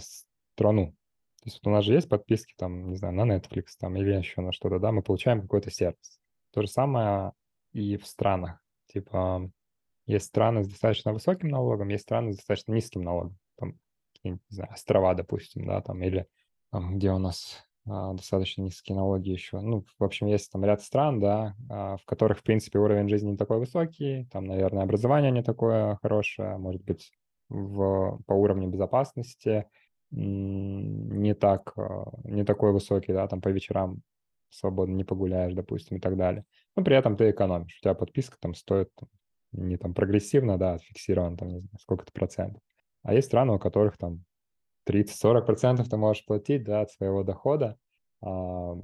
страну. 0.54 0.96
То 1.42 1.48
есть 1.48 1.60
вот 1.64 1.72
у 1.72 1.74
нас 1.74 1.84
же 1.84 1.94
есть 1.94 2.08
подписки 2.08 2.54
там, 2.56 2.90
не 2.90 2.96
знаю, 2.96 3.16
на 3.16 3.36
Netflix 3.36 3.70
там 3.80 3.96
или 3.98 4.14
еще 4.14 4.42
на 4.42 4.52
что-то, 4.52 4.80
да, 4.80 4.92
мы 4.92 5.02
получаем 5.02 5.42
какой-то 5.42 5.72
сервис. 5.72 6.20
То 6.52 6.62
же 6.62 6.68
самое 6.68 7.34
и 7.74 7.98
в 7.98 8.06
странах. 8.06 8.64
Типа 8.88 9.50
есть 10.06 10.26
страны 10.26 10.64
с 10.64 10.68
достаточно 10.68 11.14
высоким 11.14 11.50
налогом, 11.50 11.90
есть 11.90 12.04
страны 12.04 12.34
с 12.34 12.38
достаточно 12.38 12.74
низким 12.74 13.04
налогом. 13.04 13.38
Там, 13.58 13.76
не 14.24 14.40
знаю, 14.50 14.72
острова, 14.72 15.14
допустим, 15.14 15.66
да, 15.66 15.82
там, 15.82 16.04
или 16.04 16.28
там, 16.72 16.98
где 16.98 17.12
у 17.12 17.18
нас 17.18 17.66
а, 17.88 18.14
достаточно 18.14 18.62
низкие 18.62 18.96
налоги 18.96 19.30
еще. 19.30 19.60
Ну, 19.60 19.86
в 19.98 20.04
общем, 20.04 20.28
есть 20.28 20.52
там 20.52 20.64
ряд 20.64 20.82
стран, 20.82 21.20
да, 21.20 21.56
а, 21.70 21.98
в 21.98 22.06
которых, 22.06 22.40
в 22.40 22.44
принципе, 22.44 22.80
уровень 22.80 23.10
жизни 23.10 23.32
не 23.32 23.38
такой 23.38 23.60
высокий, 23.60 24.28
там, 24.32 24.46
наверное, 24.46 24.84
образование 24.84 25.32
не 25.32 25.44
такое 25.44 25.98
хорошее, 26.02 26.58
может 26.58 26.84
быть, 26.84 27.12
в, 27.50 28.20
по 28.26 28.34
уровню 28.34 28.70
безопасности 28.70 29.66
не 30.12 31.34
так, 31.34 31.74
а, 31.78 32.12
не 32.24 32.44
такой 32.44 32.72
высокий, 32.72 33.14
да, 33.14 33.28
там 33.28 33.42
по 33.42 33.50
вечерам 33.50 34.02
свободно 34.50 34.96
не 34.96 35.04
погуляешь, 35.04 35.54
допустим, 35.54 35.98
и 35.98 36.00
так 36.00 36.18
далее. 36.18 36.46
Но 36.76 36.84
при 36.84 36.96
этом 36.96 37.18
ты 37.18 37.32
экономишь. 37.32 37.78
У 37.80 37.82
тебя 37.82 37.94
подписка 37.94 38.38
там 38.40 38.54
стоит 38.54 38.90
там, 38.96 39.10
не 39.52 39.78
там 39.78 39.94
прогрессивно, 39.94 40.58
да, 40.58 40.78
фиксирован 40.78 41.38
там, 41.38 41.50
не 41.50 41.60
знаю, 41.60 41.80
сколько-то 41.80 42.12
процентов. 42.12 42.62
А 43.04 43.14
есть 43.14 43.28
страны, 43.28 43.54
у 43.54 43.60
которых 43.60 43.98
там 43.98 44.24
30-40 44.88 45.46
процентов 45.46 45.90
ты 45.90 45.98
можешь 45.98 46.26
платить, 46.26 46.64
да, 46.64 46.82
от 46.82 46.92
своего 46.92 47.24
дохода, 47.24 47.78
а, 48.22 48.78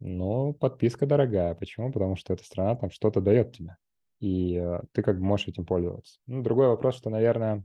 но 0.00 0.52
подписка 0.52 1.06
дорогая. 1.06 1.54
Почему? 1.54 1.92
Потому 1.92 2.16
что 2.16 2.32
эта 2.34 2.44
страна 2.44 2.76
там 2.76 2.90
что-то 2.90 3.20
дает 3.20 3.52
тебе, 3.52 3.76
и 4.20 4.56
э, 4.56 4.80
ты 4.92 5.02
как 5.02 5.18
бы 5.18 5.24
можешь 5.24 5.48
этим 5.48 5.64
пользоваться. 5.64 6.18
Ну, 6.26 6.42
другой 6.42 6.68
вопрос, 6.68 6.96
что, 6.96 7.10
наверное, 7.10 7.64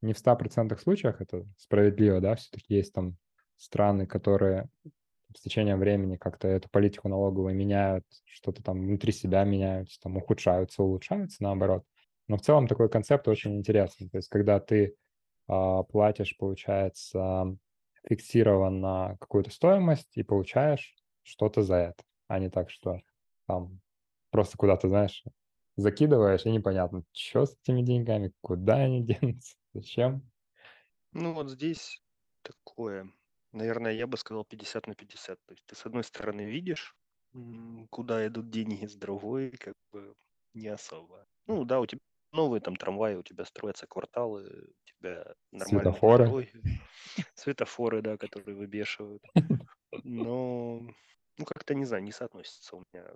не 0.00 0.12
в 0.12 0.18
100% 0.18 0.78
случаях 0.78 1.20
это 1.20 1.46
справедливо, 1.58 2.20
да, 2.20 2.36
все-таки 2.36 2.74
есть 2.74 2.92
там 2.92 3.16
страны, 3.56 4.06
которые 4.06 4.68
с 5.36 5.40
течением 5.40 5.78
времени 5.78 6.16
как-то 6.16 6.48
эту 6.48 6.68
политику 6.68 7.08
налоговую 7.08 7.54
меняют, 7.54 8.04
что-то 8.24 8.62
там 8.62 8.80
внутри 8.80 9.12
себя 9.12 9.44
меняются, 9.44 10.00
там 10.00 10.16
ухудшаются, 10.16 10.82
улучшаются, 10.82 11.42
наоборот. 11.42 11.84
Но 12.28 12.36
в 12.36 12.42
целом 12.42 12.66
такой 12.66 12.88
концепт 12.88 13.28
очень 13.28 13.56
интересный. 13.56 14.08
То 14.08 14.18
есть 14.18 14.28
когда 14.28 14.60
ты 14.60 14.96
а, 15.46 15.82
платишь, 15.82 16.36
получается, 16.36 17.56
фиксированно 18.08 19.16
какую-то 19.20 19.50
стоимость 19.50 20.16
и 20.16 20.22
получаешь 20.22 20.94
что-то 21.22 21.62
за 21.62 21.76
это, 21.76 22.04
а 22.28 22.38
не 22.38 22.50
так, 22.50 22.70
что 22.70 23.00
там 23.46 23.80
просто 24.30 24.56
куда-то, 24.56 24.88
знаешь, 24.88 25.24
закидываешь, 25.76 26.46
и 26.46 26.50
непонятно, 26.50 27.04
что 27.12 27.46
с 27.46 27.56
этими 27.62 27.82
деньгами, 27.82 28.32
куда 28.40 28.76
они 28.76 29.02
денутся, 29.04 29.56
зачем. 29.72 30.22
Ну 31.12 31.32
вот 31.32 31.50
здесь 31.50 32.02
такое, 32.42 33.10
наверное, 33.52 33.92
я 33.92 34.06
бы 34.06 34.16
сказал 34.16 34.44
50 34.44 34.86
на 34.86 34.94
50. 34.94 35.38
То 35.46 35.52
есть 35.52 35.64
ты 35.66 35.76
с 35.76 35.86
одной 35.86 36.04
стороны 36.04 36.42
видишь, 36.42 36.96
куда 37.90 38.26
идут 38.26 38.50
деньги, 38.50 38.86
с 38.86 38.94
другой 38.94 39.50
как 39.52 39.74
бы 39.92 40.14
не 40.52 40.68
особо. 40.68 41.26
Ну 41.46 41.64
да, 41.64 41.80
у 41.80 41.86
тебя 41.86 42.00
новые 42.34 42.60
там 42.60 42.76
трамваи, 42.76 43.14
у 43.14 43.22
тебя 43.22 43.44
строятся 43.44 43.86
кварталы, 43.86 44.42
у 44.44 44.88
тебя 44.88 45.34
нормальные 45.52 45.92
Светофоры. 45.92 46.48
светофоры, 47.34 48.02
да, 48.02 48.16
которые 48.16 48.56
выбешивают. 48.56 49.22
Но, 50.04 50.80
ну 51.38 51.44
как-то, 51.44 51.74
не 51.74 51.84
знаю, 51.84 52.02
не 52.02 52.12
соотносится 52.12 52.76
у 52.76 52.84
меня 52.92 53.06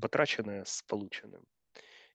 потраченное 0.00 0.64
с 0.64 0.82
полученным. 0.82 1.44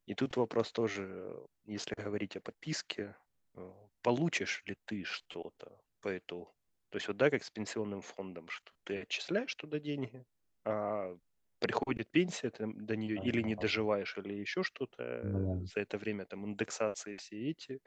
И 0.05 0.15
тут 0.15 0.37
вопрос 0.37 0.71
тоже, 0.71 1.35
если 1.65 1.93
говорить 1.95 2.37
о 2.37 2.41
подписке, 2.41 3.15
э, 3.55 3.73
получишь 4.01 4.63
ли 4.65 4.75
ты 4.85 5.03
что-то 5.03 5.77
по 6.01 6.17
итогу? 6.17 6.53
То 6.89 6.95
есть 6.95 7.07
вот 7.09 7.17
да, 7.17 7.29
как 7.29 7.43
с 7.43 7.51
пенсионным 7.51 8.01
фондом, 8.01 8.47
что 8.47 8.71
ты 8.85 9.01
отчисляешь 9.01 9.53
туда 9.55 9.79
деньги, 9.79 10.25
а 10.63 11.17
приходит 11.59 12.09
пенсия, 12.11 12.49
ты 12.51 12.65
до 12.67 12.95
нее 12.95 13.17
или 13.19 13.41
не 13.41 13.55
доживаешь, 13.55 14.17
или 14.17 14.33
еще 14.33 14.63
что-то, 14.63 15.03
Ну 15.21 15.69
за 15.73 15.81
это 15.81 15.97
время 15.97 16.25
там 16.25 16.45
индексации 16.45 17.17
все 17.17 17.51
эти, 17.51 17.81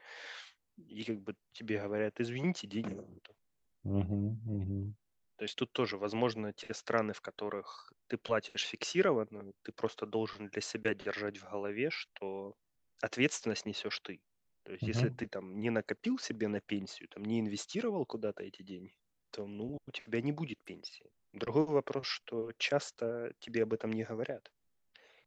и 0.77 1.03
как 1.05 1.21
бы 1.21 1.35
тебе 1.53 1.81
говорят, 1.81 2.19
извините, 2.21 2.67
денег 2.67 2.99
нету. 3.07 3.35
Мгм, 3.83 4.23
мгм. 4.45 4.95
То 5.37 5.43
есть 5.43 5.55
тут 5.57 5.71
тоже, 5.73 5.97
возможно, 5.97 6.53
те 6.53 6.73
страны, 6.73 7.13
в 7.13 7.21
которых 7.21 7.91
ты 8.07 8.17
платишь 8.17 8.63
фиксированно, 8.65 9.51
ты 9.63 9.71
просто 9.71 10.05
должен 10.05 10.49
для 10.49 10.61
себя 10.61 10.93
держать 10.93 11.37
в 11.39 11.49
голове, 11.49 11.89
что 11.89 12.55
ответственность 13.01 13.65
несешь 13.65 13.99
ты. 14.01 14.21
То 14.63 14.73
есть 14.73 14.87
если 14.87 15.09
Мгм. 15.09 15.09
ты 15.09 15.27
там 15.27 15.59
не 15.59 15.69
накопил 15.71 16.19
себе 16.19 16.47
на 16.47 16.61
пенсию, 16.61 17.07
там 17.09 17.23
не 17.25 17.39
инвестировал 17.39 18.05
куда-то 18.05 18.43
эти 18.43 18.61
деньги, 18.61 18.95
то 19.31 19.47
ну, 19.47 19.77
у 19.87 19.91
тебя 19.91 20.21
не 20.21 20.31
будет 20.31 20.59
пенсии. 20.63 21.09
Другой 21.33 21.65
вопрос, 21.65 22.07
что 22.07 22.51
часто 22.57 23.33
тебе 23.39 23.63
об 23.63 23.73
этом 23.73 23.91
не 23.91 24.03
говорят 24.03 24.51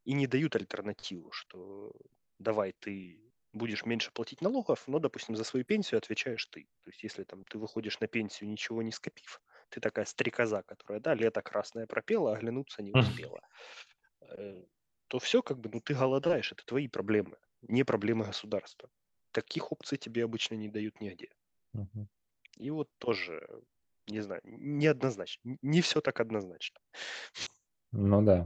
и 0.05 0.13
не 0.13 0.27
дают 0.27 0.55
альтернативу, 0.55 1.31
что 1.31 1.93
давай 2.39 2.73
ты 2.73 3.33
будешь 3.53 3.85
меньше 3.85 4.11
платить 4.13 4.41
налогов, 4.41 4.87
но, 4.87 4.99
допустим, 4.99 5.35
за 5.35 5.43
свою 5.45 5.65
пенсию 5.65 5.99
отвечаешь 5.99 6.45
ты. 6.47 6.69
То 6.81 6.89
есть 6.91 7.03
если 7.03 7.23
там 7.23 7.45
ты 7.45 7.57
выходишь 7.59 7.99
на 8.01 8.07
пенсию, 8.07 8.49
ничего 8.49 8.81
не 8.83 8.91
скопив, 8.91 9.41
ты 9.69 9.81
такая 9.81 10.05
стрекоза, 10.05 10.63
которая, 10.63 11.01
да, 11.01 11.15
лето 11.15 11.41
красное 11.41 11.87
пропела, 11.87 12.33
а 12.33 12.37
оглянуться 12.37 12.83
не 12.83 12.93
успела, 12.93 13.41
э, 14.21 14.65
то 15.07 15.19
все 15.19 15.41
как 15.43 15.59
бы, 15.59 15.69
ну 15.73 15.81
ты 15.81 15.95
голодаешь, 15.95 16.51
это 16.53 16.65
твои 16.65 16.87
проблемы, 16.87 17.37
не 17.61 17.83
проблемы 17.85 18.25
государства. 18.25 18.89
Таких 19.31 19.71
опций 19.71 19.97
тебе 19.99 20.23
обычно 20.25 20.55
не 20.55 20.69
дают 20.69 21.01
нигде. 21.01 21.31
Мгм. 21.73 22.07
И 22.57 22.69
вот 22.69 22.89
тоже, 22.97 23.47
не 24.07 24.21
знаю, 24.21 24.41
неоднозначно, 24.45 25.57
не 25.61 25.81
все 25.81 26.01
так 26.01 26.19
однозначно. 26.19 26.79
Ну 28.09 28.21
да. 28.21 28.37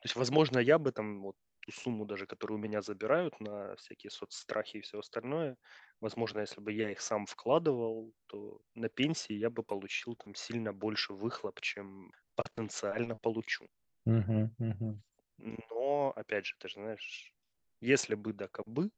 То 0.00 0.06
есть, 0.06 0.16
возможно, 0.16 0.58
я 0.58 0.78
бы 0.78 0.92
там 0.92 1.22
вот 1.22 1.36
ту 1.60 1.70
сумму 1.72 2.04
даже, 2.06 2.26
которую 2.26 2.58
у 2.58 2.62
меня 2.62 2.82
забирают 2.82 3.38
на 3.40 3.76
всякие 3.76 4.10
соцстрахи 4.10 4.78
и 4.78 4.80
все 4.80 4.98
остальное, 4.98 5.56
возможно, 6.00 6.40
если 6.40 6.60
бы 6.60 6.72
я 6.72 6.90
их 6.90 7.00
сам 7.00 7.24
вкладывал, 7.26 8.12
то 8.26 8.60
на 8.74 8.88
пенсии 8.88 9.34
я 9.34 9.48
бы 9.50 9.62
получил 9.62 10.16
там 10.16 10.34
сильно 10.34 10.72
больше 10.72 11.12
выхлоп, 11.12 11.60
чем 11.60 12.10
потенциально 12.34 13.16
получу. 13.16 13.68
Мгм, 14.06 14.54
мгм. 14.58 15.02
Но, 15.36 16.10
опять 16.16 16.46
же, 16.46 16.54
ты 16.58 16.68
же 16.68 16.74
знаешь, 16.74 17.34
если 17.80 18.14
бы 18.14 18.32
да 18.32 18.48
кабы, 18.48 18.90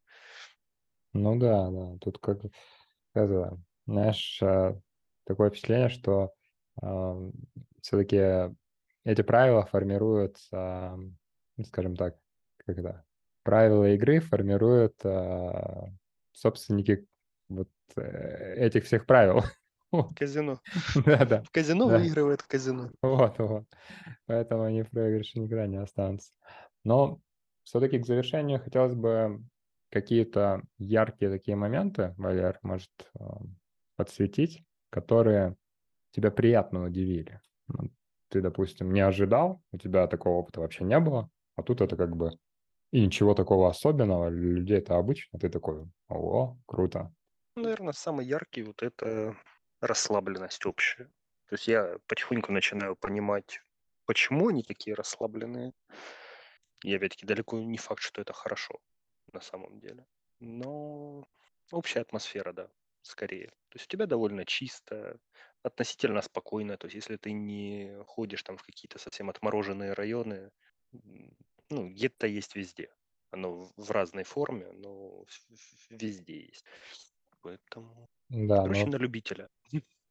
Ну 1.12 1.38
да, 1.38 1.70
да. 1.70 1.96
Тут 2.00 2.18
как 2.18 2.40
это, 3.14 3.58
знаешь, 3.86 4.40
а, 4.42 4.80
такое 5.24 5.50
впечатление, 5.50 5.88
что 5.88 6.32
все-таки 7.80 8.54
эти 9.04 9.22
правила 9.22 9.64
формируют, 9.66 10.38
ну, 10.50 11.64
скажем 11.64 11.96
так, 11.96 12.16
это, 12.66 13.04
правила 13.44 13.92
игры 13.92 14.20
формируют 14.20 14.94
а, 15.04 15.88
собственники 16.32 17.06
вот 17.48 17.68
э, 17.96 18.54
этих 18.56 18.84
всех 18.84 19.06
правил. 19.06 19.42
Казино. 20.16 20.60
Да-да, 21.04 21.42
В 21.42 21.50
казино 21.50 21.88
да. 21.88 21.98
выигрывает 21.98 22.42
казино. 22.42 22.90
Вот, 23.02 23.38
вот. 23.38 23.64
Поэтому 24.26 24.64
они 24.64 24.82
в 24.82 24.90
проигрыше 24.90 25.38
никогда 25.38 25.66
не 25.66 25.76
останутся. 25.76 26.32
Но 26.82 27.20
все-таки 27.62 27.98
к 27.98 28.06
завершению 28.06 28.60
хотелось 28.60 28.94
бы 28.94 29.40
какие-то 29.90 30.62
яркие 30.78 31.30
такие 31.30 31.56
моменты, 31.56 32.14
Валер, 32.16 32.58
может, 32.62 32.90
подсветить, 33.94 34.64
которые 34.94 35.56
тебя 36.12 36.30
приятно 36.30 36.84
удивили. 36.84 37.40
Ты, 38.28 38.40
допустим, 38.40 38.92
не 38.92 39.00
ожидал, 39.00 39.60
у 39.72 39.78
тебя 39.78 40.06
такого 40.06 40.38
опыта 40.38 40.60
вообще 40.60 40.84
не 40.84 41.00
было, 41.00 41.28
а 41.56 41.64
тут 41.64 41.80
это 41.80 41.96
как 41.96 42.16
бы 42.16 42.30
и 42.92 43.04
ничего 43.04 43.34
такого 43.34 43.68
особенного, 43.68 44.30
для 44.30 44.52
людей 44.52 44.78
это 44.78 44.96
обычно, 44.96 45.40
ты 45.40 45.48
такой, 45.48 45.90
о, 46.08 46.56
круто. 46.66 47.12
Наверное, 47.56 47.92
самый 47.92 48.24
яркий 48.24 48.62
вот 48.62 48.84
это 48.84 49.36
расслабленность 49.80 50.64
общая. 50.64 51.06
То 51.48 51.54
есть 51.54 51.66
я 51.66 51.98
потихоньку 52.06 52.52
начинаю 52.52 52.94
понимать, 52.94 53.60
почему 54.06 54.48
они 54.48 54.62
такие 54.62 54.94
расслабленные. 54.94 55.72
И 56.84 56.94
опять-таки 56.94 57.26
далеко 57.26 57.58
не 57.58 57.78
факт, 57.78 58.00
что 58.00 58.22
это 58.22 58.32
хорошо 58.32 58.78
на 59.32 59.40
самом 59.40 59.80
деле. 59.80 60.06
Но 60.38 61.26
общая 61.72 62.02
атмосфера, 62.02 62.52
да, 62.52 62.68
скорее. 63.06 63.48
То 63.70 63.76
есть 63.76 63.86
у 63.86 63.90
тебя 63.90 64.06
довольно 64.06 64.44
чисто, 64.46 65.18
относительно 65.62 66.22
спокойно. 66.22 66.76
То 66.78 66.86
есть 66.86 66.96
если 66.96 67.16
ты 67.16 67.32
не 67.32 68.02
ходишь 68.06 68.42
там 68.42 68.56
в 68.58 68.62
какие-то 68.62 68.98
совсем 68.98 69.30
отмороженные 69.30 69.92
районы, 69.94 70.50
ну, 71.70 71.88
гетто 71.88 72.26
есть 72.26 72.56
везде. 72.56 72.94
Оно 73.30 73.70
в- 73.76 73.90
разной 73.90 74.24
форме, 74.24 74.72
но 74.72 75.24
везде 75.90 76.40
есть. 76.46 76.64
Поэтому, 77.42 78.08
Да, 78.28 78.58
короче, 78.62 78.88
но 78.88 78.90
на 78.90 78.96
любителя. 78.96 79.48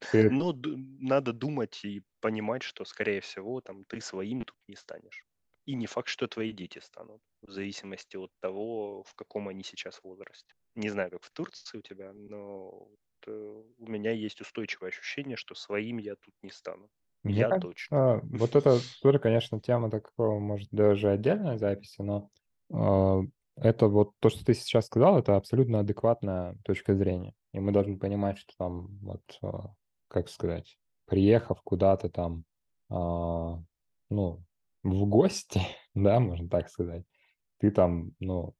ты 0.08 0.30
Но 0.30 0.52
надо 0.54 1.32
думать 1.32 1.84
и 1.84 2.02
понимать, 2.20 2.62
что, 2.62 2.84
скорее 2.84 3.20
всего, 3.20 3.60
там 3.60 3.84
ты 3.84 4.00
своим 4.00 4.42
тут 4.44 4.56
не 4.68 4.76
станешь. 4.76 5.26
И 5.66 5.74
не 5.74 5.86
факт, 5.86 6.08
что 6.08 6.26
твои 6.28 6.52
дети 6.52 6.78
станут, 6.80 7.22
в 7.42 7.50
зависимости 7.52 8.16
от 8.16 8.32
того, 8.40 9.02
в 9.04 9.14
каком 9.14 9.48
они 9.48 9.64
сейчас 9.64 10.02
возрасте. 10.02 10.54
Не 10.74 10.88
знаю, 10.88 11.10
как 11.10 11.22
в 11.22 11.30
Турции 11.30 11.78
у 11.78 11.82
тебя, 11.82 12.12
но 12.12 12.70
вот, 12.70 12.98
э, 13.28 13.62
у 13.78 13.86
меня 13.86 14.10
есть 14.10 14.40
устойчивое 14.40 14.88
ощущение, 14.88 15.36
что 15.36 15.54
своим 15.54 15.98
я 15.98 16.16
тут 16.16 16.34
не 16.42 16.50
стану. 16.50 16.90
Мне 17.22 17.40
Я 17.40 17.58
точно. 17.58 17.96
кажется, 17.96 18.36
вот 18.36 18.56
это 18.56 18.78
тоже, 19.00 19.18
конечно, 19.18 19.60
тема 19.60 19.90
такого, 19.90 20.38
может, 20.38 20.68
даже 20.70 21.10
отдельной 21.10 21.58
записи, 21.58 22.02
но 22.02 22.28
а, 22.72 23.22
это 23.56 23.86
вот 23.86 24.12
то, 24.20 24.28
что 24.28 24.44
ты 24.44 24.52
сейчас 24.52 24.86
сказал, 24.86 25.18
это 25.18 25.36
абсолютно 25.36 25.80
адекватная 25.80 26.56
точка 26.64 26.94
зрения. 26.94 27.34
И 27.52 27.60
мы 27.60 27.72
должны 27.72 27.98
понимать, 27.98 28.38
что 28.38 28.52
там, 28.58 28.98
вот, 29.00 29.22
а, 29.42 29.72
как 30.08 30.28
сказать, 30.28 30.76
приехав 31.06 31.62
куда-то 31.62 32.10
там, 32.10 32.44
а, 32.90 33.62
ну, 34.10 34.44
в 34.82 35.06
гости, 35.06 35.60
да, 35.94 36.20
можно 36.20 36.48
так 36.48 36.68
сказать, 36.68 37.04
ты 37.58 37.70
там, 37.70 38.12
ну, 38.20 38.54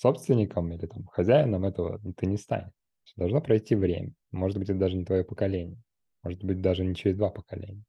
собственником 0.00 0.72
или 0.72 0.86
там 0.86 1.06
хозяином 1.06 1.64
этого 1.64 2.00
ты 2.16 2.26
не 2.26 2.36
станешь. 2.36 2.72
Должно 3.16 3.40
пройти 3.40 3.74
время. 3.74 4.14
Может 4.32 4.58
быть, 4.58 4.70
это 4.70 4.78
даже 4.78 4.96
не 4.96 5.04
твое 5.04 5.24
поколение. 5.24 5.82
Может 6.22 6.44
быть, 6.44 6.60
даже 6.60 6.84
не 6.84 6.94
через 6.94 7.16
два 7.16 7.30
поколения. 7.30 7.84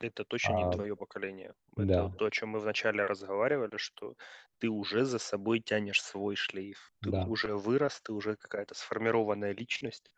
Это 0.00 0.24
точно 0.24 0.54
не 0.54 0.64
А, 0.64 0.66
твое 0.66 0.96
поколение. 0.96 1.54
Это 1.76 1.90
да, 1.90 2.16
то, 2.16 2.24
о 2.26 2.30
чем 2.30 2.50
мы 2.50 2.60
вначале 2.60 3.04
разговаривали, 3.04 3.76
что 3.76 4.16
ты 4.58 4.68
уже 4.70 5.04
за 5.04 5.18
собой 5.18 5.60
тянешь 5.60 6.02
свой 6.02 6.34
шлейф. 6.34 6.94
Ты 7.02 7.10
да. 7.10 7.26
уже 7.26 7.54
вырос, 7.56 8.00
ты 8.00 8.12
уже 8.14 8.36
какая-то 8.36 8.74
сформированная 8.74 9.52
личность. 9.52 10.10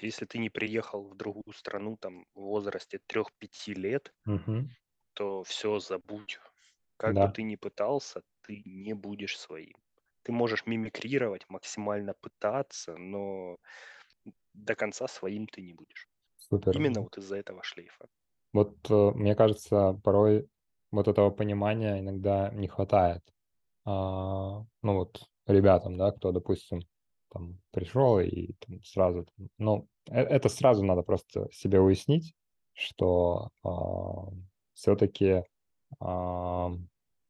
Если 0.00 0.26
ты 0.26 0.38
не 0.38 0.50
приехал 0.50 1.08
в 1.08 1.16
другую 1.16 1.52
страну 1.54 1.96
там 1.98 2.26
в 2.34 2.40
возрасте 2.42 3.00
3-5 3.06 3.74
лет, 3.74 4.14
Мгм. 4.26 4.74
то 5.14 5.42
все 5.42 5.78
забудь. 5.78 6.38
Как 6.98 7.18
бы 7.18 7.28
Да, 7.28 7.28
ты 7.28 7.42
ни 7.44 7.56
пытался, 7.56 8.22
ты 8.42 8.62
не 8.66 8.92
будешь 8.94 9.38
своим. 9.38 9.81
Ты 10.22 10.32
можешь 10.32 10.66
мимикрировать, 10.66 11.44
максимально 11.48 12.14
пытаться, 12.14 12.96
но 12.96 13.56
до 14.54 14.74
конца 14.74 15.08
своим 15.08 15.46
ты 15.46 15.62
не 15.62 15.74
будешь. 15.74 16.08
супер. 16.36 16.76
Именно 16.76 17.00
вот 17.00 17.18
из-за 17.18 17.36
этого 17.36 17.62
шлейфа. 17.62 18.06
Вот 18.52 18.76
э, 18.90 19.10
мне 19.14 19.34
кажется, 19.34 19.98
порой 20.04 20.48
вот 20.90 21.08
этого 21.08 21.30
понимания 21.30 21.98
иногда 21.98 22.50
не 22.50 22.68
хватает. 22.68 23.22
А, 23.84 24.64
ну 24.82 24.94
вот 24.94 25.22
ребятам, 25.46 25.96
да, 25.96 26.12
кто, 26.12 26.32
допустим, 26.32 26.80
там 27.30 27.58
пришел 27.70 28.20
и 28.20 28.52
там, 28.60 28.82
сразу, 28.84 29.26
ну, 29.58 29.88
э, 30.10 30.20
это 30.20 30.48
сразу 30.48 30.84
надо 30.84 31.02
просто 31.02 31.48
себе 31.50 31.80
уяснить, 31.80 32.34
что 32.74 33.50
а, 33.64 34.28
все-таки 34.74 35.42
а, 36.00 36.70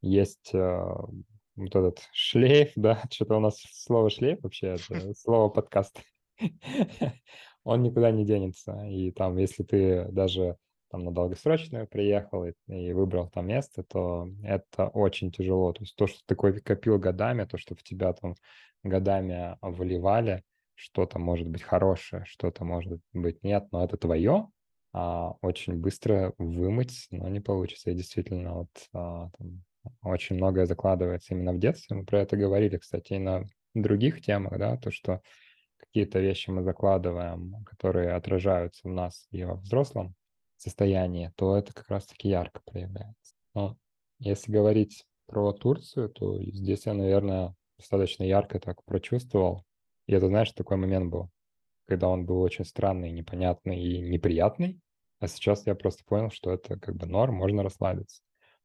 есть 0.00 0.54
а, 0.54 1.04
вот 1.56 1.74
этот 1.74 2.00
шлейф, 2.12 2.72
да, 2.76 3.02
что-то 3.10 3.36
у 3.36 3.40
нас 3.40 3.60
слово 3.72 4.10
шлейф 4.10 4.40
вообще, 4.42 4.76
это 4.76 5.14
слово 5.14 5.48
подкаст, 5.48 6.00
он 7.64 7.82
никуда 7.82 8.10
не 8.10 8.24
денется. 8.24 8.84
И 8.86 9.10
там, 9.12 9.36
если 9.36 9.62
ты 9.62 10.06
даже 10.10 10.56
там 10.90 11.04
на 11.04 11.12
долгосрочную 11.12 11.86
приехал 11.86 12.44
и, 12.44 12.52
и 12.66 12.92
выбрал 12.92 13.30
там 13.30 13.46
место, 13.46 13.82
то 13.82 14.28
это 14.42 14.88
очень 14.88 15.32
тяжело. 15.32 15.72
То 15.72 15.82
есть 15.82 15.96
то, 15.96 16.06
что 16.06 16.18
ты 16.26 16.34
копил 16.34 16.98
годами, 16.98 17.44
то, 17.44 17.56
что 17.56 17.74
в 17.74 17.82
тебя 17.82 18.12
там 18.12 18.34
годами 18.82 19.56
вливали, 19.62 20.42
что-то 20.74 21.18
может 21.18 21.48
быть 21.48 21.62
хорошее, 21.62 22.24
что-то 22.26 22.64
может 22.64 23.00
быть 23.12 23.42
нет, 23.42 23.68
но 23.70 23.84
это 23.84 23.96
твое, 23.96 24.48
а 24.92 25.34
очень 25.40 25.76
быстро 25.76 26.34
вымыть, 26.38 27.06
но 27.10 27.28
не 27.28 27.40
получится. 27.40 27.90
И 27.90 27.94
действительно, 27.94 28.54
вот 28.54 28.70
а, 28.92 29.30
там, 29.38 29.62
очень 30.02 30.36
многое 30.36 30.66
закладывается 30.66 31.34
именно 31.34 31.52
в 31.52 31.58
детстве. 31.58 31.96
Мы 31.96 32.04
про 32.04 32.20
это 32.20 32.36
говорили, 32.36 32.76
кстати, 32.76 33.14
и 33.14 33.18
на 33.18 33.44
других 33.74 34.20
темах, 34.20 34.58
да, 34.58 34.76
то, 34.76 34.90
что 34.90 35.20
какие-то 35.78 36.20
вещи 36.20 36.50
мы 36.50 36.62
закладываем, 36.62 37.64
которые 37.64 38.12
отражаются 38.12 38.88
в 38.88 38.92
нас 38.92 39.26
и 39.30 39.44
во 39.44 39.56
взрослом 39.56 40.14
состоянии, 40.56 41.32
то 41.36 41.56
это 41.56 41.72
как 41.72 41.88
раз-таки 41.88 42.28
ярко 42.28 42.60
проявляется. 42.64 43.34
Но 43.54 43.76
если 44.18 44.52
говорить 44.52 45.04
про 45.26 45.52
Турцию, 45.52 46.08
то 46.08 46.40
здесь 46.42 46.86
я, 46.86 46.94
наверное, 46.94 47.54
достаточно 47.76 48.22
ярко 48.22 48.60
так 48.60 48.84
прочувствовал. 48.84 49.64
И 50.06 50.12
это, 50.12 50.28
знаешь, 50.28 50.52
такой 50.52 50.76
момент 50.76 51.10
был, 51.10 51.30
когда 51.86 52.08
он 52.08 52.24
был 52.24 52.40
очень 52.40 52.64
странный, 52.64 53.10
непонятный 53.10 53.82
и 53.82 54.00
неприятный. 54.00 54.80
А 55.18 55.28
сейчас 55.28 55.66
я 55.66 55.74
просто 55.74 56.04
понял, 56.04 56.30
что 56.30 56.52
это 56.52 56.78
как 56.78 56.96
бы 56.96 57.06
норм, 57.06 57.34
можно 57.34 57.62
расслабиться. 57.62 58.22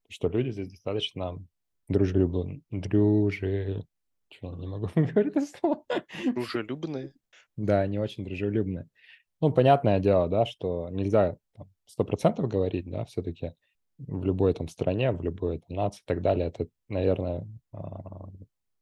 Что 0.09 0.27
люди 0.27 0.51
здесь 0.51 0.69
достаточно 0.69 1.37
дружелюбные. 1.87 2.61
Дружи... 2.71 3.83
Чего, 4.29 4.55
не 4.55 4.67
могу 4.67 4.89
говорить 4.95 5.35
это 5.35 5.45
слово? 5.45 5.83
Дружелюбные? 6.25 7.13
Да, 7.55 7.81
они 7.81 7.99
очень 7.99 8.25
дружелюбные. 8.25 8.87
Ну, 9.39 9.51
понятное 9.51 9.99
дело, 9.99 10.27
да, 10.27 10.45
что 10.45 10.89
нельзя 10.89 11.37
сто 11.85 12.03
процентов 12.03 12.47
говорить, 12.47 12.89
да, 12.89 13.05
все-таки 13.05 13.53
в 13.97 14.23
любой 14.23 14.53
там 14.53 14.67
стране, 14.67 15.11
в 15.11 15.21
любой 15.21 15.59
там, 15.59 15.77
нации 15.77 16.01
и 16.01 16.05
так 16.05 16.21
далее, 16.21 16.47
это, 16.47 16.67
наверное, 16.87 17.47
а, 17.71 18.29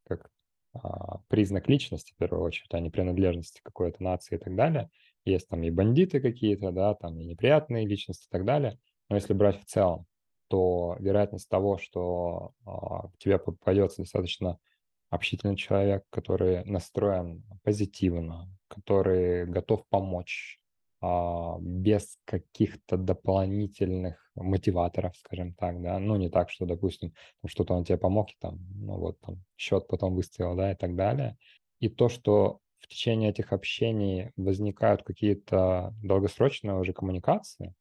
как 0.04 0.30
а, 0.74 1.20
признак 1.30 1.70
личности, 1.70 2.14
в 2.14 2.18
первую 2.18 2.44
очередь, 2.44 2.74
а 2.74 2.80
не 2.80 2.90
принадлежности 2.90 3.62
какой-то 3.64 4.04
нации 4.04 4.36
и 4.36 4.40
так 4.40 4.56
далее. 4.56 4.90
Есть 5.24 5.48
там 5.48 5.64
и 5.64 5.70
бандиты 5.70 6.20
какие-то, 6.20 6.72
да, 6.72 6.94
там 6.96 7.20
и 7.20 7.26
неприятные 7.26 7.88
личности 7.88 8.26
и 8.26 8.30
так 8.30 8.46
далее. 8.46 8.78
Но 9.10 9.16
если 9.16 9.34
брать 9.34 9.62
в 9.62 9.66
целом, 9.66 10.06
то 10.48 10.96
вероятность 11.00 11.50
того, 11.50 11.78
что 11.78 12.54
а, 12.66 13.10
тебе 13.18 13.40
попадется 13.40 14.02
достаточно 14.02 14.60
общительный 15.10 15.56
человек, 15.56 16.04
который 16.10 16.64
настроен 16.66 17.44
позитивно, 17.64 18.50
который 18.68 19.46
готов 19.46 19.86
помочь, 19.90 20.60
а, 21.02 21.58
без 21.60 22.18
каких-то 22.26 22.98
дополнительных 22.98 24.18
мотиваторов, 24.36 25.16
скажем 25.18 25.54
так, 25.54 25.82
да, 25.82 26.00
ну 26.00 26.16
не 26.16 26.30
так, 26.30 26.50
что, 26.50 26.66
допустим, 26.66 27.14
что-то 27.46 27.74
он 27.74 27.84
тебе 27.84 27.98
помог, 27.98 28.32
и 28.32 28.36
там, 28.40 28.58
ну 28.76 28.98
вот 28.98 29.20
там 29.20 29.44
счет 29.56 29.88
потом 29.88 30.16
выставил, 30.16 30.56
да, 30.56 30.72
и 30.72 30.76
так 30.76 30.96
далее. 30.96 31.38
И 31.80 31.90
то, 31.90 32.10
что 32.10 32.60
в 32.80 32.88
течение 32.88 33.30
этих 33.30 33.54
общений 33.54 34.32
возникают 34.36 35.04
какие-то 35.04 35.94
долгосрочные 36.04 36.76
уже 36.76 36.94
коммуникации, 36.94 37.74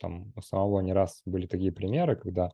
там 0.00 0.32
у 0.34 0.40
самого 0.42 0.80
не 0.80 0.92
раз 0.92 1.22
были 1.26 1.46
такие 1.46 1.72
примеры, 1.72 2.16
когда 2.16 2.50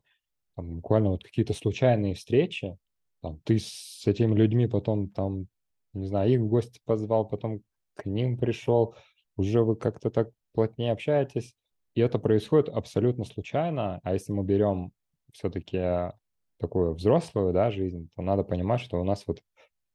там, 0.55 0.75
буквально 0.77 1.09
вот 1.11 1.23
какие-то 1.23 1.53
случайные 1.53 2.15
встречи, 2.15 2.77
там, 3.21 3.39
ты 3.43 3.57
с 3.59 4.05
этими 4.05 4.35
людьми 4.35 4.67
потом 4.67 5.09
там, 5.09 5.47
не 5.93 6.05
знаю, 6.05 6.31
их 6.31 6.41
в 6.41 6.47
гости 6.47 6.79
позвал, 6.85 7.27
потом 7.27 7.61
к 7.95 8.05
ним 8.05 8.37
пришел, 8.37 8.95
уже 9.35 9.63
вы 9.63 9.75
как-то 9.75 10.09
так 10.09 10.29
плотнее 10.53 10.91
общаетесь, 10.91 11.55
и 11.95 12.01
это 12.01 12.19
происходит 12.19 12.69
абсолютно 12.69 13.23
случайно, 13.23 13.99
а 14.03 14.13
если 14.13 14.31
мы 14.31 14.43
берем 14.43 14.91
все-таки 15.31 16.11
такую 16.59 16.93
взрослую, 16.93 17.53
да, 17.53 17.71
жизнь, 17.71 18.09
то 18.15 18.21
надо 18.21 18.43
понимать, 18.43 18.81
что 18.81 18.99
у 18.99 19.03
нас 19.03 19.23
вот 19.27 19.41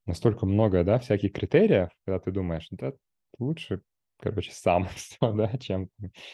настолько 0.06 0.46
много, 0.46 0.84
да, 0.84 0.98
всяких 0.98 1.32
критериев, 1.32 1.90
когда 2.04 2.18
ты 2.18 2.30
думаешь, 2.30 2.68
да, 2.70 2.92
лучше, 3.38 3.82
короче, 4.22 4.50
сам 4.54 4.86
все, 4.94 5.32
да, 5.32 5.48
чем 5.58 5.90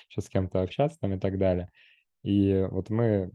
сейчас 0.09 0.27
с 0.27 0.29
кем-то 0.29 0.63
общаться 0.63 0.99
там 1.01 1.15
и 1.15 1.19
так 1.19 1.39
далее. 1.39 1.71
И 2.23 2.67
вот 2.71 2.91
мы 2.91 3.31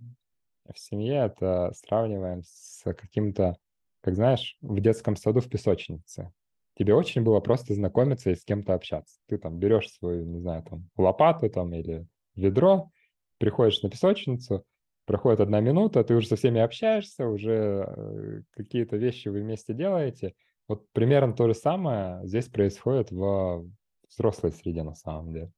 в 0.72 0.80
семье 0.80 1.26
это 1.26 1.74
сравниваем 1.74 2.44
с 2.46 2.84
каким-то, 2.94 3.58
как 4.02 4.16
знаешь, 4.16 4.58
в 4.62 4.80
детском 4.80 5.16
саду 5.16 5.42
в 5.42 5.50
песочнице 5.50 6.32
тебе 6.78 6.96
очень 6.96 7.24
было 7.24 7.40
просто 7.40 7.74
знакомиться 7.74 8.32
и 8.32 8.36
с 8.36 8.44
кем-то 8.44 8.74
общаться. 8.74 9.20
Ты 9.28 9.38
там 9.38 9.60
берешь 9.60 9.92
свою, 9.92 10.26
не 10.26 10.40
знаю, 10.40 10.64
там 10.64 10.90
лопату 10.98 11.50
там 11.50 11.74
или 11.74 12.06
ведро, 12.36 12.90
приходишь 13.38 13.82
на 13.84 13.90
песочницу, 13.90 14.66
проходит 15.06 15.40
одна 15.40 15.60
минута, 15.60 16.04
ты 16.04 16.16
уже 16.16 16.28
со 16.28 16.36
всеми 16.36 16.62
общаешься, 16.62 17.28
уже 17.28 17.86
э, 17.86 18.42
какие-то 18.52 18.98
вещи 18.98 19.28
вы 19.28 19.42
вместе 19.42 19.74
делаете. 19.74 20.34
Вот 20.68 20.90
примерно 20.94 21.34
то 21.34 21.48
же 21.48 21.54
самое 21.54 22.26
здесь 22.26 22.48
происходит 22.48 23.12
в 23.12 23.66
взрослой 24.14 24.52
среде 24.52 24.84
на 24.84 24.96
самом 24.96 25.34
деле. 25.34 25.52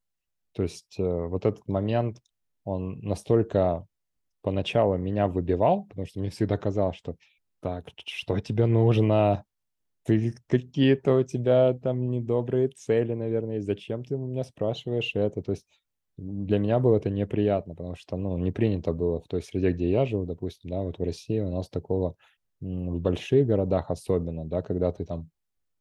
То 0.54 0.64
есть 0.64 0.96
э, 1.00 1.04
вот 1.04 1.46
этот 1.46 1.68
момент, 1.68 2.22
он 2.64 3.00
настолько 3.02 3.86
поначалу 4.42 4.98
меня 4.98 5.28
выбивал, 5.28 5.86
потому 5.86 6.06
что 6.06 6.20
мне 6.20 6.30
всегда 6.30 6.58
казалось, 6.58 6.96
что 6.96 7.16
так, 7.62 7.90
что 8.06 8.40
тебе 8.40 8.66
нужно, 8.68 9.44
ты 10.04 10.34
какие-то 10.48 11.16
у 11.16 11.24
тебя 11.24 11.74
там 11.74 12.10
недобрые 12.10 12.70
цели, 12.70 13.14
наверное, 13.14 13.58
и 13.58 13.62
зачем 13.62 14.06
ты 14.06 14.16
у 14.16 14.28
меня 14.28 14.44
спрашиваешь 14.44 15.16
это? 15.16 15.42
То 15.42 15.52
есть 15.52 15.66
для 16.18 16.60
меня 16.60 16.80
было 16.80 16.98
это 16.98 17.10
неприятно, 17.10 17.76
потому 17.76 17.96
что, 17.96 18.16
ну, 18.16 18.38
не 18.38 18.52
принято 18.52 18.94
было 18.94 19.20
в 19.20 19.28
той 19.28 19.42
среде, 19.42 19.72
где 19.72 19.90
я 19.90 20.06
живу, 20.06 20.26
допустим, 20.26 20.70
да, 20.70 20.82
вот 20.82 21.00
в 21.00 21.04
России 21.04 21.40
у 21.40 21.50
нас 21.50 21.70
такого 21.70 22.16
в 22.62 23.00
больших 23.00 23.48
городах 23.48 23.92
особенно, 23.92 24.46
да, 24.46 24.62
когда 24.62 24.92
ты 24.92 25.06
там 25.06 25.30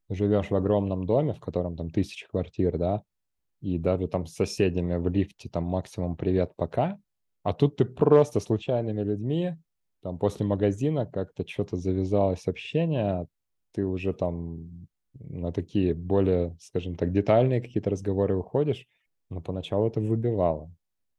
живешь 0.09 0.51
в 0.51 0.55
огромном 0.55 1.07
доме, 1.07 1.35
в 1.35 1.41
котором 1.41 1.77
там 1.77 1.91
тысячи 1.91 2.27
квартир, 2.29 2.79
да, 2.79 3.03
и 3.61 3.79
даже 3.79 4.09
там 4.09 4.27
с 4.27 4.35
соседями 4.35 4.97
в 4.97 5.09
лифте 5.09 5.49
там 5.49 5.65
максимум 5.65 6.17
привет, 6.17 6.53
пока, 6.57 6.99
а 7.43 7.55
тут 7.55 7.77
ты 7.77 7.85
просто 7.85 8.41
случайными 8.41 9.03
людьми, 9.03 9.57
там 10.03 10.19
после 10.19 10.45
магазина 10.45 11.07
как-то 11.07 11.47
что-то 11.47 11.77
завязалось 11.77 12.47
общение, 12.47 13.27
ты 13.73 13.87
уже 13.87 14.13
там 14.13 14.87
на 15.15 15.53
такие 15.53 15.95
более, 15.95 16.57
скажем 16.61 16.97
так, 16.97 17.13
детальные 17.13 17.63
какие-то 17.63 17.91
разговоры 17.91 18.37
выходишь, 18.37 18.87
но 19.31 19.41
поначалу 19.41 19.87
это 19.87 20.01
выбивало. 20.01 20.71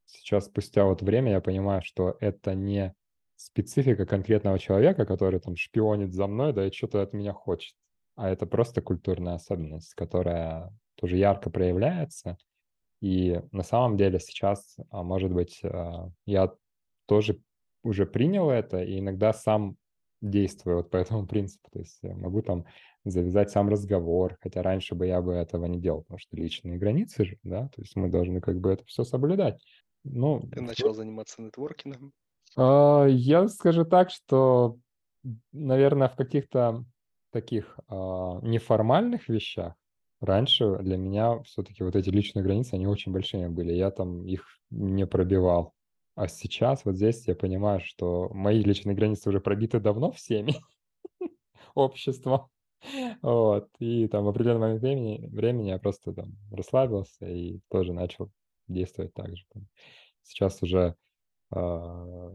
Сейчас, 0.06 0.46
спустя 0.46 0.86
вот 0.86 1.02
время, 1.02 1.32
я 1.32 1.42
понимаю, 1.42 1.82
что 1.84 2.16
это 2.20 2.54
не 2.54 2.94
специфика 3.36 4.06
конкретного 4.06 4.60
человека, 4.60 5.06
который 5.06 5.40
там 5.40 5.56
шпионит 5.56 6.14
за 6.14 6.28
мной, 6.28 6.54
да, 6.54 6.68
и 6.68 6.72
что-то 6.72 7.02
от 7.02 7.14
меня 7.14 7.34
хочет, 7.34 7.76
а 8.16 8.30
это 8.30 8.46
просто 8.46 8.82
культурная 8.82 9.36
особенность, 9.36 9.94
которая 9.94 10.72
тоже 10.96 11.18
ярко 11.18 11.50
проявляется. 11.50 12.38
И 13.02 13.42
на 13.52 13.64
самом 13.64 13.98
деле 13.98 14.20
сейчас, 14.20 14.78
а, 14.90 15.04
может 15.04 15.32
быть, 15.32 15.60
а, 15.64 16.10
я 16.26 16.52
тоже 17.06 17.40
уже 17.84 18.06
принял 18.06 18.50
это, 18.50 18.82
и 18.82 19.00
иногда 19.00 19.34
сам 19.34 19.78
действую 20.22 20.78
вот 20.78 20.90
по 20.90 20.98
этому 20.98 21.28
принципу. 21.28 21.70
То 21.72 21.80
есть 21.80 22.00
я 22.02 22.16
могу 22.16 22.42
там 22.42 22.66
завязать 23.04 23.52
сам 23.52 23.70
разговор, 23.70 24.38
хотя 24.42 24.64
раньше 24.64 24.96
бы 24.96 25.06
я 25.06 25.22
бы 25.22 25.34
этого 25.34 25.66
не 25.66 25.80
делал, 25.80 26.02
потому 26.02 26.18
что 26.18 26.36
личные 26.36 26.78
границы 26.78 27.26
же, 27.26 27.38
да, 27.44 27.68
то 27.68 27.82
есть 27.82 27.96
мы 27.96 28.10
должны 28.10 28.42
как 28.42 28.60
бы 28.60 28.72
это 28.72 28.84
все 28.86 29.04
соблюдать. 29.04 29.62
Ну, 30.04 30.42
Ты 30.52 30.62
начал 30.62 30.94
заниматься 30.94 31.42
нетворкингом? 31.42 32.14
А, 32.56 33.06
я 33.06 33.48
скажу 33.48 33.86
так, 33.86 34.10
что, 34.10 34.78
наверное, 35.52 36.10
в 36.10 36.16
каких-то 36.16 36.84
таких 37.36 37.78
а, 37.90 38.40
неформальных 38.44 39.28
вещах 39.28 39.74
раньше 40.22 40.78
для 40.78 40.96
меня 40.96 41.42
все-таки 41.44 41.84
вот 41.84 41.98
эти 41.98 42.10
личные 42.10 42.44
границы, 42.44 42.76
они 42.76 42.88
очень 42.88 43.12
большими 43.12 43.48
были. 43.48 43.74
Я 43.74 43.92
там 43.92 44.26
их 44.26 44.46
не 44.70 45.06
пробивал. 45.06 45.74
А 46.16 46.30
сейчас 46.30 46.86
вот 46.86 46.96
здесь 46.96 47.28
я 47.28 47.36
понимаю, 47.36 47.82
что 47.82 48.30
мои 48.34 48.64
личные 48.64 48.96
границы 48.96 49.28
уже 49.28 49.42
пробиты 49.42 49.82
давно 49.82 50.12
всеми 50.12 50.56
обществом. 51.76 52.48
Вот. 53.22 53.68
И 53.80 54.08
там 54.08 54.24
в 54.24 54.30
определенный 54.30 54.62
момент 54.62 54.82
времени, 54.82 55.28
времени 55.28 55.70
я 55.72 55.78
просто 55.78 56.14
там 56.14 56.38
расслабился 56.52 57.28
и 57.28 57.60
тоже 57.70 57.92
начал 57.92 58.32
действовать 58.70 59.14
так 59.14 59.36
же. 59.36 59.44
Сейчас 60.24 60.64
уже 60.64 60.96
э, 61.52 62.30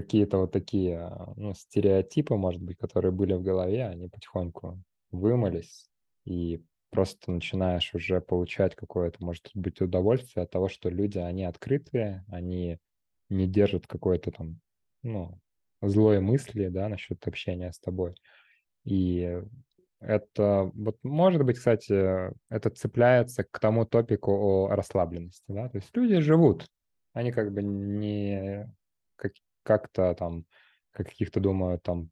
какие-то 0.00 0.36
вот 0.36 0.52
такие 0.52 1.10
ну, 1.36 1.54
стереотипы, 1.54 2.34
может 2.34 2.60
быть, 2.60 2.76
которые 2.76 3.12
были 3.12 3.32
в 3.32 3.42
голове, 3.42 3.86
они 3.86 4.08
потихоньку 4.08 4.78
вымылись, 5.10 5.88
и 6.26 6.62
просто 6.90 7.30
начинаешь 7.32 7.94
уже 7.94 8.20
получать 8.20 8.74
какое-то, 8.74 9.24
может 9.24 9.48
быть, 9.54 9.80
удовольствие 9.80 10.44
от 10.44 10.50
того, 10.50 10.68
что 10.68 10.90
люди, 10.90 11.16
они 11.16 11.44
открытые, 11.44 12.26
они 12.28 12.78
не 13.30 13.46
держат 13.46 13.86
какой-то 13.86 14.32
там, 14.32 14.60
ну, 15.02 15.40
злой 15.80 16.20
мысли, 16.20 16.68
да, 16.68 16.90
насчет 16.90 17.26
общения 17.26 17.72
с 17.72 17.78
тобой. 17.78 18.16
И 18.84 19.40
это, 20.00 20.70
вот 20.74 20.98
может 21.04 21.42
быть, 21.42 21.56
кстати, 21.56 22.34
это 22.50 22.68
цепляется 22.68 23.44
к 23.44 23.58
тому 23.58 23.86
топику 23.86 24.32
о 24.32 24.68
расслабленности, 24.76 25.44
да, 25.48 25.70
то 25.70 25.78
есть 25.78 25.88
люди 25.96 26.20
живут, 26.20 26.66
они 27.14 27.32
как 27.32 27.50
бы 27.50 27.62
не 27.62 28.70
как, 29.16 29.32
как-то 29.66 30.14
там, 30.14 30.46
как 30.92 31.08
каких-то 31.08 31.40
думают 31.40 31.82
там, 31.84 32.10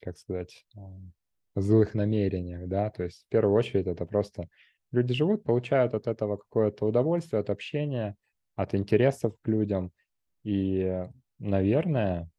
как 0.00 0.16
сказать, 0.18 0.66
злых 1.54 1.94
намерениях, 1.94 2.68
да, 2.68 2.90
то 2.90 3.04
есть 3.04 3.24
в 3.26 3.28
первую 3.28 3.54
очередь 3.56 3.86
это 3.86 4.06
просто 4.06 4.48
люди 4.90 5.14
живут, 5.14 5.44
получают 5.44 5.94
от 5.94 6.06
этого 6.06 6.36
какое-то 6.38 6.86
удовольствие, 6.86 7.40
от 7.40 7.50
общения, 7.50 8.16
от 8.56 8.74
интересов 8.74 9.34
к 9.42 9.48
людям, 9.48 9.92
и, 10.44 11.04
наверное, 11.38 12.30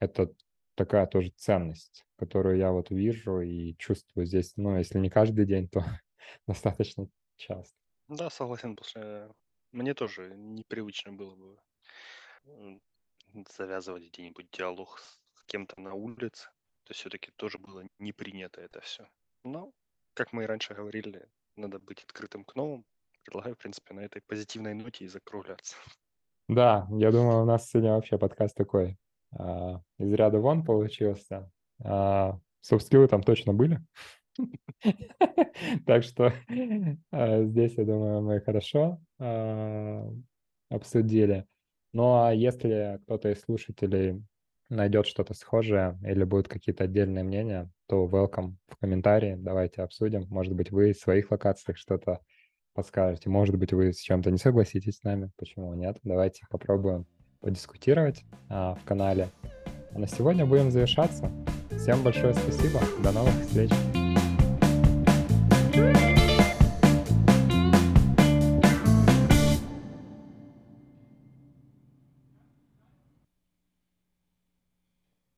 это 0.00 0.34
такая 0.76 1.06
тоже 1.06 1.32
ценность, 1.36 2.06
которую 2.16 2.58
я 2.58 2.72
вот 2.72 2.90
вижу 2.90 3.40
и 3.40 3.76
чувствую 3.78 4.26
здесь, 4.26 4.54
ну, 4.56 4.78
если 4.78 4.98
не 4.98 5.10
каждый 5.10 5.46
день, 5.46 5.68
то 5.68 5.84
достаточно 6.46 7.08
часто. 7.36 7.76
Да, 8.08 8.30
согласен, 8.30 8.76
после 8.76 9.32
мне 9.72 9.94
тоже 9.94 10.34
непривычно 10.36 11.12
было 11.12 11.34
бы 11.34 11.58
завязывать 13.56 14.08
где-нибудь 14.08 14.50
диалог 14.50 15.00
с 15.34 15.44
кем-то 15.46 15.80
на 15.80 15.94
улице. 15.94 16.48
То 16.84 16.94
все-таки 16.94 17.30
тоже 17.36 17.58
было 17.58 17.84
не 17.98 18.12
принято 18.12 18.60
это 18.60 18.80
все. 18.80 19.08
Но, 19.44 19.72
как 20.14 20.32
мы 20.32 20.44
и 20.44 20.46
раньше 20.46 20.74
говорили, 20.74 21.28
надо 21.56 21.78
быть 21.78 22.02
открытым 22.02 22.44
к 22.44 22.54
новым. 22.54 22.84
Предлагаю, 23.24 23.54
в 23.54 23.58
принципе, 23.58 23.94
на 23.94 24.00
этой 24.00 24.20
позитивной 24.22 24.74
ноте 24.74 25.04
и 25.04 25.08
закругляться. 25.08 25.76
Да, 26.48 26.88
я 26.90 27.12
думаю, 27.12 27.42
у 27.42 27.44
нас 27.44 27.68
сегодня 27.68 27.92
вообще 27.92 28.18
подкаст 28.18 28.56
такой 28.56 28.98
а, 29.38 29.80
из 29.98 30.12
ряда 30.12 30.38
вон 30.38 30.64
получился. 30.64 31.50
А, 31.84 32.38
софт-скиллы 32.60 33.08
там 33.08 33.22
точно 33.22 33.52
были. 33.52 33.80
Так 35.86 36.02
что 36.02 36.32
а, 37.10 37.44
здесь, 37.44 37.74
я 37.76 37.84
думаю, 37.84 38.22
мы 38.22 38.40
хорошо 38.40 39.00
а, 39.18 40.10
обсудили. 40.68 41.46
Ну 41.92 42.22
а 42.22 42.32
если 42.32 43.00
кто-то 43.04 43.30
из 43.30 43.40
слушателей 43.40 44.22
найдет 44.68 45.06
что-то 45.06 45.34
схожее 45.34 45.98
или 46.04 46.24
будут 46.24 46.48
какие-то 46.48 46.84
отдельные 46.84 47.24
мнения, 47.24 47.70
то 47.88 48.06
welcome 48.06 48.54
в 48.68 48.76
комментарии, 48.78 49.36
давайте 49.38 49.82
обсудим. 49.82 50.26
Может 50.28 50.54
быть, 50.54 50.70
вы 50.70 50.92
в 50.92 50.98
своих 50.98 51.30
локациях 51.30 51.76
что-то 51.76 52.20
подскажете. 52.74 53.28
Может 53.28 53.56
быть, 53.56 53.72
вы 53.72 53.92
с 53.92 53.98
чем-то 53.98 54.30
не 54.30 54.38
согласитесь 54.38 54.98
с 54.98 55.02
нами. 55.02 55.30
Почему 55.36 55.74
нет? 55.74 55.98
Давайте 56.02 56.46
попробуем 56.48 57.06
подискутировать 57.40 58.24
а, 58.48 58.74
в 58.76 58.84
канале. 58.84 59.28
А 59.94 59.98
на 59.98 60.06
сегодня 60.06 60.46
будем 60.46 60.70
завершаться. 60.70 61.30
Всем 61.70 62.02
большое 62.02 62.34
спасибо. 62.34 62.80
До 63.02 63.12
новых 63.12 63.34
встреч. 63.42 63.70